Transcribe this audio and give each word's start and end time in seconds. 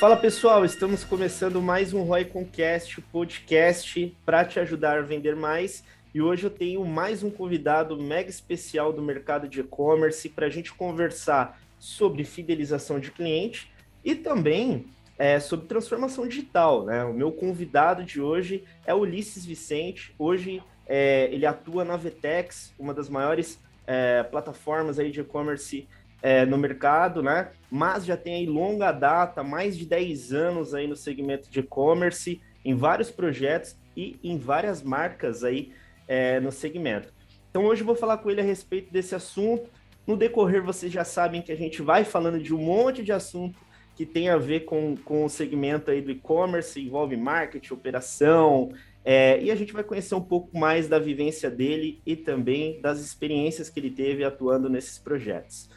Fala 0.00 0.16
pessoal, 0.16 0.64
estamos 0.64 1.04
começando 1.04 1.60
mais 1.60 1.92
um 1.92 2.02
Roy 2.04 2.24
Concast, 2.24 3.02
podcast 3.12 4.16
para 4.24 4.46
te 4.46 4.58
ajudar 4.58 4.96
a 4.96 5.02
vender 5.02 5.36
mais. 5.36 5.84
E 6.14 6.22
hoje 6.22 6.44
eu 6.44 6.50
tenho 6.50 6.82
mais 6.86 7.22
um 7.22 7.30
convidado 7.30 7.96
mega 7.96 8.30
especial 8.30 8.94
do 8.94 9.02
mercado 9.02 9.46
de 9.46 9.60
e-commerce 9.60 10.26
para 10.30 10.46
a 10.46 10.48
gente 10.48 10.72
conversar 10.72 11.60
sobre 11.78 12.24
fidelização 12.24 12.98
de 12.98 13.10
cliente 13.10 13.70
e 14.02 14.14
também 14.14 14.86
é, 15.18 15.38
sobre 15.38 15.66
transformação 15.66 16.26
digital. 16.26 16.86
Né? 16.86 17.04
O 17.04 17.12
meu 17.12 17.30
convidado 17.30 18.02
de 18.02 18.22
hoje 18.22 18.64
é 18.86 18.94
Ulisses 18.94 19.44
Vicente. 19.44 20.14
Hoje 20.18 20.62
é, 20.86 21.28
ele 21.30 21.44
atua 21.44 21.84
na 21.84 21.98
Vetex, 21.98 22.72
uma 22.78 22.94
das 22.94 23.10
maiores 23.10 23.60
é, 23.86 24.22
plataformas 24.22 24.98
aí 24.98 25.10
de 25.10 25.20
e-commerce 25.20 25.86
é, 26.22 26.44
no 26.44 26.58
mercado, 26.58 27.22
né? 27.22 27.50
Mas 27.70 28.04
já 28.04 28.16
tem 28.16 28.34
aí 28.34 28.46
longa 28.46 28.92
data, 28.92 29.42
mais 29.42 29.76
de 29.76 29.86
10 29.86 30.32
anos 30.32 30.74
aí 30.74 30.86
no 30.86 30.96
segmento 30.96 31.50
de 31.50 31.60
e-commerce, 31.60 32.40
em 32.64 32.74
vários 32.74 33.10
projetos 33.10 33.76
e 33.96 34.18
em 34.22 34.38
várias 34.38 34.82
marcas 34.82 35.44
aí 35.44 35.72
é, 36.06 36.40
no 36.40 36.52
segmento. 36.52 37.12
Então 37.50 37.64
hoje 37.64 37.82
eu 37.82 37.86
vou 37.86 37.96
falar 37.96 38.18
com 38.18 38.30
ele 38.30 38.40
a 38.40 38.44
respeito 38.44 38.92
desse 38.92 39.14
assunto. 39.14 39.68
No 40.06 40.16
decorrer, 40.16 40.62
vocês 40.62 40.92
já 40.92 41.04
sabem 41.04 41.42
que 41.42 41.52
a 41.52 41.56
gente 41.56 41.82
vai 41.82 42.04
falando 42.04 42.40
de 42.40 42.54
um 42.54 42.58
monte 42.58 43.02
de 43.02 43.12
assunto 43.12 43.58
que 43.96 44.06
tem 44.06 44.28
a 44.28 44.38
ver 44.38 44.60
com, 44.60 44.96
com 44.96 45.24
o 45.24 45.28
segmento 45.28 45.90
aí 45.90 46.00
do 46.00 46.10
e-commerce, 46.10 46.80
envolve 46.80 47.16
marketing, 47.16 47.74
operação, 47.74 48.72
é, 49.04 49.42
e 49.42 49.50
a 49.50 49.54
gente 49.54 49.72
vai 49.72 49.82
conhecer 49.82 50.14
um 50.14 50.22
pouco 50.22 50.56
mais 50.56 50.88
da 50.88 50.98
vivência 50.98 51.50
dele 51.50 52.00
e 52.04 52.16
também 52.16 52.80
das 52.80 53.00
experiências 53.00 53.68
que 53.68 53.80
ele 53.80 53.90
teve 53.90 54.24
atuando 54.24 54.68
nesses 54.68 54.98
projetos. 54.98 55.68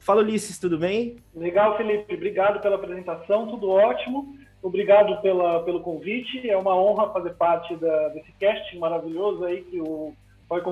Fala, 0.00 0.22
Ulisses, 0.22 0.58
tudo 0.58 0.78
bem? 0.78 1.16
Legal, 1.34 1.76
Felipe. 1.76 2.14
Obrigado 2.14 2.60
pela 2.60 2.76
apresentação, 2.76 3.46
tudo 3.46 3.68
ótimo. 3.68 4.34
Obrigado 4.62 5.20
pela, 5.20 5.62
pelo 5.62 5.80
convite. 5.80 6.48
É 6.48 6.56
uma 6.56 6.74
honra 6.74 7.12
fazer 7.12 7.34
parte 7.34 7.76
da, 7.76 8.08
desse 8.08 8.32
cast 8.32 8.76
maravilhoso 8.78 9.44
aí 9.44 9.62
que 9.62 9.80
o 9.80 10.14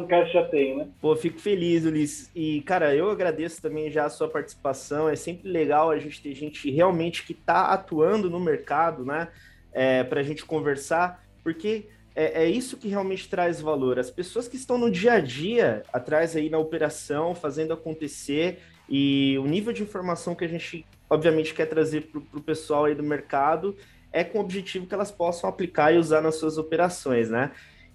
Cast 0.09 0.33
já 0.33 0.45
tem, 0.49 0.77
né? 0.77 0.89
Pô, 1.01 1.15
fico 1.15 1.39
feliz, 1.39 1.85
Ulisses. 1.85 2.31
E, 2.35 2.63
cara, 2.63 2.95
eu 2.97 3.11
agradeço 3.11 3.63
também 3.63 3.91
já 3.91 4.07
a 4.07 4.11
sua 4.11 4.29
participação. 4.29 5.09
É 5.09 5.15
sempre 5.15 5.49
legal 5.49 5.91
a 5.91 5.99
gente 5.99 6.21
ter 6.21 6.35
gente 6.35 6.69
realmente 6.71 7.25
que 7.25 7.33
está 7.33 7.67
atuando 7.67 8.29
no 8.29 8.41
mercado, 8.41 9.05
né? 9.05 9.29
É, 9.73 10.03
para 10.03 10.21
a 10.21 10.25
gente 10.25 10.45
conversar, 10.45 11.23
porque 11.45 11.87
é, 12.17 12.43
é, 12.43 12.47
isso 12.49 12.77
que 12.77 12.89
realmente 12.89 13.29
traz 13.29 13.61
valor. 13.61 13.99
As 13.99 14.11
pessoas 14.11 14.49
que 14.49 14.57
estão 14.57 14.77
no 14.77 14.91
dia 14.91 15.13
a 15.13 15.21
dia, 15.21 15.85
atrás 15.93 16.35
aí 16.35 16.51
na 16.51 16.59
operação, 16.59 17.33
fazendo 17.33 17.73
acontecer, 17.73 18.59
e 18.89 19.37
o 19.39 19.47
nível 19.47 19.73
de 19.73 19.83
informação 19.83 20.35
que 20.35 20.45
a 20.45 20.49
gente, 20.49 20.87
obviamente, 21.11 21.53
quer 21.53 21.67
trazer 21.67 22.03
para 22.03 22.19
o 22.19 22.43
pessoal 22.43 22.87
aí 22.87 22.95
do 22.95 23.03
mercado 23.03 23.77
é 24.13 24.25
com 24.25 24.39
o 24.39 24.41
objetivo 24.41 24.87
que 24.87 24.95
elas 24.95 25.11
possam 25.11 25.51
aplicar 25.51 25.93
e 25.93 25.99
usar 25.99 26.21
nas 26.23 26.37
suas 26.37 26.57
operações, 26.57 27.29
né? 27.29 27.51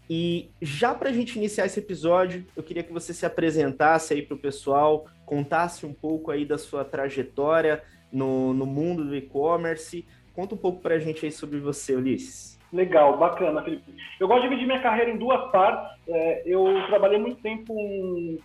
E 0.09 0.49
já 0.61 0.93
para 0.93 1.09
a 1.09 1.13
gente 1.13 1.37
iniciar 1.37 1.65
esse 1.65 1.79
episódio, 1.79 2.45
eu 2.55 2.61
queria 2.61 2.83
que 2.83 2.93
você 2.93 3.13
se 3.13 3.25
apresentasse 3.25 4.13
aí 4.13 4.21
para 4.21 4.35
o 4.35 4.39
pessoal, 4.39 5.07
contasse 5.25 5.85
um 5.85 5.93
pouco 5.93 6.29
aí 6.29 6.45
da 6.45 6.57
sua 6.57 6.83
trajetória 6.83 7.81
no, 8.11 8.53
no 8.53 8.65
mundo 8.65 9.05
do 9.05 9.15
e-commerce. 9.15 10.05
Conta 10.33 10.55
um 10.55 10.57
pouco 10.57 10.81
para 10.81 10.95
a 10.95 10.99
gente 10.99 11.25
aí 11.25 11.31
sobre 11.31 11.59
você, 11.59 11.95
Ulisses. 11.95 12.59
Legal, 12.71 13.17
bacana, 13.17 13.63
Felipe. 13.63 13.93
Eu 14.19 14.27
gosto 14.27 14.41
de 14.41 14.49
dividir 14.49 14.67
minha 14.67 14.81
carreira 14.81 15.11
em 15.11 15.17
duas 15.17 15.51
partes. 15.51 15.97
É, 16.07 16.43
eu 16.45 16.65
trabalhei 16.87 17.19
muito 17.19 17.41
tempo 17.41 17.73
em 17.73 18.39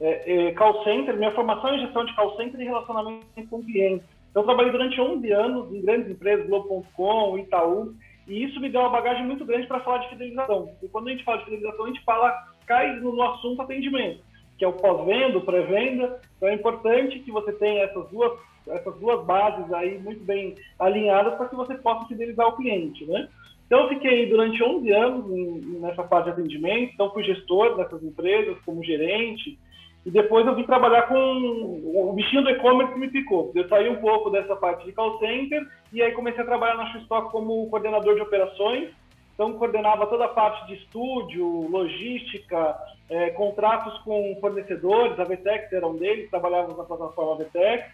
é, 0.00 0.48
é, 0.48 0.52
call 0.52 0.82
center, 0.84 1.16
minha 1.16 1.32
formação 1.32 1.70
é 1.70 1.76
em 1.76 1.80
gestão 1.80 2.04
de 2.04 2.14
call 2.14 2.36
center 2.36 2.60
e 2.60 2.64
relacionamento 2.64 3.24
com 3.48 3.62
clientes. 3.62 4.06
Então, 4.30 4.42
eu 4.42 4.46
trabalhei 4.46 4.72
durante 4.72 5.00
11 5.00 5.30
anos 5.30 5.72
em 5.72 5.80
grandes 5.80 6.10
empresas, 6.10 6.46
Globo.com, 6.46 7.38
Itaú, 7.38 7.94
e 8.26 8.42
isso 8.42 8.60
me 8.60 8.68
deu 8.68 8.80
uma 8.80 8.90
bagagem 8.90 9.24
muito 9.24 9.44
grande 9.44 9.66
para 9.66 9.80
falar 9.80 9.98
de 9.98 10.08
fidelização. 10.08 10.70
E 10.82 10.88
quando 10.88 11.08
a 11.08 11.10
gente 11.12 11.24
fala 11.24 11.38
de 11.38 11.44
fidelização, 11.44 11.84
a 11.84 11.88
gente 11.88 12.04
fala, 12.04 12.48
cai 12.66 12.96
no 12.96 13.22
assunto 13.22 13.62
atendimento, 13.62 14.20
que 14.58 14.64
é 14.64 14.68
o 14.68 14.72
pós-venda, 14.72 15.40
pré-venda. 15.40 16.20
Então, 16.36 16.48
é 16.48 16.54
importante 16.54 17.20
que 17.20 17.30
você 17.30 17.52
tenha 17.52 17.84
essas 17.84 18.08
duas, 18.10 18.32
essas 18.66 18.98
duas 18.98 19.24
bases 19.24 19.72
aí 19.72 19.98
muito 19.98 20.24
bem 20.24 20.56
alinhadas 20.80 21.34
para 21.36 21.48
que 21.48 21.54
você 21.54 21.74
possa 21.76 22.08
fidelizar 22.08 22.48
o 22.48 22.56
cliente, 22.56 23.04
né? 23.06 23.28
Então, 23.66 23.82
eu 23.82 23.88
fiquei 23.90 24.26
durante 24.28 24.62
11 24.62 24.90
anos 24.90 25.80
nessa 25.80 26.02
parte 26.02 26.24
de 26.24 26.30
atendimento, 26.32 26.92
então 26.92 27.12
fui 27.12 27.22
gestor 27.22 27.76
dessas 27.76 28.02
empresas, 28.02 28.58
como 28.64 28.82
gerente, 28.82 29.58
e 30.06 30.10
depois 30.10 30.46
eu 30.46 30.54
vim 30.54 30.64
trabalhar 30.64 31.02
com 31.08 31.14
o 31.14 32.12
bichinho 32.12 32.42
do 32.42 32.50
e-commerce 32.50 32.92
que 32.92 32.98
me 32.98 33.08
picou. 33.08 33.50
Eu 33.54 33.66
saí 33.68 33.88
um 33.88 33.96
pouco 33.96 34.28
dessa 34.28 34.54
parte 34.54 34.84
de 34.84 34.92
call 34.92 35.18
center 35.18 35.66
e 35.92 36.02
aí 36.02 36.12
comecei 36.12 36.42
a 36.42 36.46
trabalhar 36.46 36.76
na 36.76 36.92
Xustock 36.92 37.30
como 37.30 37.68
coordenador 37.70 38.14
de 38.14 38.20
operações. 38.20 38.90
Então, 39.32 39.54
coordenava 39.54 40.06
toda 40.06 40.26
a 40.26 40.28
parte 40.28 40.66
de 40.68 40.74
estúdio, 40.74 41.68
logística, 41.68 42.76
é, 43.08 43.30
contratos 43.30 43.98
com 44.02 44.36
fornecedores, 44.40 45.18
a 45.18 45.24
Vetex 45.24 45.72
era 45.72 45.86
um 45.86 45.96
deles, 45.96 46.30
trabalhávamos 46.30 46.76
na 46.76 46.84
plataforma 46.84 47.38
Vetex. 47.38 47.90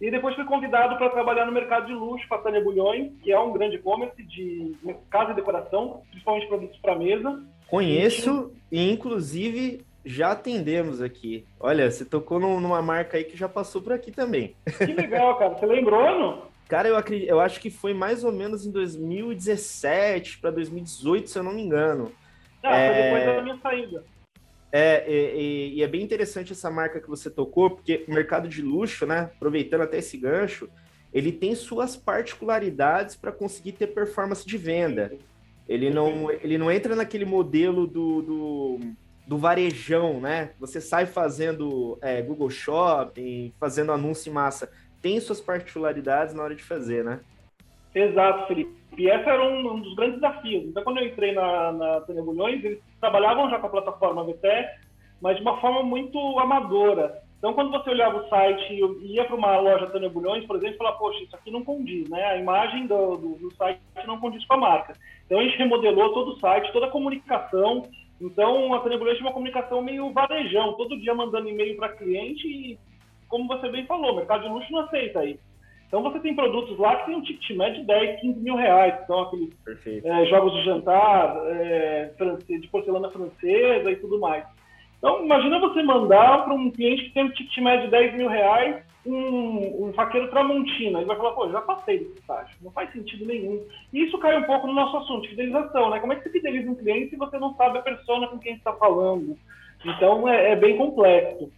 E 0.00 0.10
depois 0.10 0.34
fui 0.34 0.44
convidado 0.44 0.96
para 0.98 1.08
trabalhar 1.08 1.46
no 1.46 1.52
mercado 1.52 1.86
de 1.86 1.94
luxo 1.94 2.28
para 2.28 2.38
a 2.38 2.42
Tânia 2.42 2.62
Bulhões, 2.62 3.10
que 3.22 3.32
é 3.32 3.38
um 3.38 3.52
grande 3.52 3.76
e-commerce 3.76 4.22
de 4.22 4.76
casa 5.08 5.32
e 5.32 5.34
decoração, 5.34 6.02
principalmente 6.10 6.48
produtos 6.48 6.78
para 6.78 6.94
mesa. 6.94 7.42
Conheço 7.68 8.52
e, 8.70 8.92
inclusive, 8.92 9.80
já 10.06 10.30
atendemos 10.30 11.02
aqui. 11.02 11.44
Olha, 11.58 11.90
você 11.90 12.04
tocou 12.04 12.38
numa 12.38 12.80
marca 12.80 13.16
aí 13.16 13.24
que 13.24 13.36
já 13.36 13.48
passou 13.48 13.82
por 13.82 13.92
aqui 13.92 14.12
também. 14.12 14.54
Que 14.78 14.92
legal, 14.94 15.36
cara. 15.36 15.54
Você 15.54 15.66
lembrou, 15.66 16.00
não? 16.00 16.42
Cara, 16.68 16.88
eu, 16.88 16.96
acredito, 16.96 17.28
eu 17.28 17.40
acho 17.40 17.60
que 17.60 17.70
foi 17.70 17.92
mais 17.92 18.22
ou 18.22 18.30
menos 18.30 18.64
em 18.64 18.70
2017 18.70 20.38
para 20.38 20.52
2018, 20.52 21.28
se 21.28 21.38
eu 21.38 21.42
não 21.42 21.52
me 21.52 21.62
engano. 21.62 22.12
Ah, 22.62 22.76
é... 22.76 22.92
foi 22.92 23.02
depois 23.02 23.36
da 23.36 23.42
minha 23.42 23.58
saída. 23.58 24.04
É, 24.72 25.04
e, 25.08 25.74
e, 25.76 25.82
é 25.82 25.86
bem 25.86 26.02
interessante 26.02 26.52
essa 26.52 26.70
marca 26.70 27.00
que 27.00 27.08
você 27.08 27.30
tocou, 27.30 27.70
porque 27.70 28.04
o 28.06 28.12
mercado 28.12 28.48
de 28.48 28.62
luxo, 28.62 29.06
né, 29.06 29.30
aproveitando 29.34 29.82
até 29.82 29.98
esse 29.98 30.16
gancho, 30.16 30.68
ele 31.14 31.32
tem 31.32 31.54
suas 31.54 31.96
particularidades 31.96 33.16
para 33.16 33.32
conseguir 33.32 33.72
ter 33.72 33.88
performance 33.88 34.46
de 34.46 34.58
venda. 34.58 35.12
Ele 35.68 35.88
não, 35.90 36.30
ele 36.30 36.58
não 36.58 36.70
entra 36.70 36.94
naquele 36.94 37.24
modelo 37.24 37.86
do, 37.86 38.22
do, 38.22 38.80
do 39.26 39.36
varejão, 39.36 40.20
né? 40.20 40.52
Você 40.60 40.80
sai 40.80 41.04
fazendo 41.04 41.98
é, 42.00 42.22
Google 42.22 42.48
Shopping, 42.48 43.52
fazendo 43.58 43.92
anúncio 43.92 44.30
em 44.30 44.32
massa. 44.32 44.70
Tem 45.02 45.18
suas 45.20 45.40
particularidades 45.40 46.34
na 46.34 46.42
hora 46.42 46.54
de 46.54 46.62
fazer, 46.62 47.04
né? 47.04 47.20
Exato, 47.94 48.46
Felipe. 48.46 48.76
E 48.96 49.08
esse 49.08 49.28
era 49.28 49.42
um, 49.42 49.72
um, 49.72 49.80
dos 49.80 49.94
grandes 49.94 50.20
desafios. 50.20 50.64
Então, 50.64 50.84
quando 50.84 50.98
eu 50.98 51.06
entrei 51.06 51.32
na, 51.32 51.72
na 51.72 52.00
Tenebulhões, 52.02 52.64
eles 52.64 52.78
trabalhavam 53.00 53.50
já 53.50 53.58
com 53.58 53.66
a 53.66 53.70
plataforma 53.70 54.24
VT, 54.24 54.48
mas 55.20 55.36
de 55.36 55.42
uma 55.42 55.60
forma 55.60 55.82
muito 55.82 56.18
amadora. 56.38 57.22
Então, 57.38 57.52
quando 57.52 57.70
você 57.70 57.90
olhava 57.90 58.18
o 58.18 58.28
site 58.28 58.72
e 58.72 59.14
ia 59.14 59.24
para 59.24 59.36
uma 59.36 59.58
loja 59.58 59.88
Tenebulhões, 59.88 60.46
por 60.46 60.56
exemplo, 60.56 60.74
e 60.74 60.78
falava, 60.78 60.98
poxa, 60.98 61.22
isso 61.22 61.36
aqui 61.36 61.50
não 61.50 61.62
condiz, 61.62 62.08
né? 62.08 62.24
A 62.24 62.36
imagem 62.36 62.86
do, 62.86 63.16
do, 63.16 63.28
do, 63.36 63.54
site 63.54 63.80
não 64.06 64.18
condiz 64.18 64.44
com 64.46 64.54
a 64.54 64.58
marca. 64.58 64.94
Então, 65.26 65.40
a 65.40 65.42
gente 65.42 65.58
remodelou 65.58 66.12
todo 66.14 66.32
o 66.32 66.40
site, 66.40 66.72
toda 66.72 66.86
a 66.86 66.90
comunicação. 66.90 67.82
Então, 68.20 68.72
a 68.74 68.80
Tenebulhões 68.80 69.18
tinha 69.18 69.28
uma 69.28 69.34
comunicação 69.34 69.82
meio 69.82 70.10
varejão, 70.12 70.72
todo 70.74 70.98
dia 70.98 71.14
mandando 71.14 71.48
e-mail 71.48 71.76
para 71.76 71.90
cliente 71.90 72.46
e, 72.46 72.78
como 73.28 73.46
você 73.46 73.68
bem 73.68 73.84
falou, 73.86 74.12
o 74.12 74.16
mercado 74.16 74.42
de 74.42 74.48
luxo 74.48 74.72
não 74.72 74.80
aceita 74.80 75.24
isso. 75.24 75.44
Então 75.86 76.02
você 76.02 76.18
tem 76.18 76.34
produtos 76.34 76.76
lá 76.78 76.96
que 76.96 77.06
tem 77.06 77.16
um 77.16 77.22
ticket 77.22 77.56
médio 77.56 77.80
de 77.80 77.86
10, 77.86 78.20
15 78.20 78.40
mil 78.40 78.56
reais, 78.56 78.98
que 78.98 79.06
são 79.06 79.20
aqueles 79.20 79.50
é, 80.04 80.26
jogos 80.26 80.52
de 80.54 80.64
jantar, 80.64 81.36
é, 81.46 82.10
de 82.48 82.68
porcelana 82.68 83.10
francesa 83.10 83.90
e 83.90 83.96
tudo 83.96 84.18
mais. 84.18 84.44
Então 84.98 85.24
imagina 85.24 85.60
você 85.60 85.82
mandar 85.82 86.44
para 86.44 86.54
um 86.54 86.70
cliente 86.70 87.04
que 87.04 87.14
tem 87.14 87.24
um 87.24 87.30
ticket 87.30 87.58
médio 87.58 87.84
de 87.84 87.90
10 87.92 88.14
mil 88.16 88.28
reais 88.28 88.84
um, 89.06 89.86
um 89.86 89.92
faqueiro 89.92 90.30
tramontina. 90.30 90.98
Ele 90.98 91.06
vai 91.06 91.16
falar, 91.16 91.32
pô, 91.32 91.50
já 91.50 91.60
passei 91.60 91.98
desse 91.98 92.18
estágio, 92.18 92.56
não 92.62 92.70
faz 92.70 92.92
sentido 92.92 93.24
nenhum. 93.26 93.64
E 93.92 94.04
isso 94.04 94.18
cai 94.18 94.36
um 94.36 94.44
pouco 94.44 94.66
no 94.66 94.74
nosso 94.74 94.96
assunto, 94.98 95.22
de 95.22 95.28
fidelização, 95.30 95.90
né? 95.90 96.00
Como 96.00 96.12
é 96.12 96.16
que 96.16 96.24
você 96.24 96.30
fideliza 96.30 96.70
um 96.70 96.74
cliente 96.74 97.10
se 97.10 97.16
você 97.16 97.38
não 97.38 97.54
sabe 97.54 97.78
a 97.78 97.82
persona 97.82 98.28
com 98.28 98.38
quem 98.38 98.54
está 98.54 98.72
falando? 98.72 99.36
Então 99.84 100.28
é, 100.28 100.52
é 100.52 100.56
bem 100.56 100.76
complexo. 100.76 101.50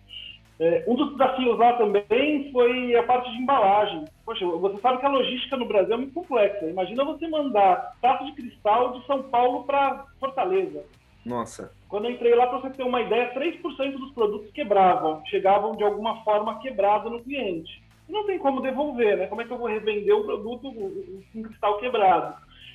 É, 0.60 0.84
um 0.88 0.96
dos 0.96 1.12
desafios 1.12 1.56
lá 1.56 1.74
também 1.74 2.50
foi 2.50 2.96
a 2.96 3.02
parte 3.04 3.30
de 3.30 3.38
embalagem. 3.38 4.04
Poxa, 4.24 4.44
você 4.44 4.80
sabe 4.80 4.98
que 4.98 5.06
a 5.06 5.10
logística 5.10 5.56
no 5.56 5.66
Brasil 5.66 5.94
é 5.94 5.96
muito 5.96 6.14
complexa. 6.14 6.66
Imagina 6.66 7.04
você 7.04 7.28
mandar 7.28 7.96
taça 8.02 8.24
de 8.24 8.32
cristal 8.32 8.98
de 8.98 9.06
São 9.06 9.22
Paulo 9.22 9.64
para 9.64 10.04
Fortaleza. 10.18 10.84
Nossa. 11.24 11.72
Quando 11.88 12.06
eu 12.06 12.12
entrei 12.12 12.34
lá, 12.34 12.46
para 12.46 12.58
você 12.58 12.70
ter 12.70 12.82
uma 12.82 13.00
ideia, 13.00 13.32
3% 13.34 13.92
dos 13.92 14.12
produtos 14.12 14.50
quebravam, 14.52 15.22
chegavam 15.26 15.76
de 15.76 15.84
alguma 15.84 16.22
forma 16.22 16.58
quebrado 16.60 17.10
no 17.10 17.22
cliente. 17.22 17.82
Não 18.08 18.24
tem 18.26 18.38
como 18.38 18.62
devolver, 18.62 19.18
né? 19.18 19.26
Como 19.26 19.42
é 19.42 19.44
que 19.44 19.50
eu 19.50 19.58
vou 19.58 19.68
revender 19.68 20.16
o 20.16 20.24
produto 20.24 20.72
com 21.32 21.42
cristal 21.42 21.78
quebrado? 21.78 22.34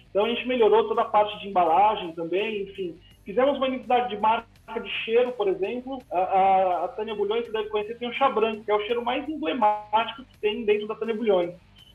Então 0.10 0.25
a 0.25 0.30
gente 0.30 0.48
melhorou 0.48 0.88
toda 0.88 1.01
a 1.01 1.06
parte 1.06 1.40
de 1.40 1.48
embalagem 1.48 2.12
também, 2.12 2.63
enfim. 2.63 3.00
Fizemos 3.25 3.57
uma 3.57 3.68
identidade 3.68 4.10
de 4.10 4.22
marca 4.22 4.46
de 4.80 4.89
cheiro, 5.04 5.31
por 5.31 5.48
exemplo, 5.48 6.00
a, 6.12 6.19
a, 6.19 6.86
a 6.86 6.88
Tânia 6.89 7.16
Bulhões, 7.16 7.46
você 7.46 7.51
deve 7.51 7.69
conhecer, 7.69 7.98
tem 7.98 8.10
o 8.10 8.13
chá 8.13 8.30
branco, 8.30 8.63
que 8.63 8.69
é 8.69 8.75
o 8.75 8.81
cheiro 8.81 9.04
mais 9.04 9.28
emblemático 9.28 10.24
que 10.24 10.38
tem 10.38 10.63
dentro 10.63 10.88
da 10.88 10.96
Tânia 10.96 11.16
Bulhões. 11.16 11.51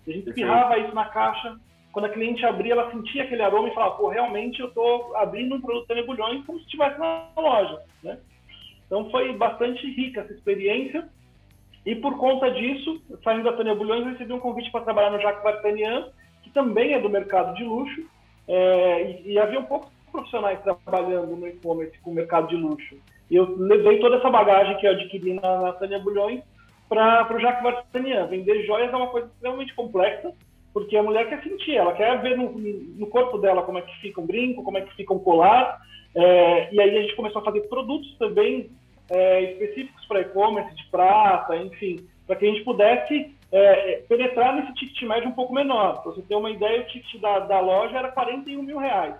A 0.07 0.11
gente 0.11 0.29
espirrava 0.29 0.79
isso 0.79 0.95
na 0.95 1.05
caixa, 1.05 1.57
quando 1.93 2.05
a 2.05 2.11
cliente 2.11 2.45
abria, 2.45 2.73
ela 2.73 2.91
sentia 2.91 3.25
aquele 3.25 3.43
aroma 3.43 3.69
e 3.69 3.75
falava, 3.75 3.97
pô, 3.97 4.09
realmente 4.09 4.61
eu 4.61 4.69
estou 4.69 5.17
abrindo 5.17 5.55
um 5.55 5.61
produto 5.61 5.87
Tânia 5.87 6.05
Bulhões 6.05 6.45
como 6.45 6.59
se 6.59 6.65
estivesse 6.65 6.99
na 6.99 7.29
loja, 7.37 7.83
né? 8.03 8.19
Então 8.87 9.11
foi 9.11 9.33
bastante 9.33 9.87
rica 9.95 10.21
essa 10.21 10.33
experiência. 10.33 11.09
E 11.85 11.95
por 11.95 12.19
conta 12.19 12.51
disso, 12.51 13.01
saindo 13.23 13.45
da 13.45 13.53
Tânia 13.53 13.75
Bulhões, 13.75 14.05
recebi 14.07 14.33
um 14.33 14.41
convite 14.41 14.71
para 14.71 14.85
trabalhar 14.85 15.11
no 15.11 15.21
Jacques 15.21 15.43
Vartanian, 15.43 16.09
que 16.43 16.51
também 16.51 16.95
é 16.95 17.01
do 17.01 17.09
mercado 17.09 17.55
de 17.55 17.65
luxo, 17.65 18.07
é, 18.47 19.03
e, 19.11 19.33
e, 19.33 19.39
havia 19.39 19.61
um 19.61 19.65
poucos 19.65 19.91
profissionais 20.11 20.59
trabalhando 20.63 21.37
no 21.37 21.47
e-commerce 21.47 21.99
com 22.01 22.11
o 22.11 22.15
mercado 22.15 22.49
de 22.49 22.57
luxo. 22.57 22.97
E 23.31 23.37
eu 23.37 23.57
levei 23.59 23.99
toda 23.99 24.17
essa 24.17 24.31
bagagem 24.31 24.77
que 24.79 24.87
eu 24.87 24.93
adquiri 24.93 25.35
na, 25.35 25.61
na 25.61 25.73
Tânia 25.75 25.99
Bulhões 25.99 26.43
para 26.89 27.35
o 27.35 27.41
Jacques 27.41 27.63
Vartanian. 27.63 28.27
Vender 28.27 28.65
joias 28.65 28.93
é 28.93 28.97
uma 28.97 29.09
coisa 29.09 29.27
extremamente 29.27 29.75
complexa, 29.75 30.33
porque 30.79 30.97
a 30.97 31.03
mulher 31.03 31.29
quer 31.29 31.43
sentir, 31.43 31.77
ela 31.77 31.93
quer 31.93 32.21
ver 32.21 32.37
no, 32.37 32.51
no 32.51 33.07
corpo 33.07 33.39
dela 33.39 33.63
como 33.63 33.79
é 33.79 33.83
que 33.83 34.01
fica 34.01 34.21
um 34.21 34.27
brinco, 34.27 34.63
como 34.63 34.79
é 34.79 34.83
que 34.83 34.95
fica 34.95 35.13
um 35.13 35.19
colar, 35.19 35.81
é, 36.15 36.73
e 36.73 36.81
aí 36.81 36.99
a 36.99 37.03
gente 37.03 37.17
começou 37.17 37.43
a 37.43 37.45
fazer 37.45 37.61
produtos 37.63 38.17
também 38.19 38.71
é, 39.11 39.53
específicos 39.53 40.05
para 40.07 40.21
e-commerce, 40.21 40.75
de 40.75 40.85
prata, 40.87 41.57
enfim, 41.57 42.07
para 42.27 42.37
que 42.37 42.47
a 42.47 42.49
gente 42.51 42.65
pudesse 42.65 43.35
é, 43.51 44.03
penetrar 44.09 44.55
nesse 44.55 44.75
ticket 44.75 45.03
médio 45.03 45.29
um 45.29 45.35
pouco 45.35 45.55
menor. 45.55 46.03
Para 46.03 46.13
você 46.13 46.23
ter 46.23 46.35
uma 46.35 46.51
ideia, 46.51 46.81
o 46.81 46.87
ticket 46.87 47.21
da, 47.21 47.41
da 47.41 47.61
loja 47.61 47.97
era 47.97 48.13
41 48.13 48.63
mil 48.63 48.79
reais. 48.79 49.15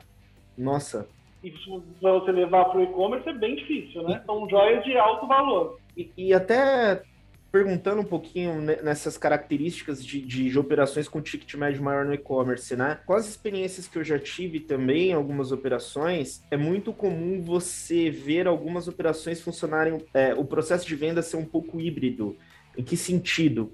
Nossa. 0.57 1.09
E 1.43 1.53
para 2.01 2.13
você 2.13 2.33
levar 2.33 2.65
para 2.67 2.81
o 2.81 2.83
e-commerce 2.83 3.29
é 3.29 3.33
bem 3.33 3.55
difícil, 3.55 4.03
né? 4.03 4.21
São 4.27 4.49
joias 4.49 4.83
de 4.85 4.97
alto 4.99 5.27
valor. 5.27 5.79
E, 5.97 6.11
e 6.17 6.35
até 6.35 7.01
perguntando 7.51 8.03
um 8.03 8.05
pouquinho 8.05 8.61
nessas 8.61 9.17
características 9.17 10.05
de, 10.05 10.21
de, 10.21 10.51
de, 10.51 10.59
operações 10.59 11.09
com 11.09 11.21
ticket 11.21 11.55
médio 11.55 11.83
maior 11.83 12.05
no 12.05 12.13
e-commerce, 12.13 12.77
né? 12.77 13.01
Com 13.07 13.15
as 13.15 13.27
experiências 13.27 13.89
que 13.89 13.97
eu 13.97 14.05
já 14.05 14.19
tive 14.19 14.61
também, 14.61 15.13
algumas 15.13 15.51
operações, 15.51 16.43
é 16.51 16.57
muito 16.57 16.93
comum 16.93 17.41
você 17.41 18.11
ver 18.11 18.47
algumas 18.47 18.87
operações 18.87 19.41
funcionarem, 19.41 20.05
é, 20.13 20.35
o 20.35 20.45
processo 20.45 20.87
de 20.87 20.95
venda 20.95 21.23
ser 21.23 21.37
um 21.37 21.45
pouco 21.45 21.81
híbrido. 21.81 22.37
Em 22.77 22.83
que 22.83 22.97
sentido? 22.97 23.73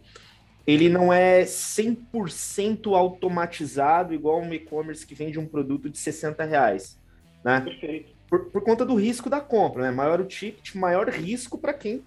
Ele 0.66 0.88
não 0.88 1.12
é 1.12 1.42
100% 1.42 2.96
automatizado, 2.96 4.14
igual 4.14 4.40
um 4.40 4.54
e-commerce 4.54 5.06
que 5.06 5.14
vende 5.14 5.38
um 5.38 5.46
produto 5.46 5.90
de 5.90 5.98
60 5.98 6.44
reais, 6.44 6.98
né? 7.44 7.60
Perfeito. 7.60 8.14
Por, 8.28 8.46
por 8.46 8.62
conta 8.62 8.86
do 8.86 8.94
risco 8.94 9.28
da 9.28 9.40
compra, 9.40 9.82
né? 9.82 9.90
Maior 9.90 10.20
o 10.20 10.24
ticket, 10.24 10.74
maior 10.76 11.08
risco 11.10 11.58
para 11.58 11.74
quem 11.74 12.02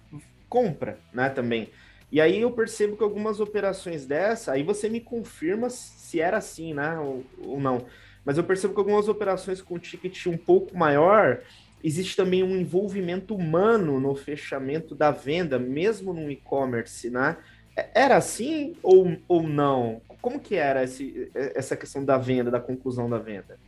compra, 0.48 0.98
né, 1.12 1.28
também. 1.28 1.70
E 2.10 2.20
aí 2.20 2.40
eu 2.40 2.50
percebo 2.50 2.96
que 2.96 3.02
algumas 3.02 3.38
operações 3.38 4.06
dessa, 4.06 4.52
aí 4.52 4.62
você 4.62 4.88
me 4.88 5.00
confirma 5.00 5.68
se 5.68 6.20
era 6.20 6.38
assim, 6.38 6.72
né, 6.72 6.98
ou, 6.98 7.24
ou 7.42 7.60
não. 7.60 7.84
Mas 8.24 8.38
eu 8.38 8.44
percebo 8.44 8.74
que 8.74 8.80
algumas 8.80 9.08
operações 9.08 9.60
com 9.60 9.78
ticket 9.78 10.26
um 10.26 10.36
pouco 10.36 10.76
maior, 10.76 11.40
existe 11.82 12.16
também 12.16 12.42
um 12.42 12.56
envolvimento 12.56 13.34
humano 13.34 14.00
no 14.00 14.14
fechamento 14.14 14.94
da 14.94 15.10
venda, 15.10 15.58
mesmo 15.58 16.12
no 16.12 16.30
e-commerce, 16.30 17.10
né? 17.10 17.36
É, 17.76 17.90
era 17.94 18.16
assim 18.16 18.76
ou, 18.82 19.16
ou 19.28 19.42
não? 19.42 20.00
Como 20.20 20.40
que 20.40 20.56
era 20.56 20.82
esse, 20.82 21.30
essa 21.34 21.76
questão 21.76 22.04
da 22.04 22.18
venda, 22.18 22.50
da 22.50 22.60
conclusão 22.60 23.08
da 23.08 23.18
venda? 23.18 23.58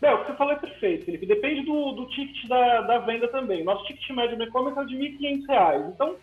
Não, 0.00 0.14
o 0.14 0.18
que 0.18 0.26
você 0.26 0.36
falou 0.36 0.52
é 0.52 0.56
perfeito, 0.56 1.04
Felipe. 1.04 1.26
Depende 1.26 1.62
do, 1.62 1.92
do 1.92 2.06
ticket 2.06 2.46
da, 2.48 2.82
da 2.82 2.98
venda 2.98 3.28
também. 3.28 3.64
Nosso 3.64 3.84
ticket 3.84 4.10
médio 4.10 4.36
no 4.36 4.44
e-commerce 4.44 4.80
é 4.80 4.84
de 4.84 4.96
R$ 4.96 5.18
1.500. 5.18 5.92
Então, 5.94 6.16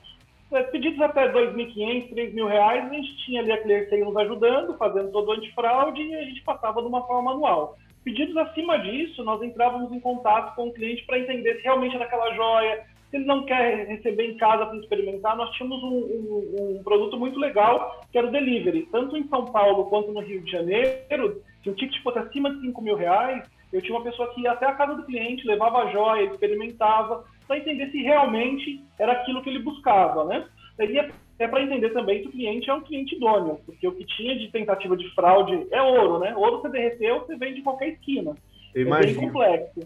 é, 0.52 0.64
pedidos 0.64 1.02
até 1.02 1.28
R$ 1.28 1.34
2.500, 1.34 2.10
R$ 2.10 2.32
3.000, 2.32 2.60
a 2.60 2.90
gente 2.90 3.18
tinha 3.26 3.42
ali 3.42 3.52
a 3.52 3.62
ClearSale 3.62 4.04
nos 4.04 4.18
ajudando, 4.18 4.78
fazendo 4.78 5.12
todo 5.12 5.30
o 5.30 5.32
antifraude 5.32 6.02
e 6.02 6.16
a 6.16 6.24
gente 6.24 6.42
passava 6.44 6.82
de 6.82 6.88
uma 6.88 7.06
forma 7.08 7.32
manual. 7.32 7.78
Pedidos 8.04 8.36
acima 8.36 8.78
disso, 8.80 9.24
nós 9.24 9.42
entrávamos 9.42 9.92
em 9.92 10.00
contato 10.00 10.56
com 10.56 10.68
o 10.68 10.74
cliente 10.74 11.06
para 11.06 11.20
entender 11.20 11.56
se 11.56 11.64
realmente 11.64 11.96
era 11.96 12.06
aquela 12.06 12.34
joia, 12.34 12.84
se 13.10 13.18
ele 13.18 13.26
não 13.26 13.44
quer 13.44 13.88
receber 13.88 14.26
em 14.26 14.38
casa 14.38 14.66
para 14.66 14.78
experimentar, 14.78 15.36
nós 15.36 15.52
tínhamos 15.52 15.84
um, 15.84 15.88
um, 15.88 16.78
um, 16.78 16.84
produto 16.84 17.18
muito 17.18 17.40
legal, 17.40 18.02
que 18.12 18.18
era 18.18 18.28
o 18.28 18.32
delivery. 18.32 18.88
Tanto 18.92 19.16
em 19.18 19.28
São 19.28 19.46
Paulo 19.46 19.86
quanto 19.86 20.12
no 20.12 20.22
Rio 20.22 20.42
de 20.42 20.52
Janeiro, 20.52 21.42
se 21.62 21.70
o 21.70 21.76
ticket 21.76 22.02
fosse 22.02 22.20
acima 22.20 22.50
de 22.54 22.62
5 22.62 22.82
mil 22.82 22.96
reais, 22.96 23.44
eu 23.72 23.82
tinha 23.82 23.96
uma 23.96 24.04
pessoa 24.04 24.34
que 24.34 24.42
ia 24.42 24.52
até 24.52 24.66
a 24.66 24.74
casa 24.74 24.96
do 24.96 25.04
cliente, 25.04 25.48
levava 25.48 25.80
a 25.80 25.92
joia, 25.92 26.26
experimentava, 26.26 27.26
para 27.48 27.58
entender 27.58 27.90
se 27.92 28.02
realmente 28.02 28.82
era 29.00 29.14
aquilo 29.14 29.42
que 29.42 29.50
ele 29.50 29.60
buscava, 29.60 30.26
né? 30.26 30.46
E 30.80 30.98
é 31.44 31.48
para 31.48 31.64
entender 31.64 31.90
também 31.90 32.22
se 32.22 32.28
o 32.28 32.32
cliente 32.32 32.70
é 32.70 32.74
um 32.74 32.82
cliente 32.82 33.16
idôneo, 33.16 33.60
porque 33.66 33.88
o 33.88 33.94
que 33.94 34.06
tinha 34.06 34.38
de 34.38 34.50
tentativa 34.50 34.96
de 34.96 35.10
fraude 35.16 35.68
é 35.72 35.82
ouro, 35.82 36.20
né? 36.20 36.36
Ouro 36.36 36.62
você 36.62 36.70
derreteu, 36.70 37.20
você 37.20 37.36
vende 37.36 37.60
em 37.60 37.64
qualquer 37.64 37.90
esquina. 37.90 38.36
Eu 38.74 38.94
é 38.96 39.02
bem 39.02 39.16
complexo. 39.16 39.80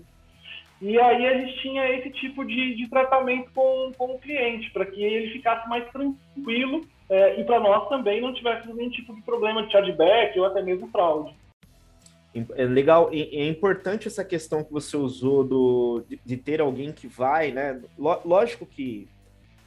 E 0.82 1.00
aí 1.00 1.26
a 1.26 1.38
gente 1.38 1.62
tinha 1.62 1.90
esse 1.92 2.10
tipo 2.12 2.44
de, 2.46 2.76
de 2.76 2.90
tratamento 2.90 3.50
com, 3.54 3.92
com 3.98 4.16
o 4.16 4.20
cliente, 4.20 4.70
para 4.72 4.86
que 4.86 5.02
ele 5.02 5.32
ficasse 5.32 5.68
mais 5.70 5.90
tranquilo 5.92 6.82
é, 7.10 7.40
e 7.40 7.44
para 7.46 7.60
nós 7.60 7.88
também 7.88 8.20
não 8.20 8.34
tivesse 8.34 8.72
nenhum 8.74 8.90
tipo 8.90 9.16
de 9.16 9.22
problema 9.22 9.66
de 9.66 9.72
chargeback 9.72 10.38
ou 10.38 10.46
até 10.46 10.62
mesmo 10.62 10.90
fraude. 10.90 11.34
É 12.56 12.66
legal, 12.66 13.10
é 13.14 13.48
importante 13.48 14.08
essa 14.08 14.24
questão 14.24 14.64
que 14.64 14.72
você 14.72 14.98
usou 14.98 15.44
do, 15.44 16.04
de, 16.08 16.20
de 16.26 16.36
ter 16.36 16.60
alguém 16.60 16.92
que 16.92 17.08
vai, 17.08 17.52
né? 17.52 17.82
Lógico 17.98 18.66
que 18.66 19.08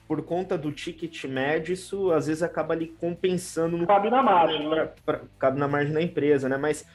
por 0.09 0.23
conta 0.23 0.56
do 0.56 0.73
ticket 0.73 1.25
médio, 1.25 1.75
isso 1.75 2.11
às 2.11 2.26
vezes 2.26 2.43
acaba 2.43 2.73
ali 2.73 2.88
compensando. 2.99 3.76
No... 3.76 3.87
Cabe 3.87 4.09
na 4.09 4.23
margem. 4.23 4.69
Pra, 4.69 4.87
pra, 5.05 5.20
cabe 5.38 5.61
na 5.61 5.69
margem 5.69 5.93
da 5.93 6.03
empresa, 6.03 6.49
né? 6.49 6.56
Mas 6.56 6.87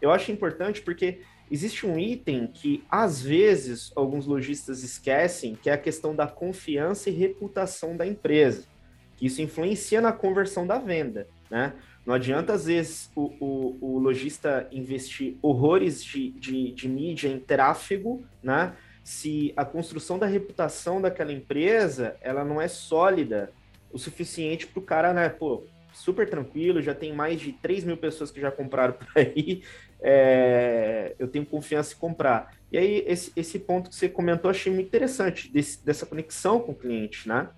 eu 0.00 0.10
acho 0.10 0.32
importante 0.32 0.80
porque 0.80 1.20
existe 1.50 1.86
um 1.86 1.98
item 1.98 2.46
que 2.46 2.82
às 2.90 3.22
vezes 3.22 3.92
alguns 3.94 4.26
lojistas 4.26 4.82
esquecem, 4.82 5.54
que 5.54 5.68
é 5.68 5.74
a 5.74 5.78
questão 5.78 6.16
da 6.16 6.26
confiança 6.26 7.10
e 7.10 7.12
reputação 7.12 7.94
da 7.94 8.06
empresa. 8.06 8.64
Que 9.16 9.26
isso 9.26 9.42
influencia 9.42 10.00
na 10.00 10.10
conversão 10.10 10.66
da 10.66 10.78
venda, 10.78 11.28
né? 11.50 11.74
Não 12.04 12.14
adianta, 12.14 12.52
às 12.52 12.66
vezes, 12.66 13.10
o, 13.14 13.32
o, 13.40 13.78
o 13.80 13.98
lojista 13.98 14.66
investir 14.72 15.36
horrores 15.40 16.02
de, 16.02 16.30
de, 16.32 16.72
de 16.72 16.88
mídia 16.88 17.28
em 17.28 17.38
tráfego, 17.38 18.24
né? 18.42 18.74
Se 19.04 19.52
a 19.56 19.64
construção 19.64 20.18
da 20.18 20.26
reputação 20.26 21.00
daquela 21.00 21.32
empresa, 21.32 22.16
ela 22.20 22.44
não 22.44 22.60
é 22.60 22.68
sólida 22.68 23.52
o 23.92 23.98
suficiente 23.98 24.66
para 24.66 24.80
o 24.80 24.82
cara, 24.82 25.12
né? 25.12 25.28
Pô, 25.28 25.64
super 25.92 26.28
tranquilo, 26.28 26.82
já 26.82 26.94
tem 26.94 27.12
mais 27.12 27.40
de 27.40 27.52
3 27.52 27.84
mil 27.84 27.96
pessoas 27.96 28.30
que 28.30 28.40
já 28.40 28.50
compraram 28.50 28.94
por 28.98 29.06
aí, 29.14 29.62
é, 30.00 31.14
eu 31.18 31.28
tenho 31.28 31.46
confiança 31.46 31.94
em 31.94 31.98
comprar. 31.98 32.56
E 32.70 32.78
aí, 32.78 33.04
esse, 33.06 33.32
esse 33.36 33.58
ponto 33.58 33.90
que 33.90 33.96
você 33.96 34.08
comentou, 34.08 34.50
achei 34.50 34.72
muito 34.72 34.88
interessante, 34.88 35.52
desse, 35.52 35.84
dessa 35.84 36.04
conexão 36.04 36.58
com 36.58 36.72
o 36.72 36.74
cliente, 36.74 37.28
né? 37.28 37.48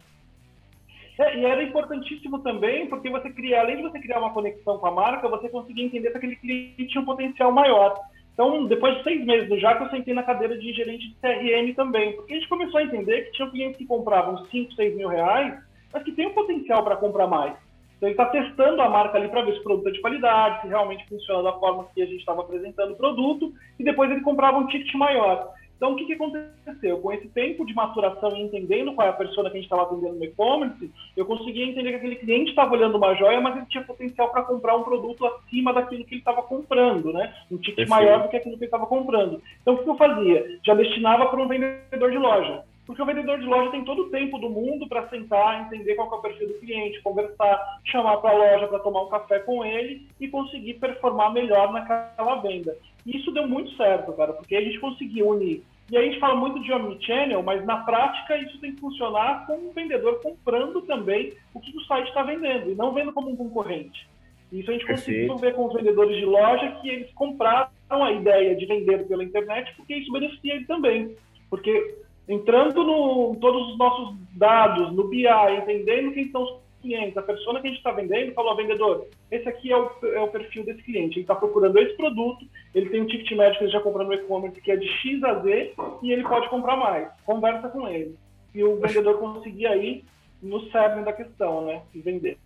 É, 1.19 1.39
e 1.39 1.45
era 1.45 1.63
importantíssimo 1.63 2.41
também, 2.41 2.87
porque 2.89 3.09
você 3.09 3.31
cria, 3.31 3.61
além 3.61 3.77
de 3.77 3.83
você 3.83 4.01
criar 4.01 4.19
uma 4.19 4.33
conexão 4.33 4.79
com 4.79 4.87
a 4.87 4.91
marca, 4.91 5.29
você 5.29 5.49
conseguia 5.49 5.85
entender 5.85 6.11
se 6.11 6.17
aquele 6.17 6.37
cliente 6.37 6.89
tinha 6.89 7.03
um 7.03 7.07
potencial 7.07 7.53
maior. 7.53 7.95
Então, 8.33 8.67
depois 8.67 8.97
de 8.97 9.05
seis 9.05 9.25
meses 9.25 9.49
do 9.49 9.59
Jaco, 9.59 9.85
eu 9.85 9.91
sentei 9.91 10.13
na 10.13 10.25
cadeira 10.25 10.59
de 10.59 10.73
gerente 10.73 11.09
de 11.09 11.15
CRM 11.21 11.73
também, 11.77 12.15
porque 12.17 12.33
a 12.33 12.37
gente 12.37 12.49
começou 12.49 12.81
a 12.81 12.83
entender 12.83 13.23
que 13.23 13.33
tinha 13.33 13.49
clientes 13.49 13.79
que 13.79 13.87
compravam 13.87 14.45
5, 14.47 14.73
6 14.73 14.97
mil 14.97 15.09
reais, 15.09 15.57
mas 15.93 16.03
que 16.03 16.11
tem 16.11 16.27
um 16.27 16.35
potencial 16.35 16.83
para 16.83 16.97
comprar 16.97 17.29
mais. 17.29 17.55
Então, 17.97 18.09
ele 18.09 18.15
está 18.15 18.27
testando 18.27 18.83
a 18.83 18.89
marca 18.89 19.17
ali 19.17 19.29
para 19.29 19.43
ver 19.43 19.53
se 19.53 19.61
o 19.61 19.63
produto 19.63 19.89
é 19.89 19.93
de 19.93 20.01
qualidade, 20.01 20.63
se 20.63 20.69
realmente 20.69 21.09
funciona 21.09 21.45
da 21.45 21.53
forma 21.53 21.87
que 21.95 22.03
a 22.03 22.07
gente 22.07 22.19
estava 22.19 22.41
apresentando 22.41 22.93
o 22.93 22.97
produto, 22.97 23.53
e 23.79 23.85
depois 23.85 24.11
ele 24.11 24.21
comprava 24.23 24.59
um 24.59 24.67
ticket 24.67 24.93
maior. 24.95 25.53
Então, 25.85 25.93
o 25.93 25.97
que, 25.97 26.07
que 26.07 26.15
aconteceu? 26.15 26.99
Com 26.99 27.13
esse 27.13 27.29
tempo 27.29 27.67
de 27.67 27.75
maturação 27.75 28.35
e 28.35 28.41
entendendo 28.41 28.95
qual 28.95 29.07
é 29.07 29.11
a 29.11 29.13
persona 29.13 29.51
que 29.51 29.59
a 29.59 29.61
gente 29.61 29.71
estava 29.71 29.83
atendendo 29.83 30.15
no 30.15 30.25
e-commerce, 30.25 30.91
eu 31.15 31.27
conseguia 31.27 31.67
entender 31.67 31.91
que 31.91 31.97
aquele 31.97 32.17
cliente 32.17 32.49
estava 32.49 32.73
olhando 32.73 32.97
uma 32.97 33.15
joia, 33.15 33.39
mas 33.39 33.55
ele 33.55 33.67
tinha 33.67 33.85
potencial 33.85 34.31
para 34.31 34.45
comprar 34.45 34.77
um 34.77 34.83
produto 34.83 35.27
acima 35.27 35.75
daquilo 35.75 36.07
que 36.07 36.15
ele 36.15 36.21
estava 36.23 36.43
comprando, 36.43 37.13
né? 37.13 37.35
Um 37.53 37.59
ticket 37.59 37.87
maior 37.87 38.23
do 38.23 38.31
que 38.31 38.37
aquilo 38.37 38.57
que 38.57 38.65
ele 38.65 38.69
estava 38.69 38.87
comprando. 38.87 39.43
Então, 39.61 39.75
o 39.75 39.85
que 39.85 39.91
eu 39.91 39.97
fazia? 39.97 40.59
Já 40.65 40.73
destinava 40.73 41.27
para 41.27 41.43
um 41.43 41.49
vendedor 41.49 42.11
de 42.11 42.17
loja. 42.17 42.65
Porque 42.87 43.03
o 43.03 43.07
vendedor 43.07 43.39
de 43.39 43.45
loja 43.45 43.71
tem 43.71 43.85
todo 43.85 44.05
o 44.05 44.11
tempo 44.11 44.39
do 44.39 44.49
mundo 44.49 44.89
para 44.89 45.09
sentar, 45.09 45.67
entender 45.67 45.97
qual 45.97 46.11
é 46.11 46.15
o 46.15 46.23
perfil 46.23 46.49
do 46.49 46.55
cliente, 46.61 47.03
conversar, 47.03 47.79
chamar 47.85 48.19
para 48.19 48.31
a 48.31 48.39
loja 48.39 48.69
para 48.69 48.79
tomar 48.79 49.03
um 49.03 49.09
café 49.09 49.39
com 49.41 49.63
ele 49.63 50.07
e 50.19 50.29
conseguir 50.29 50.75
performar 50.75 51.31
melhor 51.31 51.73
naquela 51.73 52.37
venda. 52.37 52.75
E 53.07 53.19
isso 53.19 53.31
deu 53.33 53.47
muito 53.47 53.71
certo, 53.77 54.13
cara, 54.15 54.33
porque 54.33 54.57
a 54.57 54.61
gente 54.61 54.79
conseguiu 54.79 55.29
unir. 55.29 55.63
E 55.91 55.97
a 55.97 56.03
gente 56.03 56.19
fala 56.19 56.35
muito 56.35 56.63
de 56.63 56.73
omnichannel, 56.73 57.43
mas 57.43 57.65
na 57.65 57.79
prática 57.79 58.37
isso 58.39 58.59
tem 58.59 58.75
que 58.75 58.81
funcionar 58.81 59.47
com 59.47 59.69
o 59.69 59.73
vendedor 59.73 60.21
comprando 60.23 60.81
também 60.83 61.35
o 61.53 61.61
que 61.61 61.77
o 61.77 61.81
site 61.83 62.09
está 62.09 62.23
vendendo 62.23 62.71
e 62.71 62.75
não 62.75 62.93
vendo 62.93 63.13
como 63.13 63.31
um 63.31 63.37
concorrente. 63.37 64.09
Isso 64.51 64.71
a 64.71 64.73
gente 64.73 64.87
conseguiu 64.87 65.37
ver 65.37 65.55
com 65.55 65.67
os 65.67 65.75
vendedores 65.75 66.17
de 66.17 66.25
loja 66.25 66.79
que 66.81 66.89
eles 66.89 67.13
compraram 67.13 67.69
a 67.91 68.13
ideia 68.13 68.57
de 68.57 68.65
vender 68.67 69.07
pela 69.07 69.25
internet 69.25 69.75
porque 69.77 69.97
isso 69.97 70.13
beneficia 70.13 70.55
ele 70.55 70.65
também. 70.65 71.17
Porque 71.51 71.97
entrando 72.29 72.83
no 72.83 73.37
todos 73.41 73.73
os 73.73 73.79
nossos 73.79 74.17
dados, 74.33 74.93
no 74.93 75.09
BI, 75.09 75.27
entendendo 75.61 76.13
quem 76.13 76.31
são 76.31 76.45
os 76.45 76.64
clientes, 76.85 77.17
a 77.17 77.23
persona 77.23 77.61
que 77.61 77.67
a 77.67 77.71
gente 77.71 77.79
está 77.79 77.91
vendendo, 77.91 78.35
falou, 78.35 78.55
vendedor, 78.55 79.09
esse 79.31 79.49
aqui 79.49 79.73
é 79.73 79.77
o, 79.77 79.91
é 80.03 80.21
o 80.21 80.29
perfil 80.29 80.65
desse 80.65 80.83
cliente, 80.83 81.15
ele 81.15 81.23
está 81.23 81.35
procurando 81.35 81.79
esse 81.79 81.97
produto, 81.97 82.47
ele 82.75 82.91
tem 82.91 83.01
um 83.01 83.07
ticket 83.07 83.33
médio 83.33 83.59
que 83.59 83.65
ele 83.65 83.73
já 83.73 83.81
comprou 83.81 84.07
no 84.07 84.13
e-commerce 84.13 84.61
que 84.61 84.71
é 84.71 84.77
de 84.77 84.87
X 84.87 85.25
a 85.25 85.41
Z 85.41 85.75
e 86.03 86.13
ele 86.13 86.23
pode 86.23 86.49
comprar 86.51 86.77
mais. 86.77 87.09
Conversa 87.25 87.69
com 87.69 87.89
ele. 87.89 88.15
E 88.55 88.63
o 88.63 88.77
vendedor 88.77 89.19
conseguir 89.19 89.67
aí 89.67 90.05
no 90.43 90.71
cerne 90.71 91.05
da 91.05 91.13
questão, 91.13 91.65
né? 91.67 91.83
E 91.95 92.01
vender. 92.01 92.39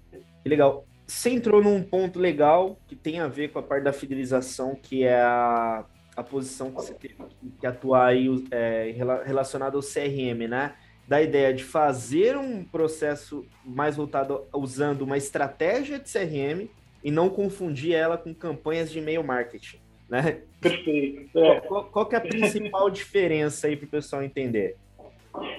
Que 0.43 0.49
legal. 0.49 0.85
Você 1.07 1.31
entrou 1.31 1.63
num 1.63 1.83
ponto 1.83 2.19
legal 2.19 2.79
que 2.87 2.95
tem 2.95 3.19
a 3.19 3.27
ver 3.27 3.49
com 3.49 3.59
a 3.59 3.63
parte 3.63 3.85
da 3.85 3.93
fidelização, 3.93 4.75
que 4.75 5.05
é 5.05 5.21
a, 5.21 5.85
a 6.17 6.23
posição 6.23 6.71
que 6.71 6.77
você 6.77 6.95
teve 6.95 7.17
que 7.61 7.67
atuar 7.67 8.07
aí 8.07 8.29
é, 8.51 8.95
relacionada 9.25 9.77
ao 9.77 9.83
CRM, 9.83 10.47
né? 10.49 10.75
Da 11.09 11.23
ideia 11.23 11.55
de 11.55 11.65
fazer 11.65 12.37
um 12.37 12.63
processo 12.63 13.47
mais 13.65 13.97
voltado 13.97 14.45
usando 14.53 15.03
uma 15.03 15.17
estratégia 15.17 15.99
de 15.99 16.13
CRM 16.13 16.69
e 17.03 17.11
não 17.11 17.31
confundir 17.31 17.95
ela 17.95 18.19
com 18.19 18.35
campanhas 18.35 18.93
de 18.93 18.99
e-mail 18.99 19.25
marketing, 19.25 19.79
né? 20.07 20.43
Perfeito. 20.61 21.39
É. 21.39 21.61
Qual, 21.61 21.85
qual, 21.85 22.05
que 22.05 22.15
é 22.15 22.19
a 22.19 22.21
principal 22.21 22.91
diferença 22.91 23.69
aí 23.69 23.77
para 23.77 23.87
o 23.87 23.89
pessoal 23.91 24.23
entender? 24.23 24.77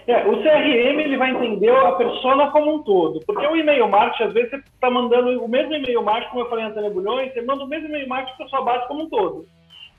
É, 0.06 0.28
o 0.28 0.38
CRM 0.44 1.00
ele 1.00 1.18
vai 1.18 1.32
entender 1.32 1.72
a 1.72 1.94
persona 1.94 2.52
como 2.52 2.76
um 2.76 2.84
todo, 2.84 3.20
porque 3.26 3.46
o 3.48 3.56
e-mail 3.56 3.88
marketing, 3.88 4.24
às 4.24 4.34
vezes, 4.34 4.50
você 4.52 4.58
está 4.58 4.92
mandando 4.92 5.44
o 5.44 5.48
mesmo 5.48 5.74
e-mail 5.74 6.04
marketing, 6.04 6.30
como 6.30 6.44
eu 6.44 6.50
falei 6.50 6.66
na 6.68 6.90
Bulhões, 6.90 7.34
você 7.34 7.42
manda 7.42 7.64
o 7.64 7.68
mesmo 7.68 7.88
e-mail 7.88 8.08
marketing 8.08 8.38
para 8.38 8.48
sua 8.50 8.62
base 8.62 8.88
como 8.88 9.04
um 9.04 9.10
todo. 9.10 9.48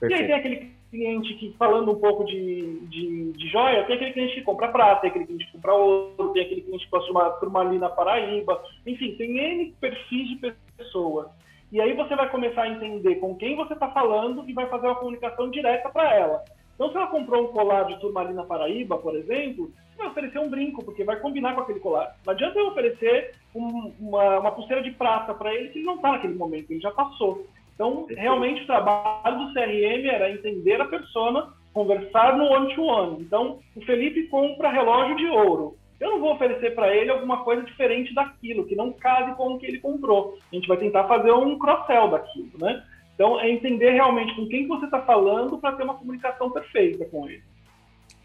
Perfeito. 0.00 0.22
E 0.22 0.22
aí 0.22 0.26
tem 0.26 0.34
aquele 0.34 0.72
cliente 0.90 1.34
que, 1.34 1.54
falando 1.58 1.92
um 1.92 2.00
pouco 2.00 2.24
de, 2.24 2.80
de, 2.88 3.32
de 3.32 3.48
joia, 3.48 3.84
tem 3.84 3.96
aquele 3.96 4.12
cliente 4.12 4.34
que 4.34 4.42
compra 4.42 4.68
prata, 4.68 5.02
tem 5.02 5.10
aquele 5.10 5.26
cliente 5.26 5.46
que 5.46 5.52
compra 5.52 5.74
ouro, 5.74 6.32
tem 6.32 6.42
aquele 6.42 6.62
cliente 6.62 6.88
que 6.90 6.98
de 6.98 7.10
uma 7.10 7.30
turmalina 7.30 7.88
Paraíba, 7.88 8.62
enfim, 8.86 9.14
tem 9.16 9.38
N 9.38 9.74
perfis 9.80 10.28
de 10.28 10.54
pessoas. 10.76 11.28
E 11.70 11.80
aí 11.80 11.92
você 11.92 12.16
vai 12.16 12.28
começar 12.30 12.62
a 12.62 12.68
entender 12.68 13.16
com 13.16 13.36
quem 13.36 13.54
você 13.54 13.74
está 13.74 13.88
falando 13.90 14.48
e 14.48 14.52
vai 14.52 14.66
fazer 14.66 14.86
uma 14.86 14.96
comunicação 14.96 15.48
direta 15.50 15.88
para 15.90 16.14
ela. 16.14 16.44
Então, 16.74 16.90
se 16.90 16.96
ela 16.96 17.06
comprou 17.08 17.44
um 17.44 17.52
colar 17.52 17.84
de 17.84 18.00
turmalina 18.00 18.42
Paraíba, 18.42 18.96
por 18.98 19.14
exemplo, 19.14 19.70
vai 19.96 20.08
oferecer 20.08 20.38
um 20.38 20.48
brinco, 20.48 20.82
porque 20.84 21.04
vai 21.04 21.20
combinar 21.20 21.54
com 21.54 21.60
aquele 21.60 21.78
colar. 21.78 22.16
Não 22.24 22.32
adianta 22.32 22.58
eu 22.58 22.68
oferecer 22.68 23.34
um, 23.54 23.92
uma, 24.00 24.40
uma 24.40 24.50
pulseira 24.52 24.82
de 24.82 24.90
prata 24.92 25.34
para 25.34 25.54
ele 25.54 25.68
que 25.68 25.78
ele 25.78 25.86
não 25.86 25.96
está 25.96 26.12
naquele 26.12 26.34
momento, 26.34 26.70
ele 26.70 26.80
já 26.80 26.90
passou. 26.90 27.46
Então, 27.80 28.06
realmente, 28.10 28.62
o 28.62 28.66
trabalho 28.66 29.38
do 29.38 29.54
CRM 29.54 30.06
era 30.06 30.30
entender 30.30 30.78
a 30.82 30.84
persona, 30.84 31.48
conversar 31.72 32.36
no 32.36 32.44
one-to-one. 32.44 33.12
-one. 33.12 33.22
Então, 33.22 33.58
o 33.74 33.80
Felipe 33.86 34.24
compra 34.24 34.70
relógio 34.70 35.16
de 35.16 35.24
ouro. 35.24 35.78
Eu 35.98 36.10
não 36.10 36.20
vou 36.20 36.34
oferecer 36.34 36.74
para 36.74 36.94
ele 36.94 37.10
alguma 37.10 37.42
coisa 37.42 37.62
diferente 37.62 38.14
daquilo, 38.14 38.66
que 38.66 38.76
não 38.76 38.92
case 38.92 39.34
com 39.34 39.54
o 39.54 39.58
que 39.58 39.64
ele 39.64 39.78
comprou. 39.78 40.38
A 40.52 40.54
gente 40.54 40.68
vai 40.68 40.76
tentar 40.76 41.04
fazer 41.08 41.32
um 41.32 41.58
cross-sell 41.58 42.10
daquilo, 42.10 42.50
né? 42.60 42.84
Então, 43.14 43.40
é 43.40 43.50
entender 43.50 43.92
realmente 43.92 44.36
com 44.36 44.46
quem 44.46 44.68
você 44.68 44.84
está 44.84 45.00
falando 45.00 45.56
para 45.56 45.74
ter 45.74 45.82
uma 45.82 45.94
comunicação 45.94 46.50
perfeita 46.50 47.06
com 47.06 47.30
ele. 47.30 47.42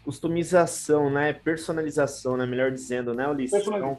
Customização, 0.04 1.08
né? 1.08 1.32
Personalização, 1.32 2.36
né? 2.36 2.44
Melhor 2.44 2.70
dizendo, 2.70 3.14
né, 3.14 3.26
Ulisses? 3.26 3.66
Então, 3.66 3.96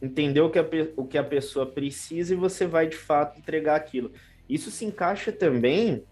entender 0.00 0.40
o 0.40 0.48
que, 0.48 0.58
a, 0.58 0.66
o 0.96 1.06
que 1.06 1.18
a 1.18 1.24
pessoa 1.24 1.66
precisa 1.66 2.32
e 2.32 2.36
você 2.36 2.66
vai, 2.66 2.86
de 2.86 2.96
fato, 2.96 3.38
entregar 3.38 3.76
aquilo. 3.76 4.10
Isso 4.50 4.70
se 4.70 4.84
encaixa 4.84 5.30
também 5.30 6.02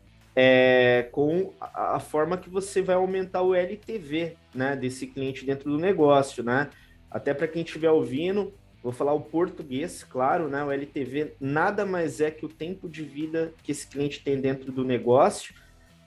é, 0.41 1.09
com 1.11 1.53
a, 1.61 1.99
forma 1.99 2.39
que 2.39 2.49
você 2.49 2.81
vai 2.81 2.95
aumentar 2.95 3.43
o 3.43 3.57
LTV 3.57 4.37
né, 4.55 4.77
desse 4.77 5.09
cliente 5.09 5.45
dentro 5.45 5.69
do 5.69 5.77
negócio, 5.77 6.45
né? 6.45 6.71
Até 7.11 7.35
para 7.35 7.49
quem 7.49 7.63
estiver 7.63 7.91
ouvindo, 7.91 8.55
vou 8.81 8.93
falar 8.93 9.13
o 9.15 9.21
português, 9.21 10.05
claro, 10.05 10.49
né? 10.49 10.63
O 10.63 10.71
LTV 10.71 11.35
nada 11.41 11.85
mais 11.85 12.21
é 12.21 12.31
que 12.31 12.47
o 12.47 12.49
tempo 12.49 12.89
de 12.89 13.03
vida 13.03 13.53
que 13.65 13.73
esse 13.73 13.89
cliente 13.89 14.23
tem 14.23 14.41
dentro 14.41 14.71
do 14.71 14.85
negócio. 14.85 15.53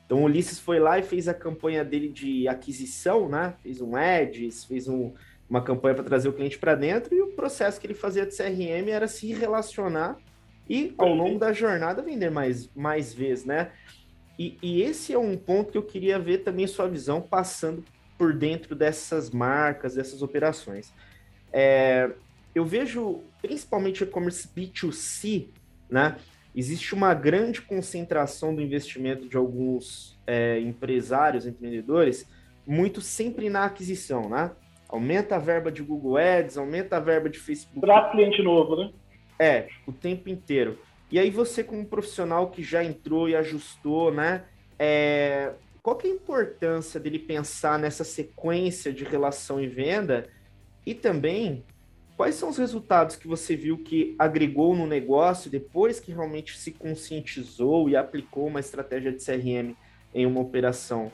Então 0.06 0.22
o 0.22 0.24
Ulisses 0.24 0.60
foi 0.60 0.80
lá 0.80 0.98
e 0.98 1.04
fez 1.04 1.28
a 1.28 1.34
campanha 1.34 1.84
dele 1.84 2.08
de 2.08 2.48
aquisição, 2.48 3.28
né? 3.28 3.56
Fez 3.62 3.82
um 3.82 3.98
ads, 3.98 4.64
fez 4.64 4.88
um, 4.88 5.14
uma 5.50 5.62
campanha 5.62 5.96
para 5.96 6.06
trazer 6.06 6.30
o 6.30 6.34
cliente 6.34 6.58
para 6.58 6.76
dentro 6.76 7.14
e 7.14 7.22
o 7.22 7.34
processo 7.34 7.82
que 7.82 7.86
ele 7.86 7.94
fazia 7.94 8.26
de 8.26 8.34
CRM 8.34 8.88
era 8.88 9.10
se 9.10 9.34
relacionar 9.34 10.18
e 10.72 10.94
ao 10.98 11.14
longo 11.14 11.38
da 11.38 11.52
jornada 11.52 12.02
vender 12.02 12.32
mais, 12.32 12.74
mais 12.74 13.14
vezes, 13.14 13.44
né? 13.44 13.72
E, 14.40 14.58
e, 14.64 14.82
esse 14.82 15.12
é 15.12 15.20
um 15.20 15.36
ponto 15.36 15.70
que 15.70 15.78
eu 15.78 15.84
queria 15.84 16.18
ver 16.18 16.46
também 16.46 16.66
sua 16.66 16.88
visão 16.88 17.20
passando 17.20 17.84
por 18.18 18.34
dentro 18.34 18.74
dessas 18.74 19.30
marcas, 19.30 19.96
dessas 19.96 20.22
operações. 20.22 20.94
É, 21.52 22.10
eu 22.56 22.64
vejo, 22.64 23.20
principalmente 23.42 24.06
e-commerce 24.06 24.48
B2C, 24.48 25.48
né? 25.90 26.16
Existe 26.56 26.96
uma 26.96 27.14
grande 27.14 27.62
concentração 27.62 28.56
do 28.56 28.62
investimento 28.62 29.28
de 29.28 29.36
alguns 29.36 30.18
é, 30.26 30.58
empresários, 30.62 31.46
empreendedores, 31.46 32.26
muito 32.66 33.02
sempre 33.02 33.50
na 33.50 33.66
aquisição, 33.66 34.30
né? 34.30 34.52
Aumenta 34.88 35.36
a 35.36 35.40
verba 35.40 35.70
de 35.70 35.84
Google 35.84 36.16
Ads, 36.16 36.58
aumenta 36.58 36.96
a 36.96 37.00
verba 37.02 37.30
de 37.30 37.40
Facebook. 37.40 37.82
Para 37.82 38.10
cliente 38.10 38.42
novo, 38.42 38.78
né? 38.78 38.92
É, 39.42 39.70
o 39.88 39.92
tempo 39.92 40.30
inteiro. 40.30 40.78
E 41.12 41.18
aí 41.18 41.32
você, 41.32 41.64
como 41.64 41.84
profissional 41.84 42.52
que 42.52 42.62
já 42.62 42.84
entrou 42.84 43.28
e 43.28 43.36
ajustou, 43.36 44.14
né? 44.14 44.44
É, 44.78 45.54
qual 45.82 45.96
que 45.96 46.06
é 46.06 46.12
a 46.12 46.14
importância 46.14 47.00
dele 47.00 47.18
pensar 47.18 47.80
nessa 47.80 48.04
sequência 48.04 48.94
de 48.94 49.04
relação 49.04 49.60
e 49.60 49.66
venda? 49.66 50.30
E 50.86 50.94
também, 50.94 51.66
quais 52.16 52.36
são 52.36 52.50
os 52.50 52.58
resultados 52.60 53.16
que 53.16 53.28
você 53.28 53.56
viu 53.56 53.80
que 53.80 54.16
agregou 54.20 54.76
no 54.76 54.86
negócio 54.86 55.50
depois 55.50 56.00
que 56.00 56.12
realmente 56.12 56.56
se 56.56 56.72
conscientizou 56.72 57.90
e 57.90 57.96
aplicou 57.96 58.46
uma 58.46 58.60
estratégia 58.60 59.12
de 59.12 59.26
CRM 59.26 59.76
em 60.14 60.28
uma 60.28 60.40
operação? 60.40 61.12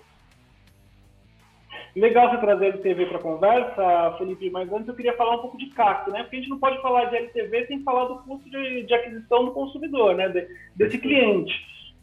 Legal 1.98 2.30
você 2.30 2.38
trazer 2.38 2.68
LTV 2.68 3.08
para 3.08 3.18
a 3.18 3.22
conversa, 3.22 4.16
Felipe, 4.20 4.52
mas 4.52 4.72
antes 4.72 4.88
eu 4.88 4.94
queria 4.94 5.18
falar 5.18 5.38
um 5.38 5.42
pouco 5.42 5.58
de 5.58 5.66
CAC, 5.72 6.12
né? 6.12 6.22
Porque 6.22 6.36
a 6.36 6.40
gente 6.40 6.50
não 6.50 6.60
pode 6.60 6.80
falar 6.80 7.06
de 7.06 7.16
LTV 7.16 7.66
sem 7.66 7.82
falar 7.82 8.06
do 8.06 8.18
custo 8.18 8.48
de, 8.52 8.84
de 8.84 8.94
aquisição 8.94 9.46
do 9.46 9.52
consumidor, 9.52 10.14
né? 10.14 10.30
De, 10.30 10.48
desse 10.76 11.00
cliente. 11.00 11.52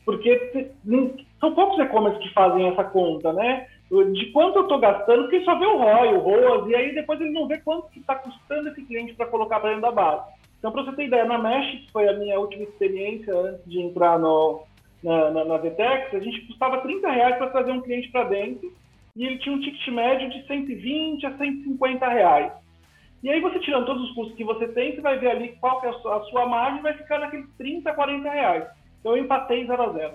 Porque 0.04 0.72
são 1.38 1.54
poucos 1.54 1.78
e-commerce 1.78 2.18
que 2.18 2.34
fazem 2.34 2.66
essa 2.66 2.82
conta, 2.82 3.32
né? 3.32 3.68
De 3.88 4.26
quanto 4.32 4.56
eu 4.56 4.62
estou 4.62 4.80
gastando, 4.80 5.22
porque 5.22 5.44
só 5.44 5.56
vê 5.56 5.66
o 5.66 5.76
ROI, 5.76 6.14
o 6.14 6.18
ROAS, 6.18 6.68
e 6.68 6.74
aí 6.74 6.92
depois 6.92 7.20
ele 7.20 7.30
não 7.30 7.46
vê 7.46 7.58
quanto 7.58 7.86
está 7.96 8.16
custando 8.16 8.70
esse 8.70 8.84
cliente 8.86 9.14
para 9.14 9.26
colocar 9.26 9.60
para 9.60 9.68
dentro 9.68 9.82
da 9.82 9.92
base. 9.92 10.24
Então, 10.58 10.72
para 10.72 10.82
você 10.82 10.96
ter 10.96 11.06
ideia, 11.06 11.24
na 11.24 11.38
Mesh, 11.38 11.82
que 11.82 11.92
foi 11.92 12.08
a 12.08 12.14
minha 12.14 12.40
última 12.40 12.64
experiência 12.64 13.32
antes 13.32 13.64
de 13.64 13.80
entrar 13.80 14.18
no, 14.18 14.64
na, 15.04 15.30
na, 15.30 15.44
na 15.44 15.56
Vtex, 15.58 16.12
a 16.12 16.18
gente 16.18 16.40
custava 16.48 16.78
30 16.78 17.08
reais 17.08 17.36
para 17.36 17.50
trazer 17.50 17.70
um 17.70 17.80
cliente 17.80 18.10
para 18.10 18.24
dentro 18.24 18.72
e 19.16 19.24
ele 19.24 19.38
tinha 19.38 19.54
um 19.54 19.60
ticket 19.60 19.88
médio 19.88 20.30
de 20.30 20.46
120 20.46 21.26
a 21.26 21.36
150 21.36 22.08
reais. 22.08 22.52
E 23.22 23.30
aí 23.30 23.40
você 23.40 23.58
tirando 23.60 23.86
todos 23.86 24.02
os 24.08 24.14
custos 24.14 24.36
que 24.36 24.44
você 24.44 24.68
tem, 24.68 24.94
você 24.94 25.00
vai 25.00 25.18
ver 25.18 25.30
ali 25.30 25.56
qual 25.60 25.80
que 25.80 25.86
é 25.86 25.90
a 25.90 25.94
sua, 25.94 26.16
a 26.16 26.24
sua 26.24 26.46
margem 26.46 26.82
vai 26.82 26.92
ficar 26.94 27.18
naqueles 27.18 27.48
30, 27.56 27.92
40 27.92 28.30
reais. 28.30 28.66
Então 29.00 29.16
eu 29.16 29.24
empatei 29.24 29.66
0 29.66 29.82
a 29.82 29.92
0. 29.92 30.14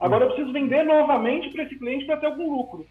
Agora 0.00 0.24
eu 0.24 0.28
preciso 0.28 0.52
vender 0.52 0.82
novamente 0.82 1.50
para 1.50 1.62
esse 1.62 1.78
cliente 1.78 2.04
para 2.04 2.16
ter 2.16 2.26
algum 2.26 2.50
lucro. 2.50 2.86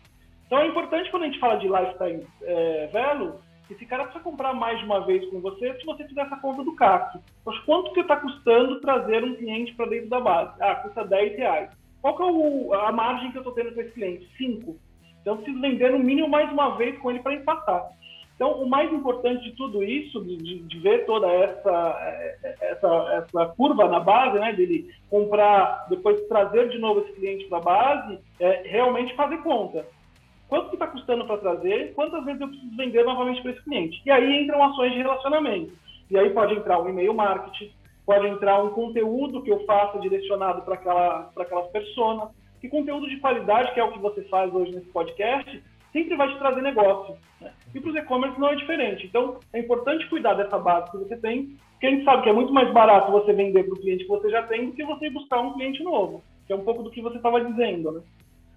Então 0.48 0.60
é 0.60 0.68
importante 0.68 1.12
quando 1.12 1.24
a 1.24 1.26
gente 1.28 1.40
fala 1.40 1.56
de 1.58 1.68
lifetime 1.68 2.26
é, 2.44 2.90
value, 2.92 3.36
esse 3.70 3.86
cara 3.86 4.04
precisa 4.04 4.24
comprar 4.24 4.54
mais 4.54 4.80
de 4.80 4.86
uma 4.86 5.06
vez 5.06 5.26
com 5.30 5.40
você 5.40 5.74
se 5.80 5.86
você 5.86 6.06
fizer 6.06 6.22
essa 6.22 6.36
conta 6.38 6.64
do 6.64 6.76
CAC. 6.76 7.20
Mas 7.46 7.58
quanto 7.60 7.94
que 7.94 8.02
está 8.02 8.18
custando 8.18 8.82
trazer 8.82 9.24
um 9.24 9.36
cliente 9.36 9.74
para 9.76 9.86
dentro 9.86 10.10
da 10.10 10.20
base? 10.20 10.62
Ah, 10.62 10.76
custa 10.76 11.06
10 11.06 11.38
reais. 11.38 11.70
Qual 12.02 12.18
que 12.18 12.24
é 12.24 12.26
o, 12.26 12.74
a 12.74 12.92
margem 12.92 13.32
que 13.32 13.38
eu 13.38 13.42
estou 13.42 13.54
tendo 13.54 13.74
com 13.74 13.82
esse 13.82 13.92
cliente? 13.92 14.28
5. 14.38 14.76
Então, 15.22 15.38
preciso 15.38 15.62
vender 15.62 15.92
no 15.92 16.00
mínimo 16.00 16.28
mais 16.28 16.52
uma 16.52 16.76
vez 16.78 16.98
com 17.00 17.12
ele 17.12 17.20
para 17.20 17.36
empatar. 17.36 17.92
Então, 18.36 18.54
o 18.54 18.68
mais 18.68 18.92
importante 18.92 19.44
de 19.44 19.52
tudo 19.52 19.84
isso, 19.84 20.20
de, 20.26 20.64
de, 20.64 20.80
ver 20.80 21.06
toda 21.06 21.28
essa, 21.28 22.36
essa, 22.60 23.24
essa 23.24 23.46
curva 23.56 23.88
na 23.88 24.00
base, 24.00 24.40
né, 24.40 24.52
dele 24.54 24.90
comprar, 25.12 25.86
depois 25.90 26.20
trazer 26.28 26.70
de 26.70 26.80
novo 26.80 27.02
esse 27.02 27.14
cliente 27.14 27.46
para 27.46 27.60
a 27.60 27.62
base, 27.62 28.20
é 28.40 28.64
realmente 28.66 29.16
fazer 29.16 29.38
conta. 29.44 29.86
Quanto 30.50 30.70
que 30.70 30.76
está 30.76 30.88
custando 30.88 31.26
para 31.26 31.38
trazer? 31.38 31.94
Quantas 31.94 32.26
vezes 32.26 32.42
eu 32.42 32.48
preciso 32.48 32.76
vender 32.76 33.06
novamente 33.06 33.44
para 33.44 33.52
esse 33.52 33.64
cliente? 33.64 34.02
E 34.04 34.10
aí 34.10 34.44
entram 34.44 34.64
ações 34.64 34.92
de 34.92 34.98
relacionamento. 34.98 35.72
E 36.10 36.18
aí 36.18 36.32
pode 36.32 36.56
entrar 36.56 36.82
um 36.82 36.90
e-mail 36.90 37.14
marketing, 37.14 37.72
pode 38.06 38.28
entrar 38.28 38.62
um 38.64 38.72
conteúdo 38.72 39.44
que 39.44 39.52
eu 39.52 39.64
faça 39.66 40.00
direcionado 40.00 40.64
para 40.64 40.74
aquela, 40.74 41.32
aquelas 41.38 41.68
pessoas, 41.68 42.32
que 42.62 42.70
conteúdo 42.70 43.10
de 43.10 43.18
qualidade, 43.18 43.74
que 43.74 43.80
é 43.80 43.84
o 43.84 43.92
que 43.92 44.00
você 44.00 44.22
faz 44.26 44.54
hoje 44.54 44.72
nesse 44.72 44.88
podcast, 44.88 45.64
sempre 45.92 46.16
vai 46.16 46.32
te 46.32 46.38
trazer 46.38 46.62
negócio. 46.62 47.18
Né? 47.42 47.52
E 47.74 47.80
para 47.80 47.90
os 47.90 47.96
e-commerce 47.96 48.40
não 48.40 48.50
é 48.50 48.56
diferente. 48.56 49.08
Então, 49.08 49.40
é 49.52 49.60
importante 49.60 50.08
cuidar 50.08 50.36
dessa 50.36 50.60
base 50.60 50.92
que 50.92 50.98
você 50.98 51.18
tem, 51.18 51.58
porque 51.72 51.88
a 51.88 51.90
gente 51.90 52.06
sabe 52.06 52.22
que 52.22 52.30
é 52.30 52.34
muito 52.34 52.54
mais 52.54 52.72
barato 52.72 53.12
você 53.12 53.34
vender 53.34 53.64
para 53.64 53.74
o 53.74 53.80
cliente 53.80 54.04
que 54.04 54.10
você 54.10 54.30
já 54.30 54.44
tem 54.44 54.68
do 54.68 54.74
que 54.74 54.86
você 54.86 55.10
buscar 55.10 55.42
um 55.42 55.54
cliente 55.54 55.84
novo, 55.84 56.24
que 56.46 56.54
é 56.54 56.56
um 56.56 56.64
pouco 56.64 56.84
do 56.84 56.92
que 56.92 57.02
você 57.02 57.18
estava 57.18 57.44
dizendo, 57.44 57.92
né? 57.92 58.02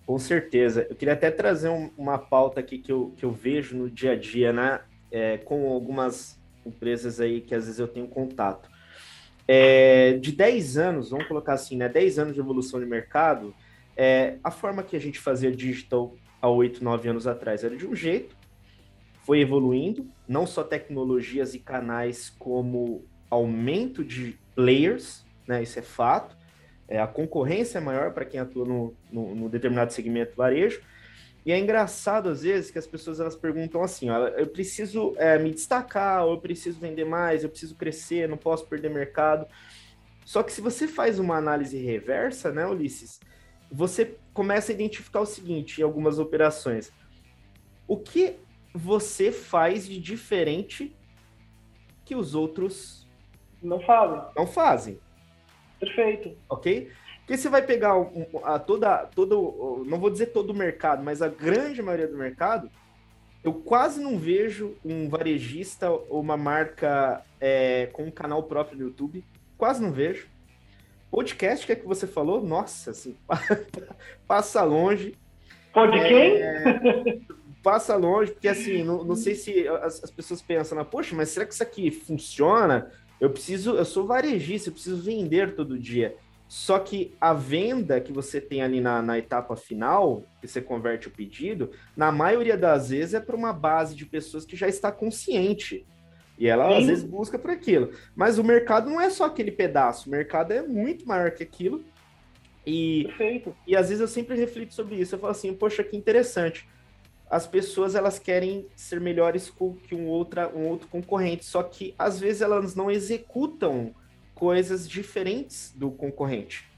Com 0.06 0.18
certeza. 0.18 0.86
Eu 0.90 0.96
queria 0.96 1.14
até 1.14 1.30
trazer 1.30 1.70
um, 1.70 1.90
uma 1.96 2.18
pauta 2.18 2.60
aqui 2.60 2.76
que 2.76 2.92
eu, 2.92 3.14
que 3.16 3.24
eu 3.24 3.30
vejo 3.30 3.74
no 3.74 3.88
dia 3.88 4.12
a 4.12 4.16
dia, 4.16 4.52
né? 4.52 4.80
É, 5.10 5.38
com 5.38 5.72
algumas 5.72 6.38
empresas 6.66 7.20
aí 7.20 7.40
que 7.40 7.54
às 7.54 7.64
vezes 7.64 7.80
eu 7.80 7.88
tenho 7.88 8.06
contato. 8.06 8.68
É, 9.48 10.14
de 10.14 10.32
10 10.32 10.76
anos, 10.76 11.10
vamos 11.10 11.26
colocar 11.26 11.54
assim, 11.54 11.76
né? 11.76 11.88
10 11.88 12.18
anos 12.18 12.34
de 12.34 12.40
evolução 12.40 12.80
de 12.80 12.86
mercado, 12.86 13.54
é, 13.96 14.38
a 14.42 14.50
forma 14.50 14.82
que 14.82 14.96
a 14.96 15.00
gente 15.00 15.18
fazia 15.18 15.50
digital 15.50 16.14
há 16.40 16.48
8, 16.48 16.82
9 16.82 17.08
anos 17.08 17.26
atrás 17.26 17.64
era 17.64 17.76
de 17.76 17.86
um 17.86 17.94
jeito, 17.94 18.36
foi 19.24 19.40
evoluindo, 19.40 20.06
não 20.28 20.46
só 20.46 20.62
tecnologias 20.62 21.54
e 21.54 21.58
canais, 21.58 22.30
como 22.38 23.04
aumento 23.30 24.04
de 24.04 24.38
players, 24.54 25.24
né? 25.46 25.62
Isso 25.62 25.78
é 25.78 25.82
fato. 25.82 26.36
É, 26.86 27.00
a 27.00 27.06
concorrência 27.06 27.78
é 27.78 27.80
maior 27.80 28.12
para 28.12 28.24
quem 28.24 28.38
atua 28.38 28.66
no, 28.66 28.94
no, 29.10 29.34
no, 29.34 29.48
determinado 29.48 29.92
segmento 29.92 30.36
varejo. 30.36 30.82
E 31.46 31.52
é 31.52 31.58
engraçado, 31.58 32.28
às 32.28 32.42
vezes, 32.42 32.70
que 32.70 32.78
as 32.78 32.86
pessoas 32.86 33.20
elas 33.20 33.36
perguntam 33.36 33.82
assim: 33.82 34.10
ó, 34.10 34.28
eu 34.28 34.46
preciso 34.46 35.14
é, 35.16 35.38
me 35.38 35.50
destacar, 35.50 36.22
eu 36.22 36.38
preciso 36.38 36.78
vender 36.78 37.04
mais, 37.04 37.42
eu 37.42 37.48
preciso 37.48 37.74
crescer, 37.74 38.28
não 38.28 38.36
posso 38.36 38.66
perder 38.66 38.90
mercado. 38.90 39.46
Só 40.24 40.42
que 40.42 40.52
se 40.52 40.60
você 40.60 40.86
faz 40.88 41.18
uma 41.18 41.36
análise 41.36 41.76
reversa, 41.78 42.50
né, 42.50 42.66
Ulisses, 42.66 43.20
você 43.74 44.16
começa 44.32 44.70
a 44.70 44.74
identificar 44.74 45.20
o 45.20 45.26
seguinte 45.26 45.80
em 45.80 45.84
algumas 45.84 46.20
operações. 46.20 46.92
O 47.88 47.96
que 47.96 48.36
você 48.72 49.32
faz 49.32 49.86
de 49.86 50.00
diferente 50.00 50.94
que 52.04 52.14
os 52.14 52.36
outros 52.36 53.08
não 53.60 53.80
fazem? 53.80 54.22
Não 54.36 54.46
fazem. 54.46 55.00
Perfeito. 55.80 56.36
Ok? 56.48 56.92
Porque 57.18 57.36
você 57.36 57.48
vai 57.48 57.62
pegar 57.62 57.94
a 58.44 58.58
toda, 58.58 59.06
todo, 59.06 59.84
não 59.86 59.98
vou 59.98 60.10
dizer 60.10 60.26
todo 60.26 60.50
o 60.50 60.54
mercado, 60.54 61.02
mas 61.02 61.20
a 61.20 61.28
grande 61.28 61.82
maioria 61.82 62.06
do 62.06 62.16
mercado, 62.16 62.70
eu 63.42 63.54
quase 63.54 64.00
não 64.00 64.18
vejo 64.18 64.76
um 64.84 65.08
varejista 65.08 65.90
ou 65.90 66.20
uma 66.20 66.36
marca 66.36 67.24
é, 67.40 67.86
com 67.92 68.04
um 68.04 68.10
canal 68.10 68.42
próprio 68.44 68.78
no 68.78 68.84
YouTube. 68.84 69.24
Quase 69.58 69.82
não 69.82 69.90
vejo. 69.90 70.28
Podcast, 71.14 71.64
que 71.64 71.70
é 71.70 71.76
que 71.76 71.86
você 71.86 72.08
falou? 72.08 72.42
Nossa, 72.42 72.90
assim, 72.90 73.16
passa 74.26 74.64
longe. 74.64 75.14
Pode 75.72 75.96
é, 75.96 76.08
quem? 76.08 77.26
passa 77.62 77.94
longe, 77.94 78.32
porque 78.32 78.48
assim, 78.48 78.82
não, 78.84 79.04
não 79.04 79.14
sei 79.14 79.36
se 79.36 79.68
as, 79.68 80.02
as 80.02 80.10
pessoas 80.10 80.42
pensam, 80.42 80.84
poxa, 80.84 81.14
mas 81.14 81.28
será 81.28 81.46
que 81.46 81.54
isso 81.54 81.62
aqui 81.62 81.88
funciona? 81.92 82.90
Eu 83.20 83.30
preciso, 83.30 83.76
eu 83.76 83.84
sou 83.84 84.08
varejista, 84.08 84.70
eu 84.70 84.72
preciso 84.72 85.00
vender 85.00 85.54
todo 85.54 85.78
dia. 85.78 86.16
Só 86.48 86.80
que 86.80 87.14
a 87.20 87.32
venda 87.32 88.00
que 88.00 88.12
você 88.12 88.40
tem 88.40 88.60
ali 88.62 88.80
na, 88.80 89.00
na 89.00 89.16
etapa 89.16 89.54
final, 89.54 90.24
que 90.40 90.48
você 90.48 90.60
converte 90.60 91.06
o 91.06 91.12
pedido, 91.12 91.70
na 91.96 92.10
maioria 92.10 92.56
das 92.56 92.90
vezes 92.90 93.14
é 93.14 93.20
para 93.20 93.36
uma 93.36 93.52
base 93.52 93.94
de 93.94 94.04
pessoas 94.04 94.44
que 94.44 94.56
já 94.56 94.66
está 94.66 94.90
consciente. 94.90 95.86
E 96.38 96.48
ela 96.48 96.68
Sim. 96.68 96.78
às 96.78 96.86
vezes 96.86 97.04
busca 97.04 97.38
por 97.38 97.50
aquilo. 97.50 97.90
Mas 98.14 98.38
o 98.38 98.44
mercado 98.44 98.90
não 98.90 99.00
é 99.00 99.10
só 99.10 99.26
aquele 99.26 99.52
pedaço, 99.52 100.08
o 100.08 100.10
mercado 100.10 100.52
é 100.52 100.62
muito 100.62 101.06
maior 101.06 101.30
que 101.30 101.42
aquilo. 101.42 101.84
E, 102.66 103.04
Perfeito. 103.04 103.54
e 103.66 103.76
às 103.76 103.88
vezes 103.88 104.00
eu 104.00 104.08
sempre 104.08 104.36
reflito 104.36 104.74
sobre 104.74 104.96
isso. 104.96 105.14
Eu 105.14 105.18
falo 105.18 105.30
assim, 105.30 105.52
poxa, 105.52 105.84
que 105.84 105.96
interessante 105.96 106.66
as 107.30 107.46
pessoas 107.46 107.94
elas 107.94 108.18
querem 108.18 108.66
ser 108.76 109.00
melhores 109.00 109.52
que 109.88 109.94
um, 109.94 110.06
outra, 110.06 110.48
um 110.54 110.68
outro 110.68 110.86
concorrente, 110.88 111.44
só 111.44 111.62
que 111.62 111.94
às 111.98 112.20
vezes 112.20 112.42
elas 112.42 112.74
não 112.74 112.90
executam 112.90 113.94
coisas 114.34 114.88
diferentes 114.88 115.72
do 115.74 115.90
concorrente. 115.90 116.68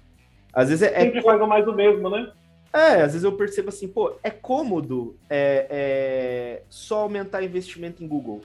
Às 0.52 0.70
vezes 0.70 0.88
é. 0.88 1.00
Sempre 1.00 1.18
é... 1.18 1.22
faz 1.22 1.40
mais 1.46 1.64
do 1.64 1.74
mesmo, 1.74 2.08
né? 2.08 2.32
É, 2.72 3.02
às 3.02 3.12
vezes 3.12 3.24
eu 3.24 3.32
percebo 3.32 3.70
assim, 3.70 3.88
pô, 3.88 4.16
é 4.22 4.30
cômodo 4.30 5.16
é, 5.30 5.66
é, 5.70 6.62
só 6.68 7.00
aumentar 7.02 7.42
investimento 7.42 8.04
em 8.04 8.08
Google. 8.08 8.42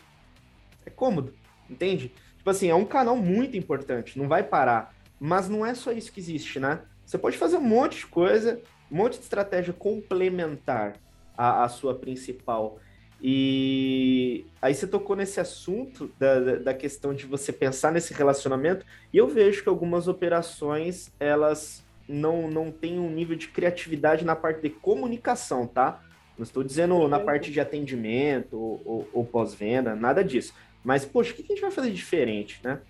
Cômodo, 1.02 1.34
entende? 1.68 2.12
Tipo 2.38 2.52
assim, 2.52 2.70
é 2.70 2.76
um 2.76 2.86
canal 2.86 3.16
muito 3.16 3.58
importante, 3.58 4.20
não 4.20 4.28
vai 4.28 4.44
parar. 4.44 4.94
Mas 5.20 5.50
não 5.50 5.66
é 5.66 5.74
só 5.74 5.92
isso 5.92 6.12
que 6.12 6.20
existe, 6.20 6.60
né? 6.60 6.82
Você 7.04 7.18
pode 7.18 7.40
fazer 7.40 7.58
um 7.58 7.62
monte 7.62 7.98
de 7.98 8.06
coisa, 8.06 8.62
um 8.92 8.98
monte 8.98 9.14
de 9.18 9.24
estratégia 9.24 9.74
complementar 9.74 10.94
a, 11.36 11.64
a 11.64 11.70
sua 11.70 11.96
principal. 11.96 12.78
E 13.20 14.46
aí 14.62 14.76
você 14.76 14.86
tocou 14.86 15.16
nesse 15.16 15.40
assunto 15.40 16.12
da, 16.20 16.58
da 16.58 16.74
questão 16.76 17.16
de 17.16 17.26
você 17.26 17.52
pensar 17.52 17.92
nesse 17.92 18.14
relacionamento, 18.14 18.86
e 19.12 19.18
eu 19.18 19.28
vejo 19.28 19.64
que 19.64 19.70
algumas 19.70 20.08
operações, 20.08 21.12
elas 21.20 21.84
não, 22.08 22.48
não 22.48 22.70
têm 22.70 23.00
um 23.00 23.10
nível 23.10 23.36
de 23.36 23.48
criatividade 23.48 24.24
na 24.24 24.36
parte 24.36 24.62
de 24.62 24.70
comunicação, 24.70 25.66
tá? 25.66 26.00
Não 26.38 26.44
estou 26.44 26.64
dizendo 26.64 27.08
na 27.08 27.20
parte 27.20 27.52
de 27.52 27.60
atendimento 27.60 28.56
ou, 28.56 28.82
ou, 28.86 29.10
ou 29.14 29.26
pós-venda, 29.26 29.96
nada 29.96 30.24
disso. 30.24 30.54
Mas, 30.84 31.06
poxa, 31.06 31.32
o 31.32 31.36
que 31.36 31.44
a 31.44 31.46
gente 31.46 31.62
vai 31.62 31.72
fazer 31.72 31.92
diferente, 31.92 32.60
né? 32.64 32.82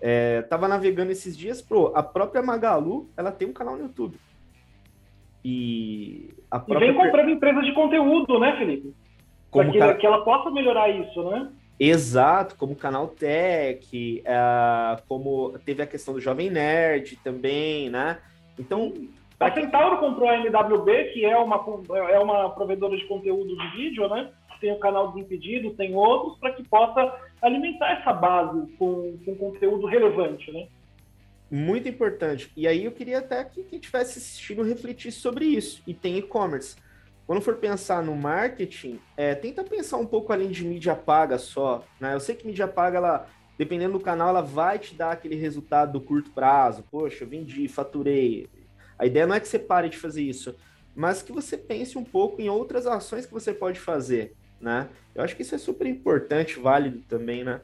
É, 0.00 0.42
tava 0.42 0.68
navegando 0.68 1.12
esses 1.12 1.36
dias, 1.36 1.62
pro, 1.62 1.92
a 1.94 2.02
própria 2.02 2.42
Magalu, 2.42 3.08
ela 3.16 3.32
tem 3.32 3.48
um 3.48 3.52
canal 3.52 3.76
no 3.76 3.84
YouTube. 3.84 4.18
E, 5.44 6.34
a 6.50 6.58
própria... 6.58 6.86
e 6.86 6.92
vem 6.92 7.00
comprando 7.00 7.30
empresas 7.30 7.64
de 7.64 7.72
conteúdo, 7.72 8.38
né, 8.38 8.56
Felipe? 8.58 8.94
Para 9.50 9.70
que, 9.70 10.00
que, 10.00 10.06
ela 10.06 10.24
possa 10.24 10.50
melhorar 10.50 10.88
isso, 10.88 11.22
né? 11.30 11.50
Exato, 11.78 12.56
como 12.56 12.74
Canal 12.74 13.08
Tech, 13.08 14.22
uh, 14.22 15.02
como 15.08 15.58
teve 15.64 15.82
a 15.82 15.86
questão 15.86 16.14
do 16.14 16.20
Jovem 16.20 16.50
Nerd 16.50 17.16
também, 17.22 17.90
né? 17.90 18.18
Então. 18.58 18.92
A 19.38 19.52
Centauro 19.52 19.98
comprou 19.98 20.28
a 20.28 20.36
NWB, 20.38 21.12
que 21.12 21.24
é 21.24 21.36
uma, 21.36 21.56
é 22.10 22.18
uma 22.18 22.50
provedora 22.50 22.96
de 22.96 23.04
conteúdo 23.06 23.56
de 23.56 23.68
vídeo, 23.76 24.08
né? 24.08 24.30
Tem 24.64 24.72
o 24.72 24.78
canal 24.78 25.08
dos 25.08 25.20
Impedidos, 25.20 25.76
tem 25.76 25.94
outros, 25.94 26.38
para 26.38 26.54
que 26.54 26.66
possa 26.66 27.20
alimentar 27.42 28.00
essa 28.00 28.14
base 28.14 28.66
com, 28.78 29.18
com 29.22 29.34
conteúdo 29.36 29.86
relevante, 29.86 30.50
né? 30.50 30.68
Muito 31.50 31.86
importante. 31.86 32.50
E 32.56 32.66
aí 32.66 32.86
eu 32.86 32.92
queria 32.92 33.18
até 33.18 33.44
que 33.44 33.62
quem 33.64 33.78
estivesse 33.78 34.18
assistindo 34.18 34.62
refletisse 34.62 35.20
sobre 35.20 35.44
isso. 35.44 35.82
E 35.86 35.92
tem 35.92 36.16
e-commerce. 36.16 36.76
Quando 37.26 37.42
for 37.42 37.56
pensar 37.56 38.02
no 38.02 38.16
marketing, 38.16 38.98
é, 39.18 39.34
tenta 39.34 39.62
pensar 39.62 39.98
um 39.98 40.06
pouco 40.06 40.32
além 40.32 40.48
de 40.48 40.64
mídia 40.64 40.96
paga 40.96 41.36
só. 41.36 41.84
Né? 42.00 42.14
Eu 42.14 42.20
sei 42.20 42.34
que 42.34 42.46
mídia 42.46 42.66
paga, 42.66 42.96
ela, 42.96 43.28
dependendo 43.58 43.98
do 43.98 44.00
canal, 44.02 44.30
ela 44.30 44.40
vai 44.40 44.78
te 44.78 44.94
dar 44.94 45.12
aquele 45.12 45.36
resultado 45.36 45.92
do 45.92 46.00
curto 46.00 46.30
prazo. 46.30 46.82
Poxa, 46.90 47.24
eu 47.24 47.28
vendi, 47.28 47.68
faturei. 47.68 48.48
A 48.98 49.04
ideia 49.04 49.26
não 49.26 49.34
é 49.34 49.40
que 49.40 49.46
você 49.46 49.58
pare 49.58 49.90
de 49.90 49.98
fazer 49.98 50.22
isso, 50.22 50.56
mas 50.96 51.20
que 51.20 51.32
você 51.32 51.58
pense 51.58 51.98
um 51.98 52.04
pouco 52.04 52.40
em 52.40 52.48
outras 52.48 52.86
ações 52.86 53.26
que 53.26 53.32
você 53.34 53.52
pode 53.52 53.78
fazer. 53.78 54.34
Né? 54.60 54.88
Eu 55.14 55.22
acho 55.22 55.36
que 55.36 55.42
isso 55.42 55.54
é 55.54 55.58
super 55.58 55.86
importante, 55.86 56.58
válido 56.58 57.00
também, 57.08 57.44
né? 57.44 57.60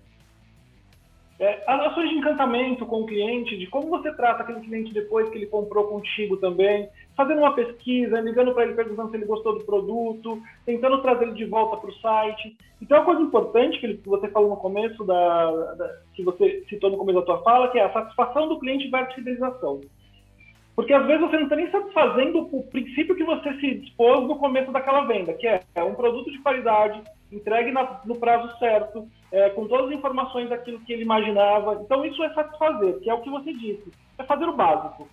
É, 1.41 1.63
ações 1.67 2.11
de 2.11 2.17
encantamento 2.17 2.85
com 2.85 3.01
o 3.01 3.07
cliente, 3.07 3.57
de 3.57 3.67
como 3.67 3.89
você 3.89 4.13
trata 4.13 4.43
aquele 4.43 4.61
cliente 4.61 4.93
depois 4.93 5.27
que 5.31 5.39
ele 5.39 5.47
comprou 5.47 5.85
contigo 5.85 6.37
também, 6.37 6.87
fazendo 7.17 7.39
uma 7.39 7.55
pesquisa, 7.55 8.21
ligando 8.21 8.53
para 8.53 8.65
ele 8.65 8.75
perguntando 8.75 9.11
se 9.11 9.17
ele 9.17 9.25
gostou 9.25 9.59
do 9.59 9.65
produto, 9.65 10.39
tentando 10.67 11.01
trazer 11.01 11.25
ele 11.25 11.33
de 11.33 11.47
volta 11.47 11.79
para 11.79 11.89
o 11.89 11.95
site. 11.95 12.55
Então, 12.83 12.99
uma 12.99 13.07
coisa 13.07 13.23
importante 13.23 13.81
que 13.81 14.07
você 14.07 14.29
falou 14.29 14.51
no 14.51 14.57
começo, 14.59 15.03
da, 15.03 15.51
da, 15.77 15.97
que 16.13 16.23
você 16.23 16.63
citou 16.69 16.91
no 16.91 16.99
começo 16.99 17.21
da 17.21 17.25
tua 17.25 17.43
fala, 17.43 17.69
que 17.69 17.79
é 17.79 17.85
a 17.85 17.93
satisfação 17.93 18.47
do 18.47 18.59
cliente 18.59 18.91
versus 18.91 19.15
fidelização. 19.15 19.81
Porque 20.81 20.95
às 20.95 21.07
vezes 21.07 21.21
você 21.21 21.37
não 21.37 21.43
está 21.43 21.57
nem 21.57 21.71
satisfazendo 21.71 22.49
o 22.51 22.63
princípio 22.63 23.15
que 23.15 23.23
você 23.23 23.53
se 23.61 23.75
dispôs 23.81 24.27
no 24.27 24.37
começo 24.37 24.73
daquela 24.73 25.03
venda, 25.03 25.35
que 25.35 25.47
é, 25.47 25.63
é 25.75 25.85
um 25.85 25.95
produto 25.95 26.33
de 26.33 26.39
qualidade, 26.39 27.03
entregue 27.31 27.71
na, 27.71 28.01
no 28.07 28.17
prazo 28.17 28.59
certo, 28.59 29.07
é, 29.31 29.51
com 29.51 29.69
todas 29.69 29.89
as 29.89 29.93
informações 29.93 30.49
daquilo 30.49 30.81
que 30.81 30.95
ele 30.95 31.03
imaginava. 31.03 31.83
Então, 31.85 32.03
isso 32.07 32.25
é 32.25 32.33
satisfazer, 32.33 32.99
que 33.01 33.11
é 33.11 33.13
o 33.13 33.21
que 33.21 33.29
você 33.29 33.53
disse, 33.53 33.93
é 34.17 34.25
fazer 34.25 34.47
o 34.47 34.57
básico. 34.57 35.07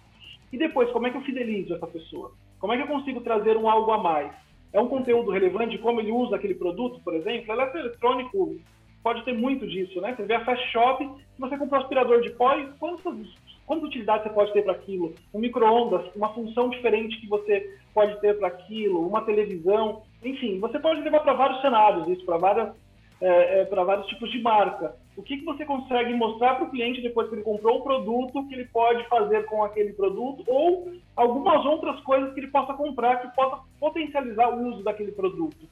E 0.54 0.58
depois, 0.58 0.90
como 0.92 1.06
é 1.06 1.10
que 1.10 1.18
eu 1.18 1.22
fidelizo 1.24 1.76
essa 1.76 1.86
pessoa? 1.86 2.32
Como 2.62 2.72
é 2.72 2.78
que 2.78 2.84
eu 2.84 2.88
consigo 2.88 3.20
trazer 3.20 3.58
um 3.58 3.70
algo 3.70 3.92
a 3.92 3.98
mais? 3.98 4.32
É 4.72 4.80
um 4.80 4.88
conteúdo 4.88 5.32
relevante, 5.32 5.78
como 5.80 6.00
ele 6.00 6.14
usa 6.14 6.38
aquele 6.38 6.56
produto, 6.56 7.02
por 7.04 7.14
exemplo? 7.14 7.52
Eletroeletrônico 7.52 8.56
pode 9.04 9.22
ter 9.26 9.34
muito 9.34 9.68
disso, 9.68 10.00
né? 10.00 10.16
Você 10.16 10.24
vê 10.24 10.36
a 10.36 10.46
Fast 10.46 10.66
Shop, 10.72 11.06
se 11.06 11.42
você 11.42 11.58
comprar 11.58 11.80
um 11.80 11.82
aspirador 11.82 12.22
de 12.22 12.30
pó, 12.32 12.56
quantas, 12.80 13.28
quantas 13.68 13.90
utilidades 13.90 14.24
você 14.24 14.34
pode 14.34 14.54
ter 14.54 14.64
para 14.64 14.74
aquilo? 14.74 15.14
Um 15.32 15.40
micro-ondas, 15.40 16.10
uma 16.16 16.34
função 16.34 16.70
diferente 16.70 17.20
que 17.20 17.28
você 17.28 17.78
pode 17.94 18.20
ter 18.22 18.40
para 18.40 18.48
aquilo, 18.48 19.06
uma 19.06 19.22
televisão. 19.22 20.02
Enfim, 20.24 20.60
você 20.60 20.80
pode 20.80 21.02
levar 21.02 21.20
para 21.20 21.34
vários 21.34 21.62
cenários 21.62 22.08
isso, 22.08 22.26
para 22.26 22.38
várias 22.38 22.74
é, 23.20 23.62
é, 23.62 23.66
para 23.66 23.84
vários 23.84 24.08
tipos 24.08 24.32
de 24.32 24.40
marca. 24.42 24.96
O 25.16 25.24
que, 25.24 25.38
que 25.38 25.46
você 25.46 25.66
consegue 25.66 26.14
mostrar 26.14 26.56
para 26.56 26.66
o 26.66 26.70
cliente 26.70 27.02
depois 27.02 27.28
que 27.28 27.36
ele 27.36 27.42
comprou 27.42 27.80
o 27.80 27.84
produto, 27.84 28.48
que 28.48 28.54
ele 28.54 28.66
pode 28.66 29.04
fazer 29.08 29.46
com 29.46 29.64
aquele 29.64 29.94
produto, 29.94 30.44
ou 30.48 30.92
algumas 31.16 31.66
outras 31.66 32.00
coisas 32.02 32.34
que 32.34 32.40
ele 32.40 32.48
possa 32.48 32.74
comprar 32.74 33.20
que 33.22 33.36
possa 33.36 33.64
potencializar 33.80 34.50
o 34.50 34.68
uso 34.68 34.84
daquele 34.84 35.12
produto. 35.12 35.68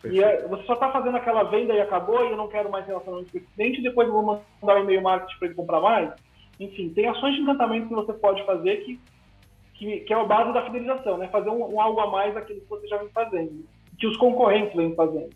Perfeito. 0.00 0.16
E 0.16 0.24
é, 0.24 0.48
você 0.48 0.62
só 0.64 0.72
está 0.72 0.90
fazendo 0.90 1.16
aquela 1.16 1.42
venda 1.42 1.74
e 1.74 1.80
acabou, 1.80 2.26
e 2.26 2.30
eu 2.30 2.36
não 2.36 2.48
quero 2.48 2.70
mais 2.70 2.86
relacionamento 2.86 3.30
com 3.30 3.38
o 3.38 3.42
cliente, 3.54 3.82
depois 3.82 4.08
eu 4.08 4.14
vou 4.14 4.22
mandar 4.62 4.80
um 4.80 4.84
e-mail 4.84 5.02
marketing 5.02 5.38
para 5.38 5.48
ele 5.48 5.54
comprar 5.54 5.80
mais. 5.80 6.14
Enfim, 6.58 6.88
tem 6.90 7.08
ações 7.08 7.34
de 7.34 7.42
encantamento 7.42 7.88
que 7.88 7.94
você 7.94 8.12
pode 8.12 8.44
fazer 8.44 8.76
que 8.84 9.00
que, 9.78 10.00
que 10.00 10.12
é 10.12 10.16
a 10.16 10.24
base 10.24 10.52
da 10.52 10.64
fidelização, 10.64 11.18
né? 11.18 11.28
Fazer 11.28 11.50
um, 11.50 11.74
um 11.74 11.80
algo 11.80 12.00
a 12.00 12.10
mais 12.10 12.34
daquilo 12.34 12.60
que 12.60 12.68
você 12.68 12.86
já 12.86 12.96
vem 12.96 13.08
fazendo, 13.10 13.64
que 13.98 14.06
os 14.06 14.16
concorrentes 14.16 14.74
vêm 14.74 14.94
fazendo. 14.94 15.30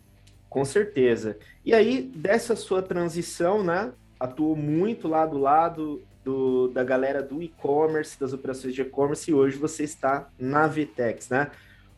Com 0.49 0.65
certeza. 0.65 1.37
E 1.63 1.73
aí, 1.73 2.01
dessa 2.01 2.55
sua 2.55 2.81
transição, 2.81 3.63
né? 3.63 3.93
Atuou 4.19 4.55
muito 4.55 5.07
lá 5.07 5.25
do 5.25 5.37
lado 5.37 6.01
do, 6.23 6.67
da 6.67 6.83
galera 6.83 7.21
do 7.23 7.41
e-commerce, 7.41 8.19
das 8.19 8.33
operações 8.33 8.73
de 8.73 8.81
e-commerce, 8.81 9.29
e 9.29 9.33
hoje 9.33 9.57
você 9.57 9.83
está 9.83 10.27
na 10.37 10.67
Vitex, 10.67 11.29
né? 11.29 11.49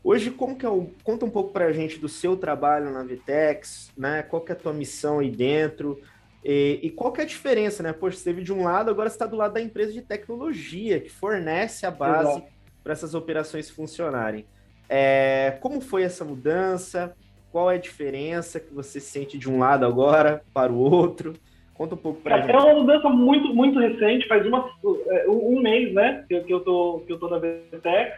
Hoje, 0.03 0.31
como 0.31 0.57
que 0.57 0.65
é 0.65 0.69
o... 0.69 0.89
Conta 1.03 1.25
um 1.25 1.29
pouco 1.29 1.51
para 1.51 1.65
a 1.65 1.71
gente 1.71 1.97
do 1.97 2.09
seu 2.09 2.36
trabalho 2.36 2.91
na 2.91 3.03
Vitex, 3.03 3.91
né? 3.97 4.21
Qual 4.21 4.41
que 4.41 4.51
é 4.51 4.55
a 4.55 4.57
tua 4.57 4.73
missão 4.73 5.19
aí 5.19 5.31
dentro? 5.31 5.99
E, 6.43 6.79
e 6.84 6.89
qual 6.89 7.12
que 7.12 7.21
é 7.21 7.23
a 7.23 7.27
diferença, 7.27 7.82
né? 7.82 7.93
Poxa, 7.93 8.17
você 8.17 8.29
esteve 8.29 8.43
de 8.43 8.51
um 8.51 8.63
lado, 8.63 8.89
agora 8.89 9.10
você 9.10 9.15
está 9.15 9.25
do 9.25 9.36
lado 9.36 9.53
da 9.53 9.62
empresa 9.62 9.93
de 9.93 10.01
tecnologia, 10.01 10.99
que 10.99 11.10
fornece 11.10 11.86
a 11.86 11.91
base 11.91 12.43
para 12.84 12.93
essas 12.93 13.15
operações 13.15 13.69
funcionarem. 13.69 14.45
É, 14.89 15.58
como 15.62 15.79
foi 15.79 16.03
essa 16.03 16.25
mudança? 16.25 17.15
Qual 17.51 17.71
é 17.71 17.75
a 17.75 17.79
diferença 17.79 18.60
que 18.60 18.73
você 18.73 18.99
sente 18.99 19.38
de 19.38 19.49
um 19.49 19.60
lado 19.60 19.86
agora 19.86 20.43
para 20.53 20.71
o 20.71 20.77
outro? 20.77 21.34
Conta 21.73 21.95
um 21.95 21.97
pouco 21.97 22.21
para 22.21 22.36
a 22.36 22.41
gente. 22.41 22.51
É 22.51 22.58
uma 22.58 22.73
mudança 22.73 23.10
muito, 23.10 23.53
muito 23.53 23.79
recente, 23.79 24.27
faz 24.27 24.45
uma, 24.45 24.69
é, 25.08 25.27
um 25.29 25.62
mês, 25.62 25.93
né, 25.93 26.25
que, 26.27 26.36
eu 26.49 26.60
tô 26.60 27.03
que 27.06 27.13
eu 27.13 27.19
tô 27.19 27.29
na 27.29 27.38
VTEC. 27.38 28.13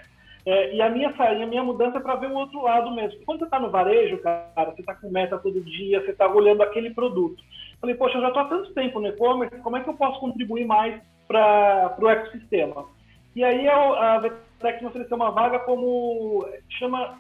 É, 0.46 0.76
e 0.76 0.82
a 0.82 0.90
minha 0.90 1.16
saída, 1.16 1.44
a 1.44 1.48
minha 1.48 1.64
mudança 1.64 1.98
é 1.98 2.00
para 2.00 2.16
ver 2.16 2.30
o 2.30 2.36
outro 2.36 2.62
lado 2.62 2.92
mesmo. 2.92 3.20
Quando 3.26 3.40
você 3.40 3.46
está 3.46 3.60
no 3.60 3.72
varejo, 3.72 4.20
cara, 4.20 4.72
você 4.72 4.82
está 4.82 4.94
com 4.94 5.10
meta 5.10 5.40
todo 5.40 5.60
dia, 5.62 6.02
você 6.02 6.12
está 6.12 6.32
olhando 6.32 6.62
aquele 6.62 6.92
produto. 6.92 7.44
Falei, 7.80 7.96
poxa, 7.96 8.18
eu 8.18 8.22
já 8.22 8.28
estou 8.28 8.42
há 8.42 8.46
tanto 8.46 8.74
tempo 8.74 9.00
no 9.00 9.08
e-commerce, 9.08 9.62
como 9.62 9.78
é 9.78 9.84
que 9.84 9.90
eu 9.90 9.94
posso 9.94 10.20
contribuir 10.20 10.66
mais 10.66 11.02
para 11.28 11.96
o 12.00 12.10
ecossistema? 12.10 12.86
E 13.36 13.44
aí 13.44 13.68
a 13.68 14.20
VTEC 14.20 14.82
me 14.82 14.88
ofereceu 14.88 15.18
uma 15.18 15.32
vaga 15.32 15.60
como 15.60 16.48
chama 16.70 17.20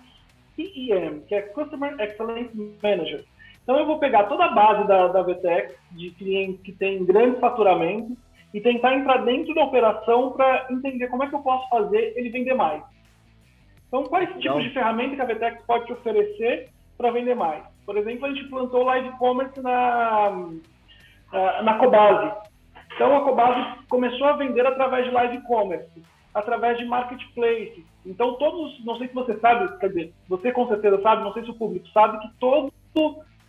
CEM, 0.55 1.21
que 1.27 1.35
é 1.35 1.41
Customer 1.41 1.99
Excellence 1.99 2.51
Manager. 2.81 3.25
Então 3.61 3.77
eu 3.77 3.85
vou 3.85 3.99
pegar 3.99 4.25
toda 4.25 4.45
a 4.45 4.51
base 4.51 4.87
da, 4.87 5.07
da 5.07 5.21
VTEC, 5.23 5.75
de 5.91 6.11
clientes 6.11 6.61
que 6.61 6.71
têm 6.71 7.03
grande 7.03 7.39
faturamento, 7.39 8.15
e 8.53 8.61
tentar 8.61 8.95
entrar 8.95 9.17
dentro 9.25 9.53
da 9.53 9.63
operação 9.63 10.31
para 10.31 10.67
entender 10.69 11.09
como 11.09 11.23
é 11.23 11.27
que 11.27 11.35
eu 11.35 11.41
posso 11.41 11.67
fazer 11.67 12.13
ele 12.15 12.29
vender 12.29 12.53
mais. 12.53 12.81
Então, 13.87 14.03
quais 14.03 14.29
tipos 14.39 14.63
de 14.63 14.69
ferramenta 14.69 15.15
que 15.15 15.21
a 15.21 15.25
VTEX 15.25 15.65
pode 15.65 15.85
te 15.87 15.93
oferecer 15.93 16.69
para 16.97 17.11
vender 17.11 17.35
mais? 17.35 17.65
Por 17.85 17.97
exemplo, 17.97 18.25
a 18.25 18.29
gente 18.29 18.49
plantou 18.49 18.83
live 18.83 19.11
commerce 19.17 19.61
na, 19.61 20.49
na 21.63 21.77
Cobase. 21.77 22.35
Então, 22.95 23.15
a 23.15 23.21
Cobase 23.21 23.85
começou 23.89 24.27
a 24.27 24.33
vender 24.33 24.65
através 24.65 25.05
de 25.05 25.11
live 25.11 25.41
commerce, 25.43 26.03
através 26.33 26.77
de 26.77 26.85
marketplace. 26.85 27.85
Então, 28.05 28.35
todos, 28.35 28.83
não 28.85 28.97
sei 28.97 29.07
se 29.07 29.13
você 29.13 29.37
sabe, 29.39 29.77
quer 29.79 29.89
dizer, 29.89 30.13
você 30.27 30.51
com 30.51 30.67
certeza 30.67 31.01
sabe, 31.01 31.23
não 31.23 31.33
sei 31.33 31.43
se 31.43 31.51
o 31.51 31.55
público 31.55 31.87
sabe, 31.89 32.19
que 32.19 32.33
todo 32.39 32.71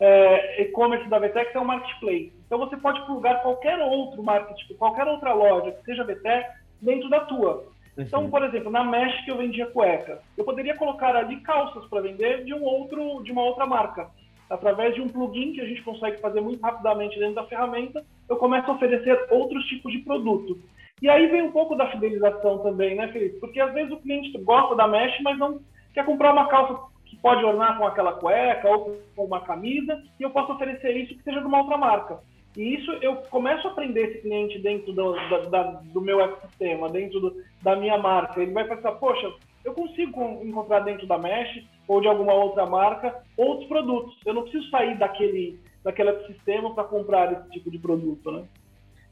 é, 0.01 0.62
e-commerce 0.62 1.09
da 1.09 1.18
VTEX 1.18 1.55
é 1.55 1.61
um 1.61 1.64
marketplace. 1.64 2.33
Então 2.46 2.59
você 2.59 2.77
pode 2.77 3.05
plugar 3.07 3.42
qualquer 3.42 3.79
outro 3.79 4.22
market, 4.22 4.59
qualquer 4.79 5.07
outra 5.07 5.33
loja 5.33 5.72
que 5.72 5.85
seja 5.85 6.05
VTEX 6.05 6.49
dentro 6.81 7.09
da 7.09 7.20
tua. 7.20 7.64
Então, 7.99 8.25
uhum. 8.25 8.31
por 8.31 8.44
exemplo, 8.44 8.70
na 8.70 8.85
Mesh 8.85 9.25
que 9.25 9.31
eu 9.31 9.38
vendia 9.38 9.66
cueca, 9.66 10.20
eu 10.37 10.44
poderia 10.44 10.77
colocar 10.77 11.16
ali 11.16 11.40
calças 11.40 11.85
para 11.87 12.03
vender 12.03 12.44
de 12.44 12.53
um 12.53 12.62
outro, 12.62 13.22
de 13.22 13.33
uma 13.33 13.42
outra 13.42 13.64
marca. 13.64 14.11
Através 14.49 14.95
de 14.95 15.01
um 15.01 15.09
plugin 15.09 15.53
que 15.53 15.61
a 15.61 15.67
gente 15.67 15.83
consegue 15.83 16.21
fazer 16.21 16.41
muito 16.41 16.61
rapidamente 16.61 17.19
dentro 17.19 17.35
da 17.35 17.47
ferramenta, 17.47 18.05
eu 18.29 18.37
começo 18.37 18.71
a 18.71 18.75
oferecer 18.75 19.27
outros 19.31 19.65
tipos 19.67 19.93
de 19.93 19.99
produto. 19.99 20.59
E 21.03 21.09
aí 21.09 21.27
vem 21.27 21.43
um 21.43 21.53
pouco 21.53 21.75
da 21.75 21.91
fidelização 21.91 22.59
também, 22.59 22.95
né, 22.95 23.09
Felipe? 23.09 23.39
Porque 23.39 23.61
às 23.61 23.73
vezes 23.75 23.93
o 23.93 23.99
cliente 23.99 24.37
gosta 24.39 24.75
da 24.75 24.89
Mesh, 24.89 25.21
mas 25.21 25.39
não 25.39 25.61
quer 25.93 26.05
comprar 26.05 26.33
uma 26.33 26.49
calça 26.49 26.79
que 27.05 27.17
pode 27.17 27.45
ornar 27.45 27.77
com 27.77 27.87
aquela 27.87 28.13
cueca 28.13 28.69
ou 28.69 28.99
com 29.15 29.25
uma 29.25 29.41
camisa, 29.41 30.03
e 30.19 30.23
eu 30.23 30.31
posso 30.31 30.53
oferecer 30.53 30.97
isso 30.97 31.15
que 31.17 31.23
seja 31.23 31.41
de 31.41 31.47
uma 31.47 31.59
outra 31.59 31.77
marca. 31.77 32.21
E 32.57 32.75
isso 32.75 32.91
eu 33.03 33.17
começo 33.17 33.69
a 33.69 33.71
aprender 33.71 34.09
esse 34.09 34.23
cliente 34.23 34.59
dentro 34.59 34.93
do, 34.93 35.13
da, 35.29 35.39
da, 35.41 35.63
do 35.93 36.01
meu 36.01 36.21
ecossistema, 36.21 36.89
dentro 36.89 37.21
do, 37.21 37.37
da 37.63 37.77
minha 37.77 37.99
marca. 37.99 38.41
Ele 38.41 38.53
vai 38.53 38.65
pensar, 38.65 38.93
poxa, 38.93 39.31
eu 39.65 39.75
consigo 39.75 40.41
encontrar 40.43 40.81
dentro 40.81 41.07
da 41.07 41.19
Mesh 41.19 41.63
ou 41.88 42.01
de 42.01 42.09
alguma 42.09 42.35
outra 42.35 42.66
marca 42.66 43.22
outros 43.37 43.68
produtos. 43.68 44.16
Eu 44.25 44.35
não 44.35 44.42
preciso 44.42 44.68
sair 44.70 44.99
daquele, 44.99 45.59
daquele 45.83 46.11
ecossistema 46.11 46.75
para 46.75 46.85
comprar 46.85 47.33
esse 47.33 47.51
tipo 47.51 47.70
de 47.70 47.79
produto, 47.79 48.31
né? 48.31 48.44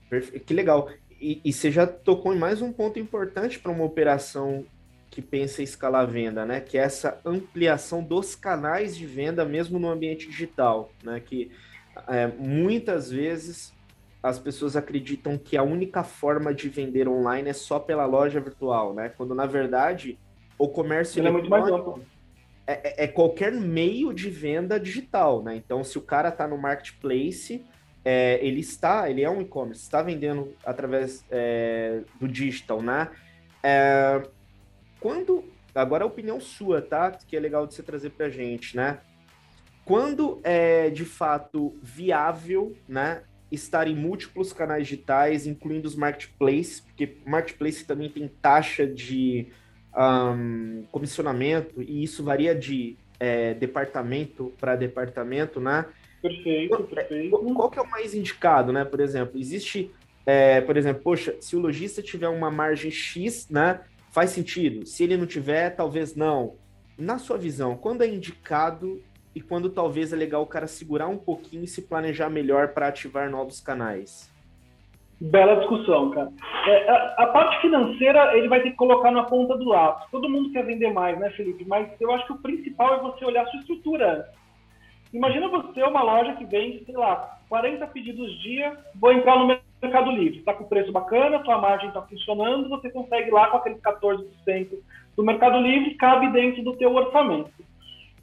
Perfeito. 0.09 0.45
Que 0.45 0.55
legal. 0.55 0.89
E, 1.21 1.41
e 1.45 1.53
você 1.53 1.71
já 1.71 1.87
tocou 1.87 2.35
em 2.35 2.39
mais 2.39 2.61
um 2.61 2.73
ponto 2.73 2.99
importante 2.99 3.59
para 3.59 3.73
uma 3.73 3.85
operação 3.85 4.65
que 5.11 5.23
pensa 5.23 5.61
em 5.61 5.65
escalar 5.65 6.03
a 6.03 6.07
venda, 6.07 6.45
né? 6.45 6.61
Que 6.61 6.77
é 6.77 6.83
essa 6.83 7.21
ampliação 7.25 8.03
dos 8.03 8.35
canais 8.35 8.97
de 8.97 9.07
venda 9.07 9.45
mesmo 9.45 9.79
no 9.79 9.89
ambiente 9.89 10.29
digital, 10.29 10.91
né? 11.03 11.21
Que 11.21 11.53
é, 12.09 12.27
muitas 12.27 13.11
vezes 13.11 13.73
as 14.21 14.39
pessoas 14.39 14.75
acreditam 14.75 15.39
que 15.39 15.57
a 15.57 15.63
única 15.63 16.03
forma 16.03 16.53
de 16.53 16.69
vender 16.69 17.07
online 17.07 17.51
é 17.51 17.53
só 17.53 17.79
pela 17.79 18.07
loja 18.07 18.41
virtual, 18.41 18.93
né? 18.93 19.11
Quando 19.17 19.35
na 19.35 19.47
verdade 19.47 20.19
o 20.59 20.67
comércio 20.67 21.21
Ele 21.21 21.29
é 21.29 21.31
muito 21.31 21.51
mais 21.51 21.67
amplo. 21.69 22.03
É, 22.67 22.73
é, 22.73 23.05
é, 23.05 23.07
qualquer 23.07 23.53
meio 23.53 24.13
de 24.15 24.31
venda 24.31 24.81
digital, 24.81 25.43
né? 25.43 25.55
Então, 25.57 25.85
se 25.85 25.99
o 25.99 26.01
cara 26.01 26.31
está 26.31 26.49
no 26.49 26.57
marketplace, 26.57 27.63
é, 28.03 28.39
ele 28.43 28.61
está, 28.61 29.09
ele 29.11 29.23
é 29.23 29.29
um 29.29 29.43
e-commerce, 29.43 29.83
está 29.83 30.01
vendendo 30.01 30.55
através 30.65 31.25
é, 31.31 32.01
do 32.19 32.27
digital, 32.27 32.83
né? 32.83 33.11
É, 33.63 34.23
quando. 35.01 35.53
Agora 35.75 36.05
a 36.05 36.07
opinião 36.07 36.41
sua, 36.41 36.81
tá? 36.81 37.11
Que 37.11 37.37
é 37.37 37.41
legal 37.41 37.67
de 37.67 37.75
você 37.75 37.83
trazer 37.83 38.11
pra 38.11 38.31
gente, 38.31 38.77
né? 38.77 39.01
Quando 39.85 40.41
é 40.45 40.89
de 40.89 41.05
fato 41.05 41.77
viável, 41.83 42.77
né? 42.89 43.25
Estar 43.51 43.89
em 43.89 43.95
múltiplos 43.95 44.53
canais 44.53 44.87
digitais, 44.87 45.47
incluindo 45.47 45.89
os 45.89 45.97
marketplaces, 45.97 46.81
porque 46.81 47.19
marketplace 47.27 47.85
também 47.85 48.09
tem 48.09 48.29
taxa 48.29 48.87
de 48.87 49.49
um, 49.97 50.85
comissionamento, 50.91 51.83
e 51.83 52.03
isso 52.03 52.23
varia 52.25 52.55
de 52.55 52.97
é, 53.19 53.55
departamento 53.55 54.53
para 54.61 54.77
departamento, 54.77 55.61
né? 55.61 55.87
Perfeito, 56.21 56.83
perfeito. 56.85 57.31
Qual, 57.31 57.55
qual, 57.55 57.71
que 57.71 57.79
é 57.79 57.83
o 57.83 57.91
mais 57.91 58.15
indicado, 58.15 58.73
né? 58.73 58.85
Por 58.85 59.01
exemplo, 59.01 59.39
existe, 59.39 59.91
é, 60.25 60.61
por 60.61 60.77
exemplo, 60.77 61.03
poxa, 61.03 61.37
se 61.41 61.55
o 61.55 61.61
lojista 61.61 62.03
tiver 62.03 62.29
uma 62.29 62.51
margem 62.51 62.91
X, 62.91 63.49
né? 63.49 63.81
Faz 64.11 64.31
sentido? 64.31 64.87
Se 64.87 65.05
ele 65.05 65.17
não 65.17 65.27
tiver, 65.27 65.71
talvez 65.71 66.15
não. 66.15 66.55
Na 66.97 67.19
sua 67.19 67.37
visão, 67.37 67.77
quando 67.77 68.03
é 68.03 68.09
indicado 68.09 69.03
e 69.35 69.41
quando 69.41 69.69
talvez 69.69 70.13
é 70.13 70.17
legal 70.17 70.43
o 70.43 70.47
cara 70.47 70.67
segurar 70.67 71.09
um 71.09 71.19
pouquinho 71.19 71.65
e 71.65 71.69
se 71.69 71.83
planejar 71.83 72.31
melhor 72.31 72.69
para 72.69 72.89
ativar 72.89 73.29
novos 73.29 73.61
canais? 73.61 74.33
Bela 75.21 75.57
discussão, 75.57 76.11
cara. 76.11 76.31
É, 76.67 76.91
a, 76.91 77.15
a, 77.19 77.27
parte 77.29 77.61
financeira 77.61 78.37
ele 78.37 78.49
vai 78.49 78.61
ter 78.61 78.71
que 78.71 78.77
colocar 78.77 79.11
na 79.11 79.23
ponta 79.25 79.57
do 79.57 79.69
lápis. 79.69 80.11
Todo 80.11 80.29
mundo 80.29 80.51
quer 80.51 80.65
vender 80.65 80.93
mais, 80.93 81.19
né, 81.19 81.31
Felipe? 81.31 81.65
Mas 81.67 81.89
eu 82.01 82.13
acho 82.13 82.27
que 82.27 82.33
o 82.33 82.39
principal 82.39 82.95
é 82.95 83.01
você 83.01 83.25
olhar 83.25 83.43
a 83.43 83.47
sua 83.47 83.61
estrutura. 83.61 84.29
Imagina 85.13 85.49
você 85.49 85.83
uma 85.85 86.03
loja 86.03 86.35
que 86.35 86.45
vende, 86.45 86.85
sei 86.85 86.97
lá, 86.97 87.39
40 87.49 87.87
pedidos 87.87 88.43
dia, 88.43 88.77
vou 88.97 89.13
entrar 89.13 89.39
no 89.39 89.47
Mercado 89.81 90.11
Livre. 90.11 90.41
Está 90.41 90.53
com 90.53 90.65
preço 90.65 90.91
bacana, 90.91 91.43
sua 91.45 91.59
margem 91.59 91.89
está 91.89 92.03
funcionando, 92.03 92.69
você 92.69 92.91
consegue 92.91 93.31
lá 93.31 93.47
com 93.47 93.59
aqueles 93.59 93.81
14% 93.81 94.27
do 95.17 95.25
Mercado 95.25 95.59
Livre, 95.59 95.95
cabe 95.95 96.33
dentro 96.33 96.65
do 96.65 96.77
teu 96.77 96.93
orçamento. 96.93 97.53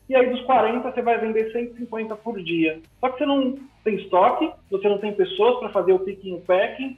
E 0.10 0.16
aí 0.16 0.30
dos 0.30 0.42
40 0.42 0.92
você 0.92 1.02
vai 1.02 1.18
vender 1.20 1.54
150 1.54 2.16
por 2.18 2.42
dia. 2.44 2.82
Só 3.00 3.10
que 3.10 3.20
você 3.20 3.26
não 3.26 3.58
tem 3.84 3.96
estoque, 3.96 4.52
você 4.70 4.88
não 4.88 4.98
tem 4.98 5.14
pessoas 5.14 5.60
para 5.60 5.70
fazer 5.70 5.94
o 5.94 6.00
picking 6.00 6.36
e 6.36 6.42
packing, 6.42 6.98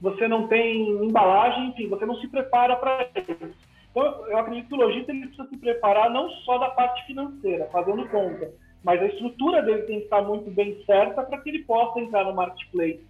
você 0.00 0.28
não 0.28 0.46
tem 0.46 0.88
embalagem, 1.04 1.68
enfim, 1.68 1.88
você 1.88 2.06
não 2.06 2.16
se 2.16 2.28
prepara 2.28 2.76
para 2.76 3.08
isso. 3.16 3.54
Então, 3.90 4.26
eu 4.28 4.38
acredito 4.38 4.68
que 4.68 4.74
o 4.74 4.78
lojista 4.78 5.10
ele 5.10 5.26
precisa 5.26 5.48
se 5.48 5.56
preparar 5.56 6.10
não 6.10 6.28
só 6.30 6.58
da 6.58 6.70
parte 6.70 7.04
financeira, 7.06 7.68
fazendo 7.72 8.08
conta, 8.08 8.52
mas 8.84 9.02
a 9.02 9.06
estrutura 9.06 9.62
dele 9.62 9.82
tem 9.82 9.98
que 9.98 10.04
estar 10.04 10.22
muito 10.22 10.50
bem 10.50 10.82
certa 10.84 11.22
para 11.22 11.38
que 11.38 11.48
ele 11.48 11.64
possa 11.64 12.00
entrar 12.00 12.24
no 12.24 12.34
marketplace. 12.34 13.04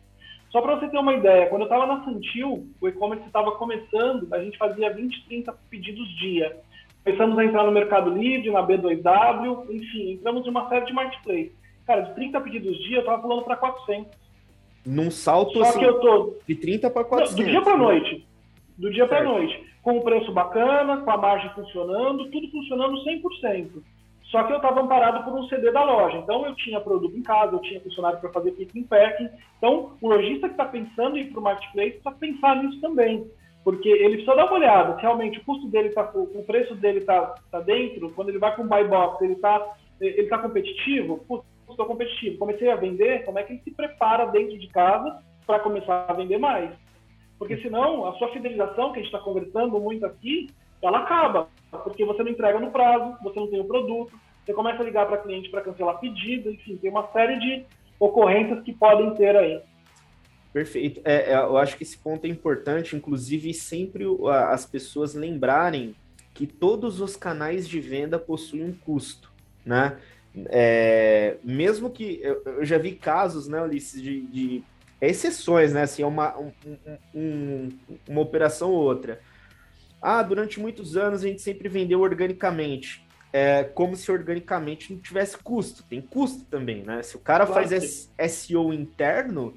Só 0.51 0.63
para 0.63 0.77
você 0.77 0.89
ter 0.89 0.99
uma 0.99 1.13
ideia, 1.13 1.47
quando 1.49 1.63
eu 1.63 1.67
estava 1.67 1.87
na 1.87 2.05
Santil, 2.05 2.67
o 2.81 2.89
e-commerce 2.89 3.27
estava 3.27 3.53
começando, 3.53 4.33
a 4.33 4.43
gente 4.43 4.57
fazia 4.57 4.91
20, 4.91 5.27
30 5.27 5.53
pedidos 5.69 6.09
dia. 6.17 6.57
Começamos 7.05 7.39
a 7.39 7.45
entrar 7.45 7.65
no 7.65 7.73
Mercado 7.73 8.11
Livre, 8.11 8.51
na 8.51 8.67
B2W, 8.67 9.71
enfim, 9.71 10.13
entramos 10.13 10.47
em 10.47 10.51
uma 10.51 10.69
série 10.71 10.87
de 10.87 10.93
marketplace. 10.95 11.53
Cara, 11.89 12.03
de 12.03 12.15
30 12.15 12.41
pedidos 12.43 12.77
dia, 12.85 12.99
eu 12.99 13.01
estava 13.01 13.23
pulando 13.23 13.45
para 13.45 13.57
400. 13.57 14.13
Num 14.85 15.11
salto 15.11 15.55
Só 15.55 15.63
assim, 15.63 15.79
que 15.79 15.85
eu 15.87 15.99
tô... 16.01 16.35
de 16.47 16.55
30 16.55 16.91
para 16.91 17.03
400. 17.03 17.35
Não, 17.35 17.45
do 17.45 17.51
dia 17.51 17.63
para 17.63 17.77
noite. 17.79 18.29
Do 18.77 18.91
dia 18.93 19.09
para 19.09 19.25
noite. 19.25 19.67
Com 19.83 19.97
o 19.97 20.03
preço 20.03 20.31
bacana, 20.31 20.99
com 20.99 21.11
a 21.11 21.17
margem 21.17 21.51
funcionando, 21.55 22.31
tudo 22.31 22.51
funcionando 22.51 23.03
100%. 23.03 23.83
Só 24.25 24.43
que 24.43 24.53
eu 24.53 24.57
estava 24.57 24.83
amparado 24.83 25.25
por 25.25 25.33
um 25.33 25.49
CD 25.49 25.73
da 25.73 25.83
loja. 25.83 26.19
Então 26.19 26.45
eu 26.45 26.55
tinha 26.57 26.79
produto 26.79 27.17
em 27.17 27.23
casa, 27.23 27.55
eu 27.55 27.61
tinha 27.61 27.81
funcionário 27.81 28.21
para 28.21 28.33
fazer 28.33 28.51
picking 28.51 28.83
packing. 28.83 29.31
Então 29.57 29.93
o 29.99 30.09
lojista 30.11 30.47
que 30.47 30.53
está 30.53 30.67
pensando 30.67 31.17
em 31.17 31.23
ir 31.23 31.31
para 31.31 31.41
o 31.41 31.43
marketplace 31.43 31.93
precisa 31.93 32.13
pensar 32.13 32.63
nisso 32.63 32.79
também. 32.83 33.27
porque 33.65 33.89
ele 33.89 34.17
precisa 34.17 34.37
dar 34.37 34.45
uma 34.45 34.55
olhada 34.55 34.95
se 34.97 35.03
realmente 35.03 35.39
o 35.39 35.45
custo 35.45 35.67
dele 35.69 35.89
está, 35.89 36.03
o 36.15 36.45
preço 36.47 36.75
dele 36.75 36.99
está 36.99 37.35
tá 37.51 37.61
dentro, 37.61 38.11
quando 38.11 38.29
ele 38.29 38.39
vai 38.39 38.55
com 38.55 38.63
o 38.63 38.69
buy 38.69 38.85
box, 38.85 39.23
ele 39.23 39.35
está 39.35 39.75
ele 40.01 40.29
tá 40.29 40.39
competitivo, 40.39 41.25
estou 41.79 41.87
competitivo, 41.87 42.39
comecei 42.39 42.69
a 42.69 42.77
vender, 42.77 43.25
como 43.25 43.39
é 43.39 43.45
que 43.45 43.53
ele 43.53 43.63
se 43.63 43.71
prepara 43.71 44.27
dentro 44.27 44.59
de 44.59 44.67
casa 44.67 45.23
para 45.47 45.61
começar 45.61 46.07
a 46.09 46.13
vender 46.13 46.39
mais? 46.39 46.71
Porque 47.39 47.57
senão 47.59 48.05
a 48.05 48.15
sua 48.15 48.33
fidelização, 48.33 48.93
que 48.93 48.99
a 48.99 49.03
gente 49.03 49.15
está 49.15 49.21
conversando 49.21 49.79
muito 49.79 50.05
aqui, 50.05 50.49
ela 50.83 50.99
acaba, 50.99 51.49
porque 51.71 52.05
você 52.05 52.23
não 52.23 52.33
entrega 52.33 52.59
no 52.59 52.73
prazo, 52.73 53.17
você 53.23 53.39
não 53.39 53.49
tem 53.49 53.61
o 53.61 53.65
produto, 53.65 54.13
você 54.45 54.53
começa 54.53 54.83
a 54.83 54.85
ligar 54.85 55.07
para 55.07 55.19
cliente 55.19 55.49
para 55.51 55.61
cancelar 55.61 56.01
pedido, 56.01 56.51
enfim, 56.51 56.77
tem 56.77 56.91
uma 56.91 57.07
série 57.13 57.39
de 57.39 57.65
ocorrências 58.01 58.63
que 58.65 58.73
podem 58.73 59.15
ter 59.15 59.37
aí. 59.37 59.61
Perfeito. 60.53 61.01
É, 61.05 61.33
é, 61.33 61.37
eu 61.37 61.57
acho 61.57 61.77
que 61.77 61.85
esse 61.85 61.99
ponto 61.99 62.25
é 62.25 62.29
importante, 62.29 62.97
inclusive 62.97 63.55
sempre 63.55 64.05
as 64.51 64.67
pessoas 64.67 65.15
lembrarem 65.15 65.95
que 66.35 66.47
todos 66.47 67.01
os 67.01 67.15
canais 67.15 67.69
de 67.69 67.81
venda 67.81 68.19
possuem 68.19 68.65
um 68.65 68.73
custo, 68.73 69.31
né? 69.65 69.99
É, 70.49 71.37
mesmo 71.43 71.91
que 71.91 72.21
eu, 72.23 72.43
eu, 72.45 72.65
já 72.65 72.79
vi 72.79 72.93
casos, 72.93 73.49
né, 73.49 73.61
Ulisses, 73.63 74.03
de, 74.03 74.21
de 74.23 74.63
exceções, 75.01 75.73
né? 75.73 75.83
Assim, 75.83 76.03
é 76.03 76.07
uma, 76.07 76.37
um, 76.39 76.53
um, 77.15 77.69
uma 78.09 78.21
operação 78.21 78.71
ou 78.71 78.83
outra. 78.83 79.21
Ah, 80.01 80.23
durante 80.23 80.61
muitos 80.61 80.97
anos 80.97 81.25
a 81.25 81.29
gente 81.29 81.43
sempre 81.43 81.69
vendeu 81.69 82.01
organicamente. 82.01 83.07
É 83.33 83.63
como 83.63 83.95
se 83.95 84.11
organicamente 84.11 84.93
não 84.93 85.01
tivesse 85.01 85.37
custo. 85.37 85.83
Tem 85.83 86.01
custo 86.01 86.45
também, 86.47 86.83
né? 86.83 87.03
Se 87.03 87.17
o 87.17 87.21
cara 87.21 87.47
claro 87.47 87.69
faz 87.69 88.11
SEO 88.31 88.73
interno, 88.73 89.55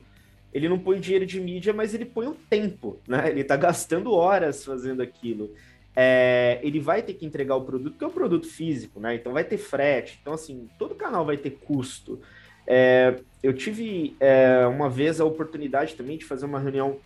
ele 0.53 0.67
não 0.67 0.77
põe 0.77 0.99
dinheiro 0.99 1.25
de 1.25 1.39
mídia, 1.39 1.73
mas 1.73 1.93
ele 1.93 2.05
põe 2.05 2.27
o 2.27 2.35
tempo, 2.35 2.99
né? 3.07 3.29
Ele 3.29 3.43
tá 3.43 3.55
gastando 3.55 4.11
horas 4.11 4.65
fazendo 4.65 5.01
aquilo. 5.01 5.53
É, 5.95 6.59
ele 6.63 6.79
vai 6.79 7.01
ter 7.01 7.13
que 7.13 7.25
entregar 7.25 7.55
o 7.55 7.61
produto, 7.61 7.97
que 7.97 8.03
é 8.03 8.07
um 8.07 8.11
produto 8.11 8.47
físico, 8.47 8.99
né? 8.99 9.15
Então 9.15 9.33
vai 9.33 9.43
ter 9.43 9.57
frete. 9.57 10.17
Então, 10.21 10.33
assim, 10.33 10.69
todo 10.79 10.95
canal 10.95 11.25
vai 11.25 11.37
ter 11.37 11.51
custo. 11.51 12.19
É, 12.65 13.19
eu 13.43 13.53
tive 13.53 14.15
é, 14.19 14.65
uma 14.67 14.89
vez 14.89 15.19
a 15.19 15.25
oportunidade 15.25 15.95
também 15.95 16.17
de 16.17 16.25
fazer 16.25 16.45
uma 16.45 16.59
reunião 16.59 16.99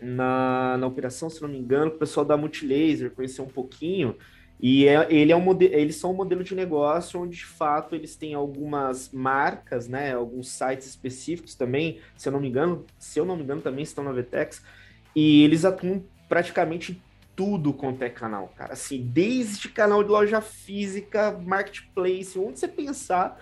na, 0.00 0.76
na 0.78 0.86
operação, 0.86 1.28
se 1.28 1.42
não 1.42 1.48
me 1.48 1.58
engano, 1.58 1.90
com 1.90 1.96
o 1.96 2.00
pessoal 2.00 2.24
da 2.24 2.36
Multilaser, 2.36 3.10
conhecer 3.10 3.42
um 3.42 3.46
pouquinho. 3.46 4.16
E 4.58 4.88
é, 4.88 5.06
ele 5.12 5.32
é 5.32 5.36
um 5.36 5.60
eles 5.60 5.96
são 5.96 6.12
um 6.12 6.14
modelo 6.14 6.42
de 6.42 6.54
negócio 6.54 7.20
onde, 7.20 7.36
de 7.36 7.44
fato, 7.44 7.94
eles 7.94 8.16
têm 8.16 8.34
algumas 8.34 9.10
marcas, 9.12 9.86
né? 9.86 10.14
Alguns 10.14 10.48
sites 10.48 10.86
específicos 10.86 11.54
também, 11.54 12.00
se 12.16 12.28
eu 12.28 12.32
não 12.32 12.40
me 12.40 12.48
engano, 12.48 12.84
se 12.98 13.18
eu 13.18 13.26
não 13.26 13.36
me 13.36 13.42
engano, 13.42 13.60
também 13.60 13.82
estão 13.82 14.02
na 14.02 14.12
Vetex, 14.12 14.62
e 15.14 15.42
eles 15.44 15.64
atuam 15.64 16.02
praticamente 16.28 17.00
tudo 17.36 17.74
quanto 17.74 18.02
é 18.02 18.08
canal, 18.08 18.52
cara. 18.56 18.72
Assim, 18.72 19.02
desde 19.02 19.68
canal 19.68 20.02
de 20.02 20.08
loja 20.08 20.40
física, 20.40 21.38
marketplace, 21.44 22.38
onde 22.38 22.58
você 22.58 22.66
pensar, 22.66 23.38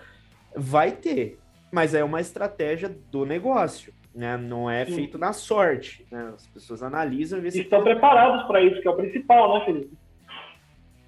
vai 0.53 0.91
ter. 0.91 1.39
Mas 1.71 1.95
é 1.95 2.03
uma 2.03 2.19
estratégia 2.19 2.93
do 3.09 3.25
negócio, 3.25 3.93
né? 4.13 4.35
Não 4.35 4.69
é 4.69 4.85
Sim. 4.85 4.95
feito 4.95 5.17
na 5.17 5.31
sorte. 5.31 6.05
Né? 6.11 6.33
As 6.35 6.45
pessoas 6.47 6.83
analisam 6.83 7.43
e 7.43 7.47
estão 7.47 7.81
preparados 7.83 8.45
para 8.45 8.61
isso, 8.61 8.81
que 8.81 8.87
é 8.87 8.91
o 8.91 8.95
principal, 8.95 9.57
né, 9.57 9.65
Felipe? 9.65 9.97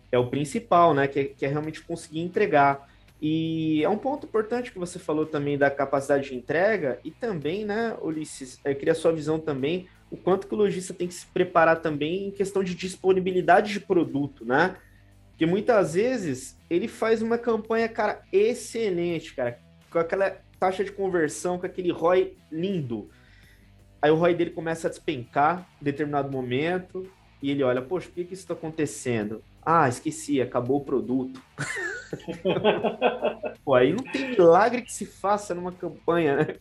É 0.10 0.18
o 0.18 0.28
principal, 0.28 0.94
né? 0.94 1.08
Que 1.08 1.20
é, 1.20 1.24
que 1.26 1.46
é 1.46 1.50
realmente 1.50 1.84
conseguir 1.84 2.22
entregar. 2.22 2.88
E 3.22 3.84
é 3.84 3.90
um 3.90 3.98
ponto 3.98 4.26
importante 4.26 4.72
que 4.72 4.80
você 4.80 4.98
falou 5.00 5.26
também 5.26 5.58
da 5.58 5.70
capacidade 5.70 6.30
de 6.30 6.36
entrega 6.36 7.00
e 7.04 7.10
também, 7.10 7.66
né, 7.66 7.98
Ulisses, 8.02 8.60
eu 8.64 8.76
queria 8.76 8.92
a 8.92 8.96
sua 8.96 9.12
visão 9.12 9.40
também, 9.40 9.88
o 10.10 10.18
quanto 10.18 10.48
que 10.48 10.54
o 10.54 10.58
lojista 10.58 10.94
tem 10.94 11.08
que 11.08 11.14
se 11.14 11.26
preparar 11.28 11.82
também 11.82 12.28
em 12.28 12.32
questão 12.32 12.64
de 12.64 12.74
disponibilidade 12.74 13.74
de 13.74 13.80
produto, 13.80 14.46
né? 14.46 14.78
Porque 15.30 15.46
muitas 15.46 15.94
vezes 15.94 16.58
ele 16.70 16.88
faz 16.88 17.22
uma 17.22 17.38
campanha, 17.38 17.88
cara, 17.88 18.24
excelente, 18.32 19.36
cara, 19.36 19.60
com 19.92 20.00
aquela 20.00 20.38
taxa 20.60 20.84
de 20.84 20.92
conversão, 20.92 21.60
com 21.60 21.66
aquele 21.66 21.92
ROI 21.92 22.36
lindo. 22.52 23.10
Aí 24.02 24.10
o 24.10 24.16
ROI 24.16 24.34
dele 24.34 24.52
começa 24.52 24.88
a 24.88 24.90
despencar 24.90 25.68
em 25.82 25.86
determinado 25.86 26.32
momento, 26.32 27.08
e 27.42 27.52
ele 27.52 27.64
olha, 27.64 27.82
poxa, 27.82 28.08
por 28.08 28.16
que, 28.16 28.26
que 28.26 28.34
isso 28.34 28.44
está 28.44 28.54
acontecendo? 28.54 29.44
Ah, 29.64 29.88
esqueci, 29.88 30.42
acabou 30.42 30.78
o 30.78 30.86
produto. 30.86 31.42
Pô, 33.64 33.76
aí 33.76 33.94
não 33.94 34.04
tem 34.04 34.30
milagre 34.30 34.82
que 34.82 34.92
se 34.92 35.06
faça 35.06 35.54
numa 35.54 35.72
campanha, 35.72 36.38
né? 36.38 36.56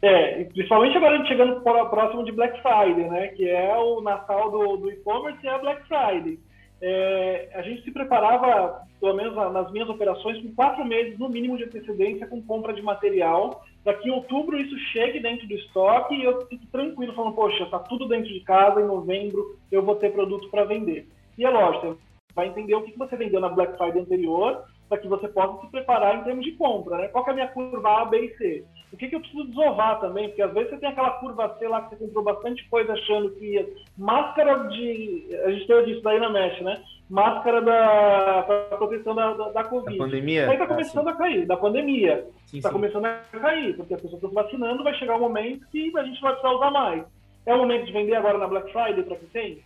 É, 0.00 0.44
principalmente 0.44 0.96
agora 0.96 1.14
a 1.14 1.18
gente 1.18 1.28
chegando 1.28 1.60
próximo 1.60 2.24
de 2.24 2.32
Black 2.32 2.60
Friday, 2.62 3.08
né? 3.08 3.28
Que 3.28 3.48
é 3.48 3.76
o 3.76 4.00
Natal 4.00 4.50
do, 4.50 4.76
do 4.76 4.90
e-commerce 4.90 5.44
e 5.44 5.48
a 5.48 5.58
Black 5.58 5.82
Friday. 5.88 6.38
É, 6.80 7.50
a 7.54 7.62
gente 7.62 7.82
se 7.82 7.90
preparava, 7.90 8.82
pelo 9.00 9.14
menos 9.14 9.34
nas 9.34 9.72
minhas 9.72 9.88
operações, 9.88 10.40
com 10.40 10.54
quatro 10.54 10.84
meses 10.84 11.18
no 11.18 11.28
mínimo 11.28 11.56
de 11.56 11.64
antecedência 11.64 12.28
com 12.28 12.40
compra 12.40 12.72
de 12.72 12.82
material, 12.82 13.64
que 13.94 14.08
em 14.08 14.12
outubro 14.12 14.58
isso 14.58 14.76
chegue 14.92 15.18
dentro 15.18 15.46
do 15.46 15.54
estoque 15.54 16.14
e 16.14 16.24
eu 16.24 16.46
fique 16.46 16.66
tranquilo, 16.66 17.14
falando, 17.14 17.34
poxa, 17.34 17.64
está 17.64 17.78
tudo 17.78 18.06
dentro 18.06 18.28
de 18.28 18.40
casa, 18.40 18.80
em 18.80 18.86
novembro 18.86 19.56
eu 19.72 19.82
vou 19.82 19.96
ter 19.96 20.12
produto 20.12 20.48
para 20.50 20.64
vender. 20.64 21.08
E 21.36 21.44
é 21.44 21.50
lógico, 21.50 21.98
vai 22.34 22.48
entender 22.48 22.74
o 22.74 22.82
que 22.82 22.96
você 22.98 23.16
vendeu 23.16 23.40
na 23.40 23.48
Black 23.48 23.76
Friday 23.76 24.02
anterior, 24.02 24.62
para 24.88 24.98
que 24.98 25.08
você 25.08 25.28
possa 25.28 25.60
se 25.60 25.70
preparar 25.70 26.16
em 26.16 26.24
termos 26.24 26.44
de 26.44 26.52
compra, 26.52 26.96
né? 26.96 27.08
Qual 27.08 27.26
é 27.26 27.30
a 27.30 27.34
minha 27.34 27.48
curva 27.48 28.02
A, 28.02 28.04
B 28.06 28.18
e 28.18 28.36
C? 28.38 28.64
O 28.90 28.96
que, 28.96 29.08
que 29.08 29.14
eu 29.14 29.20
preciso 29.20 29.44
desovar 29.48 30.00
também? 30.00 30.28
Porque 30.28 30.40
às 30.40 30.52
vezes 30.52 30.70
você 30.70 30.78
tem 30.78 30.88
aquela 30.88 31.10
curva 31.10 31.54
C 31.58 31.68
lá 31.68 31.82
que 31.82 31.90
você 31.90 32.06
comprou 32.06 32.24
bastante 32.24 32.66
coisa 32.68 32.94
achando 32.94 33.30
que 33.32 33.52
ia... 33.52 33.68
Máscara 33.98 34.68
de... 34.68 35.28
A 35.44 35.50
gente 35.50 35.66
teve 35.66 35.92
isso 35.92 36.02
daí 36.02 36.18
na 36.18 36.30
Mesh, 36.30 36.60
né? 36.62 36.82
Máscara 37.10 37.60
da 37.60 38.42
pra 38.46 38.78
proteção 38.78 39.14
da, 39.14 39.34
da, 39.34 39.48
da 39.50 39.64
Covid. 39.64 39.98
Da 39.98 40.04
pandemia? 40.04 40.50
Aí 40.50 40.56
tá 40.56 40.66
começando 40.66 41.08
ah, 41.08 41.10
a 41.10 41.16
cair, 41.16 41.46
da 41.46 41.56
pandemia. 41.56 42.26
Está 42.52 42.70
começando 42.70 43.04
a 43.04 43.20
cair, 43.40 43.76
porque 43.76 43.94
as 43.94 44.00
pessoas 44.00 44.22
estão 44.22 44.42
vacinando, 44.42 44.84
vai 44.84 44.94
chegar 44.94 45.16
um 45.16 45.20
momento 45.20 45.66
que 45.70 45.92
a 45.96 46.04
gente 46.04 46.20
vai 46.20 46.32
precisar 46.32 46.54
usar 46.54 46.70
mais. 46.70 47.04
É 47.44 47.54
o 47.54 47.58
momento 47.58 47.86
de 47.86 47.92
vender 47.92 48.14
agora 48.14 48.38
na 48.38 48.46
Black 48.46 48.72
Friday 48.72 49.02
para 49.04 49.16
quem 49.16 49.28
tem? 49.28 49.58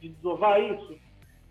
De 0.00 0.08
desovar 0.08 0.60
isso? 0.60 0.96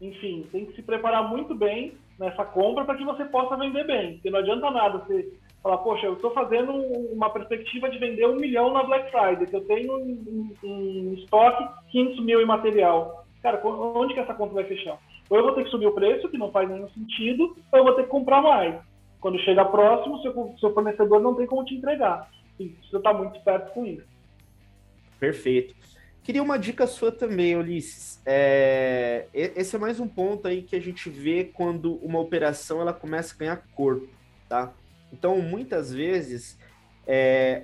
Enfim, 0.02 0.48
tem 0.52 0.66
que 0.66 0.76
se 0.76 0.82
preparar 0.82 1.28
muito 1.28 1.56
bem 1.56 1.94
nessa 2.20 2.44
compra 2.46 2.86
para 2.86 2.96
que 2.96 3.06
você 3.06 3.26
possa 3.26 3.56
vender 3.58 3.86
bem. 3.86 4.14
Porque 4.14 4.30
não 4.30 4.40
adianta 4.40 4.72
nada 4.72 5.00
você 5.00 5.32
falar, 5.62 5.78
poxa, 5.80 6.06
eu 6.06 6.14
estou 6.14 6.32
fazendo 6.32 6.72
uma 7.12 7.30
perspectiva 7.30 7.90
de 7.90 7.98
vender 7.98 8.28
um 8.28 8.36
milhão 8.36 8.72
na 8.72 8.84
Black 8.84 9.12
Friday, 9.12 9.48
que 9.48 9.56
eu 9.56 9.66
tenho 9.66 10.00
em, 10.00 10.54
em, 10.64 11.10
em 11.10 11.14
estoque 11.16 11.68
500 11.92 12.24
mil 12.24 12.42
em 12.42 12.46
material. 12.46 13.26
Cara, 13.42 13.62
onde 13.66 14.14
que 14.14 14.20
essa 14.20 14.34
conta 14.34 14.54
vai 14.54 14.64
fechar? 14.64 14.98
Ou 15.30 15.38
eu 15.38 15.44
vou 15.44 15.54
ter 15.54 15.66
que 15.66 15.70
subir 15.70 15.88
o 15.88 15.94
preço, 15.94 16.30
que 16.30 16.38
não 16.38 16.52
faz 16.52 16.70
nenhum 16.70 16.90
sentido, 16.90 17.56
ou 17.72 17.80
eu 17.80 17.84
vou 17.84 17.94
ter 17.94 18.04
que 18.04 18.10
comprar 18.10 18.42
mais. 18.42 18.76
Quando 19.20 19.40
chega 19.40 19.66
próximo, 19.66 20.22
seu, 20.22 20.56
seu 20.60 20.74
fornecedor 20.74 21.20
não 21.22 21.36
tem 21.36 21.46
como 21.46 21.66
te 21.66 21.76
entregar. 21.76 22.30
E 22.60 22.76
você 22.90 22.98
está 22.98 23.14
muito 23.14 23.40
perto 23.42 23.74
com 23.74 23.86
isso. 23.86 24.08
Perfeito. 25.20 25.76
Queria 26.28 26.44
uma 26.44 26.60
dica 26.60 26.86
sua 26.86 27.10
também, 27.10 27.56
Ulisses. 27.56 28.20
É, 28.26 29.28
esse 29.34 29.78
é 29.78 29.80
mais 29.80 29.98
um 29.98 30.10
ponto 30.10 30.46
aí 30.46 30.62
que 30.62 30.76
a 30.76 30.82
gente 30.82 31.10
vê 31.10 31.46
quando 31.46 31.96
uma 32.04 32.20
operação 32.20 32.82
ela 32.82 32.92
começa 32.92 33.34
a 33.34 33.38
ganhar 33.38 33.64
corpo, 33.74 34.10
tá? 34.50 34.74
Então, 35.14 35.42
muitas 35.42 35.94
vezes, 35.94 36.60
é, 37.08 37.64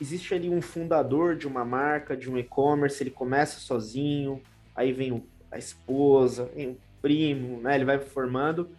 existe 0.00 0.32
ali 0.32 0.48
um 0.48 0.62
fundador 0.62 1.34
de 1.34 1.48
uma 1.48 1.64
marca, 1.64 2.16
de 2.16 2.30
um 2.30 2.38
e-commerce, 2.38 3.02
ele 3.02 3.10
começa 3.10 3.58
sozinho, 3.58 4.40
aí 4.76 4.92
vem 4.92 5.20
a 5.50 5.58
esposa, 5.58 6.48
vem 6.54 6.68
o 6.68 6.78
primo, 7.02 7.60
né? 7.62 7.74
Ele 7.74 7.84
vai 7.84 7.98
formando. 7.98 8.70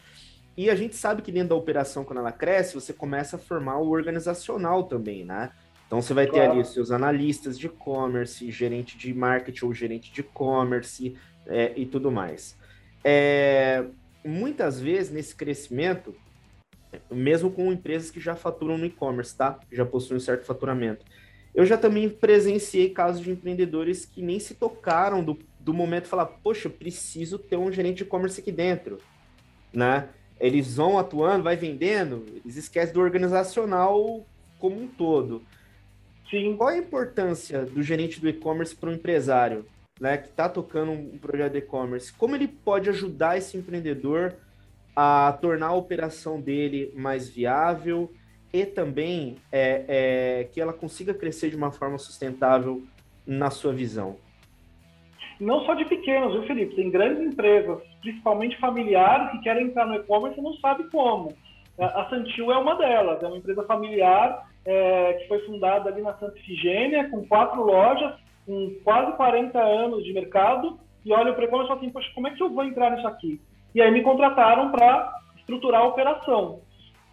E 0.55 0.69
a 0.69 0.75
gente 0.75 0.95
sabe 0.95 1.21
que 1.21 1.33
dentro 1.33 1.49
da 1.49 1.55
operação, 1.55 2.05
quando 2.05 2.19
ela 2.19 2.31
cresce, 2.31 2.73
você 2.73 2.93
começa 2.93 3.35
a 3.35 3.39
formar 3.39 3.79
o 3.79 3.89
organizacional 3.89 4.85
também, 4.85 5.25
né? 5.25 5.51
Então 5.87 6.01
você 6.01 6.13
vai 6.13 6.25
ter 6.25 6.33
claro. 6.33 6.51
ali 6.53 6.61
os 6.61 6.73
seus 6.73 6.91
analistas 6.91 7.57
de 7.57 7.67
e-commerce, 7.67 8.49
gerente 8.51 8.97
de 8.97 9.13
marketing 9.13 9.65
ou 9.65 9.73
gerente 9.73 10.11
de 10.11 10.21
e-commerce 10.21 11.15
é, 11.45 11.73
e 11.75 11.85
tudo 11.85 12.11
mais. 12.11 12.57
É, 13.03 13.85
muitas 14.23 14.79
vezes 14.79 15.11
nesse 15.11 15.35
crescimento, 15.35 16.15
mesmo 17.11 17.51
com 17.51 17.71
empresas 17.71 18.09
que 18.09 18.19
já 18.19 18.35
faturam 18.35 18.77
no 18.77 18.85
e-commerce, 18.85 19.35
tá? 19.35 19.59
Já 19.71 19.85
possuem 19.85 20.17
um 20.17 20.19
certo 20.19 20.45
faturamento. 20.45 21.05
Eu 21.53 21.65
já 21.65 21.77
também 21.77 22.09
presenciei 22.09 22.89
casos 22.89 23.21
de 23.21 23.31
empreendedores 23.31 24.05
que 24.05 24.21
nem 24.21 24.39
se 24.39 24.55
tocaram 24.55 25.23
do, 25.23 25.37
do 25.59 25.73
momento 25.73 26.03
de 26.03 26.09
falar, 26.09 26.25
poxa, 26.25 26.69
preciso 26.69 27.37
ter 27.37 27.57
um 27.57 27.71
gerente 27.71 27.97
de 27.97 28.03
e-commerce 28.03 28.41
aqui 28.41 28.51
dentro, 28.51 28.97
né? 29.71 30.09
Eles 30.37 30.75
vão 30.75 30.99
atuando, 30.99 31.43
vai 31.43 31.55
vendendo, 31.55 32.25
eles 32.43 32.57
esquecem 32.57 32.93
do 32.93 32.99
organizacional 32.99 34.25
como 34.59 34.81
um 34.81 34.87
todo. 34.87 35.43
Sim. 36.29 36.55
Qual 36.57 36.69
a 36.69 36.77
importância 36.77 37.65
do 37.65 37.81
gerente 37.81 38.19
do 38.19 38.27
e-commerce 38.27 38.75
para 38.75 38.89
o 38.89 38.93
empresário, 38.93 39.65
né, 39.99 40.17
que 40.17 40.27
está 40.27 40.49
tocando 40.49 40.91
um 40.91 41.17
projeto 41.17 41.53
de 41.53 41.59
e-commerce? 41.59 42.13
Como 42.13 42.35
ele 42.35 42.47
pode 42.47 42.89
ajudar 42.89 43.37
esse 43.37 43.57
empreendedor 43.57 44.33
a 44.95 45.37
tornar 45.41 45.67
a 45.67 45.73
operação 45.73 46.39
dele 46.39 46.91
mais 46.95 47.29
viável 47.29 48.11
e 48.51 48.65
também 48.65 49.37
é, 49.51 49.85
é, 49.87 50.43
que 50.45 50.61
ela 50.61 50.73
consiga 50.73 51.13
crescer 51.13 51.49
de 51.49 51.55
uma 51.55 51.71
forma 51.71 51.97
sustentável 51.97 52.83
na 53.25 53.49
sua 53.49 53.73
visão? 53.73 54.17
Não 55.39 55.65
só 55.65 55.73
de 55.73 55.83
pequenos, 55.85 56.31
viu, 56.31 56.43
Felipe? 56.43 56.75
Tem 56.75 56.89
grandes 56.89 57.21
empresas, 57.21 57.81
principalmente 57.99 58.57
familiares, 58.57 59.31
que 59.31 59.41
querem 59.41 59.67
entrar 59.67 59.85
no 59.85 59.95
e-commerce 59.95 60.39
e 60.39 60.43
não 60.43 60.53
sabem 60.55 60.89
como. 60.89 61.33
A 61.77 62.07
Santil 62.09 62.53
é 62.53 62.57
uma 62.57 62.75
delas, 62.75 63.21
é 63.21 63.27
uma 63.27 63.37
empresa 63.37 63.63
familiar 63.63 64.49
é, 64.65 65.13
que 65.13 65.27
foi 65.27 65.39
fundada 65.45 65.89
ali 65.89 66.01
na 66.01 66.13
Santa 66.15 66.37
Ifigênia, 66.39 67.09
com 67.09 67.25
quatro 67.27 67.61
lojas, 67.61 68.15
com 68.45 68.75
quase 68.83 69.11
40 69.13 69.59
anos 69.59 70.03
de 70.03 70.13
mercado, 70.13 70.79
e 71.05 71.13
olha 71.13 71.31
o 71.31 71.43
e 71.43 71.47
fala 71.47 71.75
assim, 71.75 71.89
poxa, 71.89 72.09
como 72.15 72.27
é 72.27 72.31
que 72.31 72.41
eu 72.41 72.49
vou 72.49 72.63
entrar 72.63 72.89
nisso 72.91 73.07
aqui? 73.07 73.39
E 73.73 73.81
aí 73.81 73.91
me 73.91 74.01
contrataram 74.01 74.71
para 74.71 75.13
estruturar 75.37 75.81
a 75.81 75.87
operação. 75.87 76.61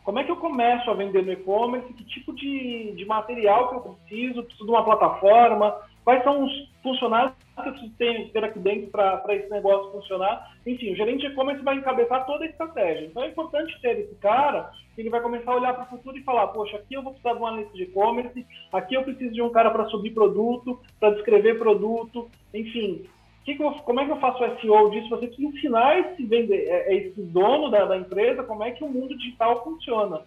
Como 0.04 0.18
é 0.18 0.24
que 0.24 0.30
eu 0.30 0.36
começo 0.36 0.90
a 0.90 0.94
vender 0.94 1.24
no 1.24 1.32
e-commerce? 1.32 1.92
Que 1.92 2.04
tipo 2.04 2.34
de, 2.34 2.92
de 2.92 3.04
material 3.04 3.68
que 3.68 3.74
eu 3.76 3.94
preciso? 3.94 4.42
Preciso 4.42 4.64
de 4.64 4.70
uma 4.70 4.84
plataforma? 4.84 5.76
Quais 6.04 6.24
são 6.24 6.44
os 6.44 6.52
funcionários 6.82 7.34
que 7.62 7.68
eu 7.68 7.72
preciso 7.72 7.94
ter, 8.32 8.44
aqui 8.44 8.58
dentro 8.58 8.90
para 8.90 9.34
esse 9.34 9.48
negócio 9.50 9.92
funcionar? 9.92 10.52
Enfim, 10.66 10.92
o 10.92 10.96
gerente 10.96 11.20
de 11.20 11.26
e-commerce 11.28 11.62
vai 11.62 11.76
encabeçar 11.76 12.26
toda 12.26 12.44
a 12.44 12.48
estratégia. 12.48 13.06
Então 13.06 13.22
é 13.22 13.28
importante 13.28 13.80
ter 13.80 13.98
esse 13.98 14.14
cara 14.16 14.70
que 14.94 15.00
ele 15.00 15.10
vai 15.10 15.20
começar 15.20 15.52
a 15.52 15.56
olhar 15.56 15.74
para 15.74 15.84
o 15.84 15.88
futuro 15.88 16.16
e 16.16 16.22
falar: 16.22 16.48
poxa, 16.48 16.76
aqui 16.76 16.94
eu 16.94 17.02
vou 17.02 17.12
precisar 17.12 17.34
de 17.34 17.40
um 17.40 17.46
analista 17.46 17.74
de 17.74 17.84
e-commerce, 17.84 18.46
aqui 18.72 18.94
eu 18.94 19.02
preciso 19.02 19.32
de 19.32 19.42
um 19.42 19.50
cara 19.50 19.70
para 19.70 19.86
subir 19.86 20.10
produto, 20.12 20.80
para 21.00 21.14
descrever 21.14 21.58
produto, 21.58 22.30
enfim. 22.52 23.04
Que 23.44 23.56
que 23.56 23.62
eu, 23.62 23.72
como 23.72 24.00
é 24.00 24.04
que 24.04 24.12
eu 24.12 24.20
faço 24.20 24.44
o 24.44 24.60
SEO 24.60 24.90
disso? 24.90 25.08
Você 25.08 25.26
precisa 25.26 25.48
ensinar 25.48 25.98
esse, 25.98 26.24
vender, 26.24 26.68
é, 26.68 26.94
é 26.94 26.96
esse 26.96 27.20
dono 27.22 27.70
da, 27.70 27.84
da 27.86 27.96
empresa 27.96 28.44
como 28.44 28.62
é 28.62 28.70
que 28.70 28.84
o 28.84 28.88
mundo 28.88 29.16
digital 29.16 29.64
funciona. 29.64 30.20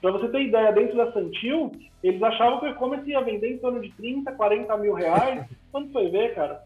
Para 0.00 0.12
você 0.12 0.28
ter 0.28 0.42
ideia, 0.42 0.72
dentro 0.72 0.96
da 0.96 1.12
Santil, 1.12 1.72
eles 2.02 2.22
achavam 2.22 2.58
que 2.60 2.66
o 2.66 2.70
e-commerce 2.70 3.08
ia 3.08 3.20
vender 3.20 3.52
em 3.52 3.58
torno 3.58 3.80
de 3.80 3.90
30, 3.92 4.32
40 4.32 4.76
mil 4.78 4.94
reais. 4.94 5.46
Quando 5.70 5.92
foi 5.92 6.08
ver, 6.08 6.34
cara, 6.34 6.62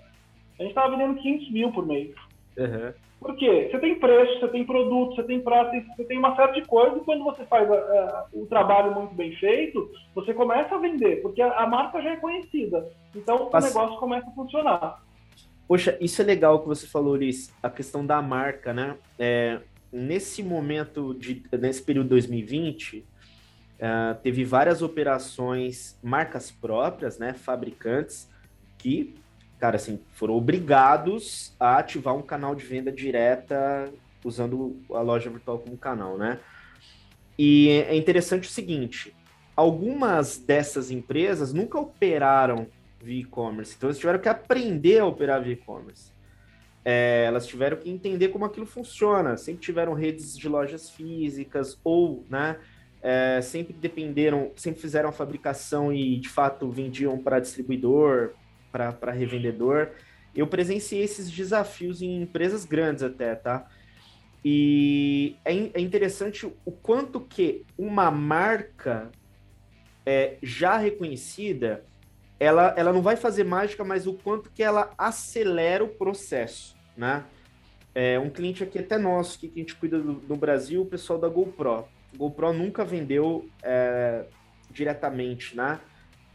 a 0.59 0.63
gente 0.63 0.71
estava 0.71 0.97
vendendo 0.97 1.21
500 1.21 1.51
mil 1.53 1.73
por 1.73 1.87
mês. 1.87 2.15
Uhum. 2.57 2.93
Por 3.21 3.37
quê? 3.37 3.69
Você 3.71 3.79
tem 3.79 3.99
preço, 3.99 4.39
você 4.39 4.49
tem 4.49 4.65
produto, 4.65 5.17
você 5.17 5.23
tem 5.23 5.41
prazo, 5.41 5.71
você 5.97 6.05
tem 6.05 6.19
uma 6.19 6.37
série 6.37 6.61
de 6.61 6.67
coisas 6.67 6.99
e 6.99 7.05
quando 7.05 7.25
você 7.25 7.45
faz 7.47 7.67
o 8.33 8.45
trabalho 8.47 8.95
muito 8.95 9.15
bem 9.15 9.35
feito, 9.37 9.91
você 10.15 10.35
começa 10.35 10.75
a 10.75 10.79
vender, 10.79 11.23
porque 11.23 11.41
a, 11.41 11.53
a 11.61 11.67
marca 11.67 12.03
já 12.03 12.11
é 12.11 12.17
conhecida. 12.17 12.87
Então 13.15 13.49
o 13.51 13.61
negócio 13.61 13.99
começa 13.99 14.29
a 14.29 14.33
funcionar. 14.33 15.03
Poxa, 15.67 15.97
isso 16.01 16.21
é 16.21 16.25
legal 16.25 16.61
que 16.61 16.69
você 16.69 16.87
falou, 16.87 17.15
Ulisses, 17.15 17.55
a 17.63 17.71
questão 17.71 18.05
da 18.05 18.21
marca, 18.21 18.75
né? 18.75 18.97
É, 19.19 19.61
nesse 19.91 20.43
momento, 20.43 21.15
de, 21.15 21.43
nesse 21.59 21.83
período 21.83 22.11
2020, 22.11 23.07
Uh, 23.75 24.15
teve 24.23 24.45
várias 24.45 24.83
operações, 24.83 25.99
marcas 26.03 26.51
próprias, 26.51 27.19
né, 27.19 27.35
fabricantes, 27.35 28.31
que, 28.79 29.15
cara, 29.59 29.77
assim, 29.77 30.01
foram 30.13 30.35
obrigados 30.35 31.55
a 31.59 31.79
ativar 31.79 32.15
um 32.15 32.23
canal 32.23 32.55
de 32.55 32.65
venda 32.65 32.93
direta 32.93 33.93
usando 34.25 34.77
a 34.91 35.01
loja 35.01 35.31
virtual 35.31 35.59
como 35.59 35.77
canal, 35.77 36.17
né? 36.17 36.41
E 37.39 37.69
é 37.69 37.97
interessante 37.97 38.49
o 38.49 38.51
seguinte, 38.51 39.15
algumas 39.57 40.39
dessas 40.39 40.91
empresas 40.91 41.53
nunca 41.53 41.79
operaram 41.79 42.67
via 43.01 43.21
e-commerce, 43.21 43.75
então 43.77 43.89
eles 43.89 43.99
tiveram 43.99 44.19
que 44.19 44.29
aprender 44.29 45.01
a 45.01 45.07
operar 45.07 45.43
via 45.43 45.53
e-commerce. 45.53 46.13
É, 46.85 47.25
elas 47.27 47.47
tiveram 47.47 47.79
que 47.79 47.91
entender 47.91 48.29
como 48.29 48.45
aquilo 48.45 48.67
funciona, 48.67 49.37
sempre 49.37 49.63
tiveram 49.63 49.95
redes 49.95 50.37
de 50.37 50.49
lojas 50.49 50.91
físicas 50.91 51.79
ou, 51.83 52.25
né, 52.29 52.59
é, 53.03 53.41
sempre 53.43 53.73
dependeram, 53.73 54.51
sempre 54.57 54.81
fizeram 54.81 55.09
a 55.09 55.13
fabricação 55.13 55.93
e 55.93 56.17
de 56.19 56.29
fato 56.29 56.71
vendiam 56.71 57.19
para 57.19 57.41
distribuidor, 57.41 58.33
para 58.75 59.13
revendedor. 59.13 59.91
Eu 60.35 60.47
presenciei 60.47 61.03
esses 61.03 61.31
desafios 61.31 62.03
em 62.03 62.23
empresas 62.23 62.65
grandes 62.65 63.03
até, 63.03 63.35
tá? 63.35 63.69
E 64.45 65.37
é, 65.45 65.53
é 65.75 65.81
interessante 65.81 66.47
o 66.65 66.73
quanto 66.73 67.21
que 67.21 67.65
uma 67.79 68.11
marca 68.11 69.11
é, 70.05 70.37
já 70.43 70.77
reconhecida, 70.77 71.85
ela, 72.39 72.75
ela 72.77 72.93
não 72.93 73.01
vai 73.01 73.17
fazer 73.17 73.45
mágica, 73.45 73.85
mas 73.85 74.07
o 74.07 74.13
quanto 74.13 74.51
que 74.51 74.63
ela 74.63 74.93
acelera 74.99 75.83
o 75.83 75.89
processo, 75.89 76.77
né? 76.97 77.25
É, 77.95 78.19
um 78.19 78.29
cliente 78.29 78.63
aqui 78.63 78.81
até 78.81 78.99
nosso, 78.99 79.39
que 79.39 79.53
a 79.55 79.59
gente 79.59 79.75
cuida 79.77 80.01
do, 80.01 80.15
do 80.15 80.37
Brasil, 80.37 80.83
o 80.83 80.87
pessoal 80.87 81.19
da 81.19 81.29
GoPro. 81.29 81.87
GoPro 82.17 82.53
nunca 82.53 82.85
vendeu 82.85 83.49
é, 83.63 84.25
diretamente, 84.71 85.57
né? 85.57 85.81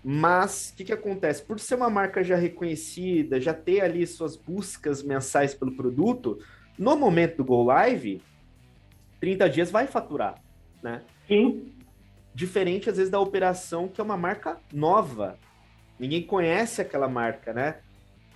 Mas 0.03 0.69
o 0.69 0.75
que, 0.77 0.85
que 0.85 0.93
acontece? 0.93 1.43
Por 1.43 1.59
ser 1.59 1.75
uma 1.75 1.89
marca 1.89 2.23
já 2.23 2.35
reconhecida, 2.35 3.39
já 3.39 3.53
ter 3.53 3.81
ali 3.81 4.05
suas 4.07 4.35
buscas 4.35 5.03
mensais 5.03 5.53
pelo 5.53 5.75
produto, 5.75 6.39
no 6.77 6.95
momento 6.95 7.37
do 7.37 7.45
Go 7.45 7.63
Live, 7.63 8.21
30 9.19 9.49
dias 9.49 9.71
vai 9.71 9.87
faturar, 9.87 10.41
né? 10.81 11.01
Sim. 11.27 11.73
Diferente, 12.33 12.89
às 12.89 12.95
vezes, 12.95 13.11
da 13.11 13.19
operação, 13.19 13.87
que 13.87 13.99
é 13.99 14.03
uma 14.03 14.15
marca 14.15 14.57
nova. 14.73 15.37
Ninguém 15.99 16.23
conhece 16.23 16.81
aquela 16.81 17.09
marca, 17.09 17.51
né? 17.51 17.79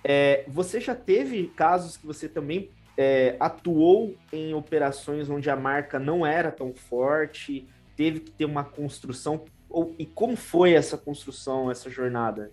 É, 0.04 0.44
você 0.46 0.78
já 0.78 0.94
teve 0.94 1.46
casos 1.56 1.96
que 1.96 2.06
você 2.06 2.28
também 2.28 2.68
é, 2.96 3.36
atuou 3.40 4.14
em 4.30 4.52
operações 4.52 5.30
onde 5.30 5.48
a 5.48 5.56
marca 5.56 5.98
não 5.98 6.26
era 6.26 6.52
tão 6.52 6.74
forte, 6.74 7.66
teve 7.96 8.20
que 8.20 8.30
ter 8.30 8.44
uma 8.44 8.64
construção. 8.64 9.44
Ou, 9.74 9.92
e 9.98 10.06
como 10.06 10.36
foi 10.36 10.72
essa 10.72 10.96
construção, 10.96 11.68
essa 11.68 11.90
jornada? 11.90 12.52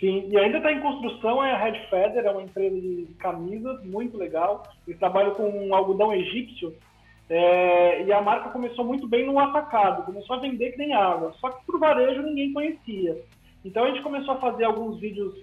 Sim, 0.00 0.26
e 0.30 0.38
ainda 0.38 0.56
está 0.56 0.72
em 0.72 0.80
construção 0.80 1.44
é 1.44 1.52
a 1.52 1.58
Red 1.58 1.78
Feather, 1.90 2.24
é 2.24 2.30
uma 2.30 2.42
empresa 2.42 2.80
de 2.80 3.14
camisas 3.18 3.84
muito 3.84 4.16
legal. 4.16 4.62
Eles 4.86 4.98
trabalham 4.98 5.34
com 5.34 5.48
um 5.48 5.74
algodão 5.74 6.14
egípcio 6.14 6.74
é, 7.28 8.04
e 8.04 8.12
a 8.12 8.20
marca 8.22 8.48
começou 8.48 8.84
muito 8.84 9.06
bem 9.06 9.26
no 9.26 9.38
atacado, 9.38 10.04
começou 10.04 10.36
a 10.36 10.40
vender 10.40 10.72
que 10.72 10.78
nem 10.78 10.94
água. 10.94 11.34
Só 11.40 11.50
que 11.50 11.64
por 11.66 11.78
varejo 11.78 12.22
ninguém 12.22 12.52
conhecia. 12.52 13.22
Então 13.64 13.84
a 13.84 13.88
gente 13.88 14.02
começou 14.02 14.34
a 14.34 14.40
fazer 14.40 14.64
alguns 14.64 14.98
vídeos 14.98 15.34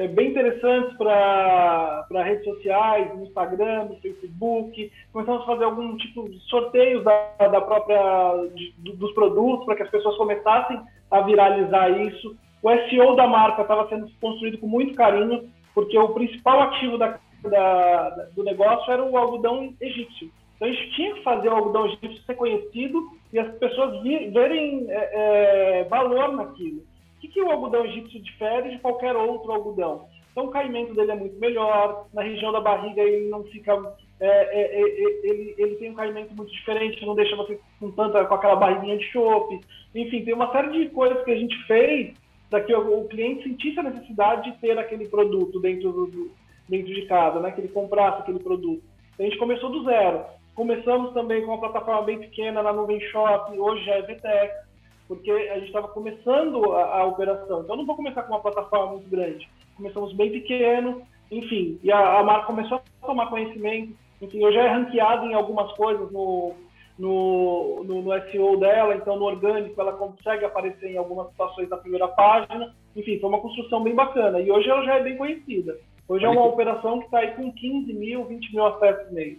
é, 0.00 0.08
bem 0.08 0.30
interessantes 0.30 0.96
para 0.96 2.06
redes 2.24 2.44
sociais, 2.44 3.14
no 3.14 3.24
Instagram, 3.24 3.84
no 3.84 3.96
Facebook. 3.96 4.90
Começamos 5.12 5.42
a 5.42 5.46
fazer 5.46 5.64
algum 5.64 5.94
tipo 5.98 6.26
de 6.26 6.38
sorteios 6.48 7.04
da, 7.04 7.34
da 7.38 7.60
própria 7.60 8.48
de, 8.54 8.72
dos 8.78 9.12
produtos 9.12 9.66
para 9.66 9.76
que 9.76 9.82
as 9.82 9.90
pessoas 9.90 10.16
começassem 10.16 10.80
a 11.10 11.20
viralizar 11.20 11.90
isso. 11.90 12.34
O 12.62 12.70
SEO 12.88 13.14
da 13.14 13.26
marca 13.26 13.60
estava 13.60 13.88
sendo 13.90 14.10
construído 14.20 14.56
com 14.56 14.66
muito 14.66 14.94
carinho, 14.94 15.50
porque 15.74 15.98
o 15.98 16.08
principal 16.14 16.62
ativo 16.62 16.96
da, 16.96 17.18
da, 17.42 18.08
do 18.34 18.42
negócio 18.42 18.90
era 18.90 19.04
o 19.04 19.18
algodão 19.18 19.74
egípcio. 19.82 20.30
Então 20.56 20.66
a 20.66 20.72
gente 20.72 20.90
tinha 20.92 21.14
que 21.14 21.22
fazer 21.22 21.48
o 21.48 21.56
algodão 21.56 21.86
egípcio 21.86 22.22
ser 22.24 22.34
conhecido 22.36 23.06
e 23.32 23.38
as 23.38 23.54
pessoas 23.58 24.02
verem 24.02 24.86
é, 24.88 25.80
é, 25.80 25.84
valor 25.84 26.32
naquilo. 26.32 26.89
O 27.20 27.22
que, 27.22 27.28
que 27.28 27.42
o 27.42 27.50
algodão 27.50 27.84
egípcio 27.84 28.18
difere 28.22 28.70
de 28.70 28.78
qualquer 28.78 29.14
outro 29.14 29.52
algodão? 29.52 30.08
Então, 30.32 30.46
o 30.46 30.50
caimento 30.50 30.94
dele 30.94 31.10
é 31.10 31.14
muito 31.14 31.38
melhor, 31.38 32.06
na 32.14 32.22
região 32.22 32.50
da 32.50 32.62
barriga 32.62 33.02
ele 33.02 33.28
não 33.28 33.44
fica. 33.44 33.74
É, 34.18 34.26
é, 34.26 34.60
é, 34.60 34.80
é 34.80 35.26
ele, 35.28 35.54
ele 35.58 35.76
tem 35.76 35.90
um 35.90 35.94
caimento 35.94 36.34
muito 36.34 36.50
diferente, 36.50 37.04
não 37.04 37.14
deixa 37.14 37.36
você 37.36 37.60
com 37.78 37.90
tanta 37.90 38.24
com 38.24 38.34
aquela 38.34 38.56
barriguinha 38.56 38.96
de 38.96 39.04
chope. 39.12 39.60
Enfim, 39.94 40.24
tem 40.24 40.32
uma 40.32 40.50
série 40.50 40.70
de 40.70 40.88
coisas 40.88 41.22
que 41.22 41.30
a 41.30 41.36
gente 41.36 41.54
fez 41.66 42.14
para 42.48 42.62
que 42.62 42.74
o, 42.74 43.00
o, 43.00 43.08
cliente 43.08 43.42
sentisse 43.42 43.78
a 43.78 43.82
necessidade 43.82 44.50
de 44.50 44.58
ter 44.58 44.78
aquele 44.78 45.06
produto 45.06 45.60
dentro, 45.60 45.92
do, 45.92 46.32
dentro 46.66 46.94
de 46.94 47.02
casa, 47.02 47.38
né? 47.38 47.50
que 47.50 47.60
ele 47.60 47.68
comprasse 47.68 48.22
aquele 48.22 48.38
produto. 48.38 48.82
Então, 49.12 49.26
a 49.26 49.28
gente 49.28 49.38
começou 49.38 49.68
do 49.68 49.84
zero. 49.84 50.24
Começamos 50.54 51.12
também 51.12 51.42
com 51.42 51.52
uma 51.52 51.60
plataforma 51.60 52.02
bem 52.02 52.18
pequena 52.18 52.62
na 52.62 52.72
Nuvem 52.72 52.98
Shop, 53.10 53.58
hoje 53.58 53.84
já 53.84 53.96
é 53.96 54.02
VTEX 54.02 54.69
porque 55.10 55.28
a 55.28 55.54
gente 55.54 55.66
estava 55.66 55.88
começando 55.88 56.72
a, 56.72 56.98
a, 57.00 57.04
operação. 57.04 57.62
Então, 57.62 57.74
não 57.74 57.84
vou 57.84 57.96
começar 57.96 58.22
com 58.22 58.32
uma 58.32 58.40
plataforma 58.40 58.92
muito 58.92 59.10
grande. 59.10 59.50
Começamos 59.76 60.12
bem 60.12 60.30
pequeno, 60.30 61.02
enfim, 61.28 61.80
e 61.82 61.90
a, 61.90 62.20
a 62.20 62.22
marca 62.22 62.46
começou 62.46 62.80
a 63.02 63.06
tomar 63.06 63.26
conhecimento. 63.26 63.92
Enfim, 64.22 64.40
eu 64.40 64.52
já 64.52 64.62
é 64.62 64.68
ranqueado 64.68 65.26
em 65.26 65.34
algumas 65.34 65.72
coisas 65.72 66.12
no, 66.12 66.54
no, 66.96 67.82
no, 67.82 68.02
no, 68.02 68.30
SEO 68.30 68.60
dela, 68.60 68.94
então 68.94 69.18
no 69.18 69.24
orgânico 69.24 69.80
ela 69.80 69.94
consegue 69.94 70.44
aparecer 70.44 70.92
em 70.92 70.96
algumas 70.96 71.28
situações 71.30 71.68
na 71.68 71.76
primeira 71.76 72.06
página. 72.06 72.72
Enfim, 72.94 73.18
foi 73.18 73.28
uma 73.30 73.40
construção 73.40 73.82
bem 73.82 73.96
bacana. 73.96 74.38
E 74.38 74.48
hoje 74.48 74.70
ela 74.70 74.84
já 74.84 74.94
é 74.94 75.02
bem 75.02 75.16
conhecida. 75.16 75.76
Hoje 76.06 76.24
é 76.24 76.28
uma 76.28 76.44
operação 76.44 77.00
que 77.00 77.06
está 77.06 77.18
aí 77.18 77.32
com 77.32 77.52
15 77.52 77.92
mil, 77.94 78.26
20 78.26 78.54
mil 78.54 78.64
acessos 78.64 79.10
mês. 79.10 79.38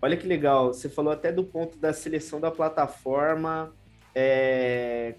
Olha 0.00 0.16
que 0.16 0.28
legal, 0.28 0.68
você 0.68 0.88
falou 0.88 1.12
até 1.12 1.32
do 1.32 1.42
ponto 1.42 1.76
da 1.76 1.92
seleção 1.92 2.40
da 2.40 2.52
plataforma, 2.52 3.72
é, 4.14 5.14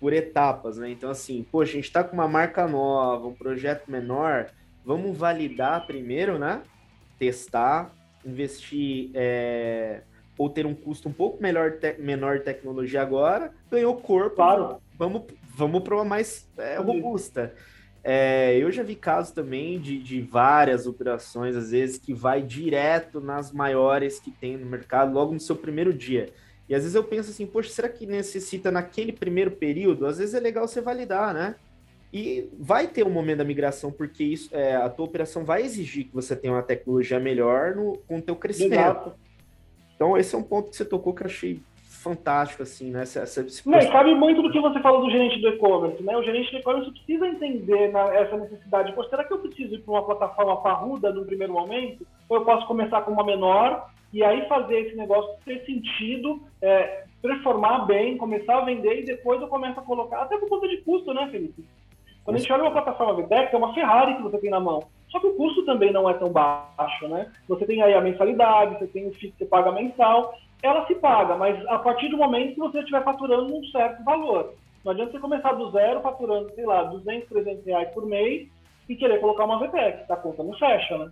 por 0.00 0.12
etapas, 0.12 0.78
né? 0.78 0.90
Então, 0.90 1.10
assim, 1.10 1.46
poxa, 1.50 1.72
a 1.72 1.74
gente 1.76 1.84
está 1.84 2.04
com 2.04 2.14
uma 2.14 2.28
marca 2.28 2.66
nova, 2.66 3.26
um 3.26 3.34
projeto 3.34 3.90
menor, 3.90 4.50
vamos 4.84 5.16
validar 5.16 5.86
primeiro, 5.86 6.38
né? 6.38 6.62
Testar, 7.18 7.90
investir 8.24 9.10
é, 9.14 10.02
ou 10.36 10.50
ter 10.50 10.66
um 10.66 10.74
custo 10.74 11.08
um 11.08 11.12
pouco 11.12 11.42
melhor 11.42 11.78
te 11.78 11.94
menor 11.98 12.38
de 12.38 12.44
tecnologia 12.44 13.02
agora, 13.02 13.52
ganhou 13.70 13.96
corpo, 13.96 14.36
claro. 14.36 14.80
vamos, 14.98 15.22
vamos 15.56 15.82
para 15.82 15.94
uma 15.94 16.04
mais 16.04 16.48
é, 16.58 16.76
robusta. 16.76 17.54
É, 18.06 18.58
eu 18.58 18.70
já 18.70 18.82
vi 18.82 18.94
casos 18.94 19.32
também 19.32 19.80
de, 19.80 19.98
de 19.98 20.20
várias 20.20 20.86
operações, 20.86 21.56
às 21.56 21.70
vezes, 21.70 21.96
que 21.96 22.12
vai 22.12 22.42
direto 22.42 23.18
nas 23.18 23.50
maiores 23.50 24.20
que 24.20 24.30
tem 24.30 24.58
no 24.58 24.66
mercado, 24.66 25.14
logo 25.14 25.32
no 25.32 25.40
seu 25.40 25.56
primeiro 25.56 25.94
dia. 25.94 26.30
E 26.68 26.74
às 26.74 26.82
vezes 26.82 26.94
eu 26.94 27.04
penso 27.04 27.30
assim, 27.30 27.46
poxa, 27.46 27.70
será 27.70 27.88
que 27.88 28.06
necessita 28.06 28.70
naquele 28.70 29.12
primeiro 29.12 29.50
período? 29.50 30.06
Às 30.06 30.18
vezes 30.18 30.34
é 30.34 30.40
legal 30.40 30.66
você 30.66 30.80
validar, 30.80 31.34
né? 31.34 31.56
E 32.12 32.48
vai 32.58 32.86
ter 32.86 33.04
um 33.04 33.10
momento 33.10 33.38
da 33.38 33.44
migração, 33.44 33.90
porque 33.90 34.22
isso, 34.22 34.48
é, 34.54 34.76
a 34.76 34.88
tua 34.88 35.04
operação 35.04 35.44
vai 35.44 35.62
exigir 35.62 36.04
que 36.04 36.14
você 36.14 36.36
tenha 36.36 36.54
uma 36.54 36.62
tecnologia 36.62 37.18
melhor 37.18 37.74
no, 37.74 37.98
com 38.06 38.18
o 38.18 38.22
teu 38.22 38.36
crescimento. 38.36 38.74
Exato. 38.74 39.14
Então, 39.94 40.16
esse 40.16 40.34
é 40.34 40.38
um 40.38 40.42
ponto 40.42 40.70
que 40.70 40.76
você 40.76 40.84
tocou 40.84 41.12
que 41.12 41.22
eu 41.22 41.26
achei 41.26 41.60
fantástico, 42.04 42.62
assim, 42.62 42.90
né? 42.90 43.02
Essa, 43.02 43.20
essa, 43.20 43.44
Não, 43.64 43.90
cabe 43.90 44.14
muito 44.14 44.42
do 44.42 44.52
que 44.52 44.60
você 44.60 44.78
falou 44.80 45.04
do 45.04 45.10
gerente 45.10 45.40
do 45.40 45.48
e-commerce, 45.48 46.02
né? 46.02 46.16
O 46.16 46.22
gerente 46.22 46.52
do 46.52 46.58
e-commerce 46.58 46.90
precisa 46.90 47.26
entender 47.26 47.90
na, 47.90 48.14
essa 48.14 48.36
necessidade. 48.36 48.92
Pô, 48.92 49.02
será 49.04 49.24
que 49.24 49.32
eu 49.32 49.38
preciso 49.38 49.74
ir 49.74 49.78
para 49.78 49.92
uma 49.92 50.04
plataforma 50.04 50.60
parruda 50.60 51.12
no 51.12 51.24
primeiro 51.24 51.54
momento? 51.54 52.06
Ou 52.28 52.36
eu 52.36 52.44
posso 52.44 52.66
começar 52.66 53.00
com 53.02 53.10
uma 53.10 53.24
menor 53.24 53.90
e 54.14 54.22
aí 54.22 54.46
fazer 54.46 54.78
esse 54.78 54.96
negócio 54.96 55.34
ter 55.44 55.64
sentido, 55.66 56.40
é, 56.62 57.02
performar 57.20 57.84
bem, 57.84 58.16
começar 58.16 58.58
a 58.58 58.64
vender 58.64 59.00
e 59.00 59.04
depois 59.04 59.42
eu 59.42 59.48
começo 59.48 59.80
a 59.80 59.82
colocar, 59.82 60.22
até 60.22 60.38
por 60.38 60.48
conta 60.48 60.68
de 60.68 60.76
custo, 60.78 61.12
né, 61.12 61.28
Felipe? 61.32 61.64
Quando 62.24 62.36
a 62.36 62.38
gente 62.38 62.52
olha 62.52 62.62
uma 62.62 62.70
plataforma 62.70 63.20
VTEC, 63.20 63.52
é 63.52 63.58
uma 63.58 63.74
Ferrari 63.74 64.14
que 64.14 64.22
você 64.22 64.38
tem 64.38 64.50
na 64.50 64.60
mão. 64.60 64.84
Só 65.08 65.18
que 65.18 65.26
o 65.26 65.34
custo 65.34 65.64
também 65.64 65.92
não 65.92 66.08
é 66.08 66.14
tão 66.14 66.30
baixo, 66.30 67.08
né? 67.08 67.32
Você 67.48 67.66
tem 67.66 67.82
aí 67.82 67.92
a 67.92 68.00
mensalidade, 68.00 68.78
você 68.78 68.86
tem 68.86 69.08
o 69.08 69.12
FII 69.14 69.32
que 69.32 69.38
você 69.38 69.46
paga 69.46 69.72
mensal, 69.72 70.32
ela 70.62 70.86
se 70.86 70.94
paga, 70.94 71.36
mas 71.36 71.66
a 71.66 71.78
partir 71.80 72.08
do 72.08 72.16
momento 72.16 72.54
que 72.54 72.60
você 72.60 72.78
estiver 72.78 73.02
faturando 73.02 73.52
um 73.52 73.64
certo 73.64 74.04
valor. 74.04 74.54
Não 74.84 74.92
adianta 74.92 75.10
você 75.10 75.18
começar 75.18 75.54
do 75.54 75.72
zero 75.72 76.00
faturando, 76.02 76.54
sei 76.54 76.64
lá, 76.64 76.84
200, 76.84 77.28
300 77.28 77.66
reais 77.66 77.88
por 77.92 78.06
mês 78.06 78.48
e 78.88 78.94
querer 78.94 79.18
colocar 79.18 79.44
uma 79.44 79.58
VTEC, 79.58 80.04
a 80.08 80.16
conta 80.16 80.44
não 80.44 80.52
fecha, 80.54 80.98
né? 80.98 81.10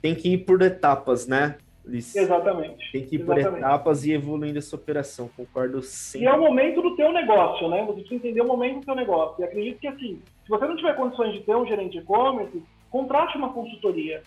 Tem 0.00 0.16
que 0.16 0.32
ir 0.32 0.38
por 0.38 0.60
etapas, 0.62 1.28
né? 1.28 1.58
Eles 1.84 2.14
Exatamente. 2.14 2.92
Tem 2.92 3.04
que 3.04 3.16
ir 3.16 3.20
Exatamente. 3.20 3.50
por 3.50 3.58
etapas 3.58 4.04
e 4.04 4.12
evoluindo 4.12 4.58
essa 4.58 4.76
operação, 4.76 5.28
concordo 5.36 5.82
sempre. 5.82 6.26
E 6.26 6.28
é 6.28 6.32
o 6.32 6.40
momento 6.40 6.80
do 6.80 6.94
teu 6.94 7.12
negócio, 7.12 7.68
né? 7.68 7.84
Você 7.84 8.00
precisa 8.00 8.14
entender 8.14 8.40
o 8.40 8.46
momento 8.46 8.80
do 8.80 8.86
teu 8.86 8.94
negócio. 8.94 9.40
E 9.40 9.44
acredito 9.44 9.80
que, 9.80 9.88
assim, 9.88 10.22
se 10.44 10.48
você 10.48 10.66
não 10.66 10.76
tiver 10.76 10.94
condições 10.94 11.32
de 11.32 11.40
ter 11.40 11.56
um 11.56 11.66
gerente 11.66 11.92
de 11.92 11.98
e-commerce, 11.98 12.62
contrate 12.90 13.36
uma 13.36 13.52
consultoria. 13.52 14.22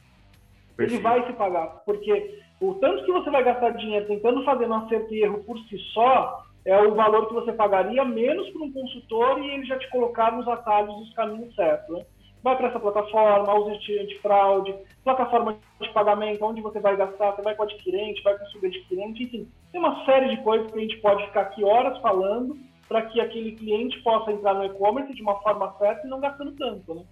Perfeito. 0.75 0.99
Ele 0.99 1.03
vai 1.03 1.25
se 1.25 1.33
pagar. 1.33 1.67
Porque 1.85 2.39
o 2.59 2.73
tanto 2.75 3.05
que 3.05 3.11
você 3.11 3.29
vai 3.29 3.43
gastar 3.43 3.71
dinheiro 3.71 4.07
tentando 4.07 4.43
fazer 4.43 4.67
um 4.67 4.73
acerto 4.73 5.13
e 5.13 5.23
erro 5.23 5.43
por 5.43 5.57
si 5.59 5.77
só, 5.93 6.45
é 6.65 6.77
o 6.81 6.95
valor 6.95 7.27
que 7.27 7.33
você 7.33 7.53
pagaria 7.53 8.03
menos 8.03 8.49
para 8.49 8.63
um 8.63 8.71
consultor 8.71 9.39
e 9.39 9.51
ele 9.51 9.65
já 9.65 9.77
te 9.77 9.89
colocar 9.89 10.31
nos 10.31 10.47
atalhos 10.47 10.95
dos 10.95 11.13
caminhos 11.13 11.53
certos. 11.55 11.95
Né? 11.95 12.05
Vai 12.45 12.55
para 12.55 12.67
essa 12.67 12.79
plataforma, 12.79 13.55
usa 13.55 13.71
antifraude, 13.71 14.75
plataforma 15.03 15.57
de 15.81 15.89
pagamento, 15.89 16.45
onde 16.45 16.61
você 16.61 16.79
vai 16.79 16.95
gastar, 16.95 17.31
você 17.31 17.41
vai 17.41 17.55
com 17.55 17.63
o 17.63 17.65
adquirente, 17.65 18.21
vai 18.21 18.37
com 18.37 18.45
o 18.45 18.47
subadquirente, 18.49 19.23
enfim, 19.23 19.49
tem 19.71 19.81
uma 19.81 20.05
série 20.05 20.29
de 20.29 20.43
coisas 20.43 20.71
que 20.71 20.77
a 20.77 20.81
gente 20.81 20.97
pode 20.97 21.25
ficar 21.25 21.41
aqui 21.41 21.63
horas 21.63 21.99
falando 22.01 22.55
para 22.87 23.01
que 23.01 23.19
aquele 23.19 23.53
cliente 23.53 23.99
possa 24.03 24.31
entrar 24.31 24.53
no 24.53 24.63
e-commerce 24.63 25.11
de 25.15 25.23
uma 25.23 25.41
forma 25.41 25.73
certa 25.79 26.05
e 26.05 26.09
não 26.09 26.19
gastando 26.19 26.51
tanto, 26.51 26.93
né? 26.93 27.03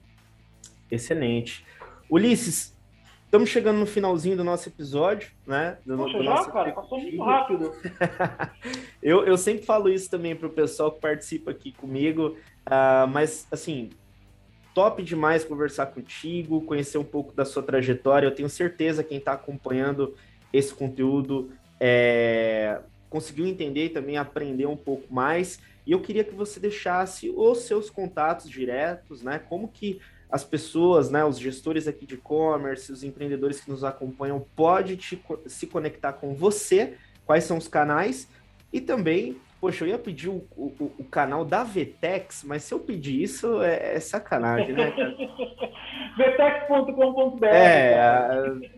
Excelente. 0.91 1.65
Ulisses, 2.11 2.77
estamos 3.25 3.49
chegando 3.49 3.79
no 3.79 3.87
finalzinho 3.87 4.37
do 4.37 4.43
nosso 4.43 4.69
episódio, 4.69 5.31
né? 5.47 5.79
Do, 5.83 5.97
Poxa, 5.97 6.19
do 6.19 6.23
já, 6.25 6.45
cara, 6.51 6.71
passou 6.73 6.99
muito 6.99 7.23
rápido. 7.23 7.71
eu, 9.01 9.25
eu 9.25 9.35
sempre 9.35 9.65
falo 9.65 9.89
isso 9.89 10.11
também 10.11 10.35
para 10.35 10.45
o 10.45 10.51
pessoal 10.51 10.91
que 10.91 11.01
participa 11.01 11.49
aqui 11.49 11.71
comigo, 11.71 12.37
uh, 12.67 13.07
mas, 13.07 13.47
assim, 13.51 13.89
top 14.73 15.03
demais 15.03 15.43
conversar 15.43 15.87
contigo, 15.87 16.61
conhecer 16.61 16.97
um 16.97 17.03
pouco 17.03 17.33
da 17.33 17.45
sua 17.45 17.63
trajetória. 17.63 18.27
Eu 18.27 18.35
tenho 18.35 18.49
certeza 18.49 19.03
quem 19.03 19.17
está 19.17 19.33
acompanhando 19.33 20.15
esse 20.51 20.73
conteúdo 20.73 21.51
é, 21.79 22.79
conseguiu 23.09 23.45
entender 23.45 23.85
e 23.85 23.89
também 23.89 24.17
aprender 24.17 24.65
um 24.65 24.77
pouco 24.77 25.13
mais. 25.13 25.59
E 25.85 25.91
eu 25.91 25.99
queria 25.99 26.23
que 26.23 26.33
você 26.33 26.59
deixasse 26.59 27.29
os 27.29 27.59
seus 27.59 27.89
contatos 27.89 28.49
diretos, 28.49 29.21
né? 29.21 29.39
Como 29.39 29.67
que 29.67 29.99
as 30.29 30.43
pessoas, 30.43 31.11
né, 31.11 31.23
os 31.23 31.37
gestores 31.37 31.87
aqui 31.87 32.07
de 32.07 32.15
e-commerce, 32.15 32.91
os 32.91 33.03
empreendedores 33.03 33.61
que 33.61 33.69
nos 33.69 33.83
acompanham, 33.83 34.43
pode 34.55 34.97
se 35.45 35.67
conectar 35.67 36.13
com 36.13 36.33
você, 36.33 36.95
quais 37.23 37.43
são 37.43 37.55
os 37.55 37.67
canais, 37.67 38.27
e 38.71 38.81
também 38.81 39.37
Poxa, 39.63 39.85
eu 39.85 39.87
ia 39.87 39.97
pedir 39.97 40.27
o, 40.27 40.45
o, 40.57 40.91
o 40.99 41.05
canal 41.05 41.45
da 41.45 41.63
Vetex, 41.63 42.43
mas 42.45 42.65
se 42.65 42.73
eu 42.73 42.79
pedir 42.81 43.23
isso 43.23 43.63
é, 43.63 43.95
é 43.95 43.99
sacanagem, 44.01 44.73
né? 44.73 44.91
Vetex.com.br. 46.17 47.45
É, 47.45 47.95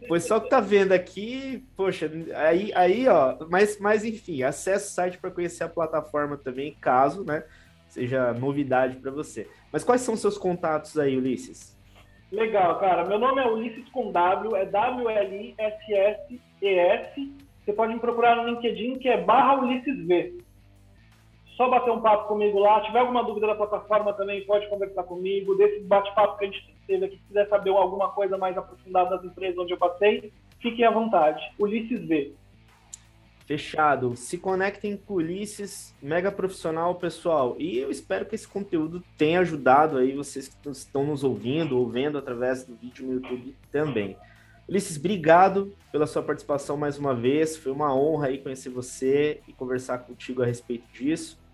pois 0.07 0.27
só 0.27 0.39
que 0.39 0.47
tá 0.47 0.59
vendo 0.59 0.91
aqui, 0.91 1.65
poxa, 1.75 2.07
aí, 2.36 2.71
aí 2.75 3.07
ó, 3.07 3.36
mas, 3.49 3.79
mas 3.79 4.05
enfim, 4.05 4.43
acesse 4.43 4.91
o 4.91 4.93
site 4.93 5.17
para 5.17 5.31
conhecer 5.31 5.63
a 5.63 5.69
plataforma 5.69 6.38
também, 6.38 6.77
caso, 6.79 7.25
né, 7.25 7.45
seja 7.88 8.31
novidade 8.33 8.97
para 8.97 9.09
você. 9.09 9.49
Mas 9.73 9.83
quais 9.83 10.01
são 10.01 10.15
seus 10.15 10.38
contatos 10.38 10.99
aí, 10.99 11.17
Ulisses? 11.17 11.75
Legal, 12.31 12.79
cara. 12.79 13.03
Meu 13.05 13.17
nome 13.17 13.41
é 13.41 13.47
Ulisses 13.47 13.89
com 13.89 14.11
W, 14.11 14.55
é 14.55 14.67
W-L-I-S-S-E-S. 14.67 15.65
Você 17.65 17.73
pode 17.73 17.91
me 17.91 17.99
procurar 17.99 18.36
no 18.36 18.47
LinkedIn, 18.47 18.99
que 18.99 19.09
é 19.09 19.19
barra 19.19 19.63
Ulisses 19.63 20.05
V 20.05 20.44
só 21.55 21.69
bater 21.69 21.91
um 21.91 22.01
papo 22.01 22.27
comigo 22.27 22.59
lá. 22.59 22.81
Se 22.81 22.87
tiver 22.87 22.99
alguma 22.99 23.23
dúvida 23.23 23.47
da 23.47 23.55
plataforma 23.55 24.13
também, 24.13 24.45
pode 24.45 24.67
conversar 24.69 25.03
comigo. 25.03 25.55
Desse 25.55 25.81
bate-papo 25.81 26.37
que 26.37 26.45
a 26.45 26.47
gente 26.47 26.75
teve 26.85 27.05
aqui, 27.05 27.17
se 27.17 27.23
quiser 27.23 27.47
saber 27.47 27.69
alguma 27.69 28.09
coisa 28.11 28.37
mais 28.37 28.57
aprofundada 28.57 29.11
das 29.11 29.25
empresas 29.25 29.57
onde 29.57 29.73
eu 29.73 29.77
passei, 29.77 30.33
fiquem 30.59 30.85
à 30.85 30.91
vontade. 30.91 31.41
Ulisses 31.57 32.05
V. 32.07 32.33
Fechado. 33.45 34.15
Se 34.15 34.37
conectem 34.37 34.97
com 34.97 35.15
Ulisses, 35.15 35.95
mega 36.01 36.31
profissional, 36.31 36.95
pessoal. 36.95 37.55
E 37.59 37.77
eu 37.77 37.91
espero 37.91 38.25
que 38.25 38.35
esse 38.35 38.47
conteúdo 38.47 39.03
tenha 39.17 39.39
ajudado 39.39 39.97
aí 39.97 40.13
vocês 40.13 40.47
que 40.47 40.69
estão 40.69 41.05
nos 41.05 41.23
ouvindo 41.23 41.77
ou 41.77 41.87
vendo 41.87 42.17
através 42.17 42.65
do 42.65 42.75
vídeo 42.75 43.05
no 43.05 43.13
YouTube 43.13 43.55
também. 43.71 44.17
Ulisses, 44.67 44.97
obrigado 44.97 45.73
pela 45.91 46.07
sua 46.07 46.23
participação 46.23 46.75
mais 46.75 46.97
uma 46.97 47.13
vez. 47.13 47.55
Foi 47.55 47.71
uma 47.71 47.95
honra 47.95 48.27
aí 48.27 48.39
conhecer 48.39 48.69
você 48.69 49.39
e 49.47 49.53
conversar 49.53 49.99
contigo 49.99 50.41
a 50.41 50.45
respeito 50.45 50.85
disso. 50.91 51.44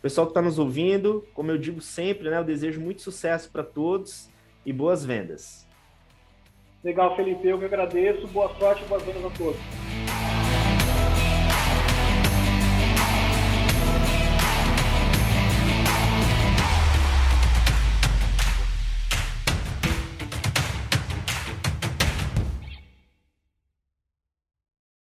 Pessoal 0.00 0.26
que 0.26 0.30
está 0.30 0.40
nos 0.40 0.58
ouvindo, 0.58 1.26
como 1.34 1.50
eu 1.50 1.58
digo 1.58 1.80
sempre, 1.80 2.30
né, 2.30 2.38
eu 2.38 2.44
desejo 2.44 2.80
muito 2.80 3.02
sucesso 3.02 3.50
para 3.50 3.64
todos 3.64 4.30
e 4.64 4.72
boas 4.72 5.04
vendas. 5.04 5.66
Legal, 6.84 7.16
Felipe, 7.16 7.46
eu 7.46 7.58
que 7.58 7.64
agradeço. 7.64 8.26
Boa 8.28 8.54
sorte 8.58 8.84
e 8.84 8.86
boas 8.86 9.02
vendas 9.02 9.24
a 9.24 9.30
todos. 9.30 10.07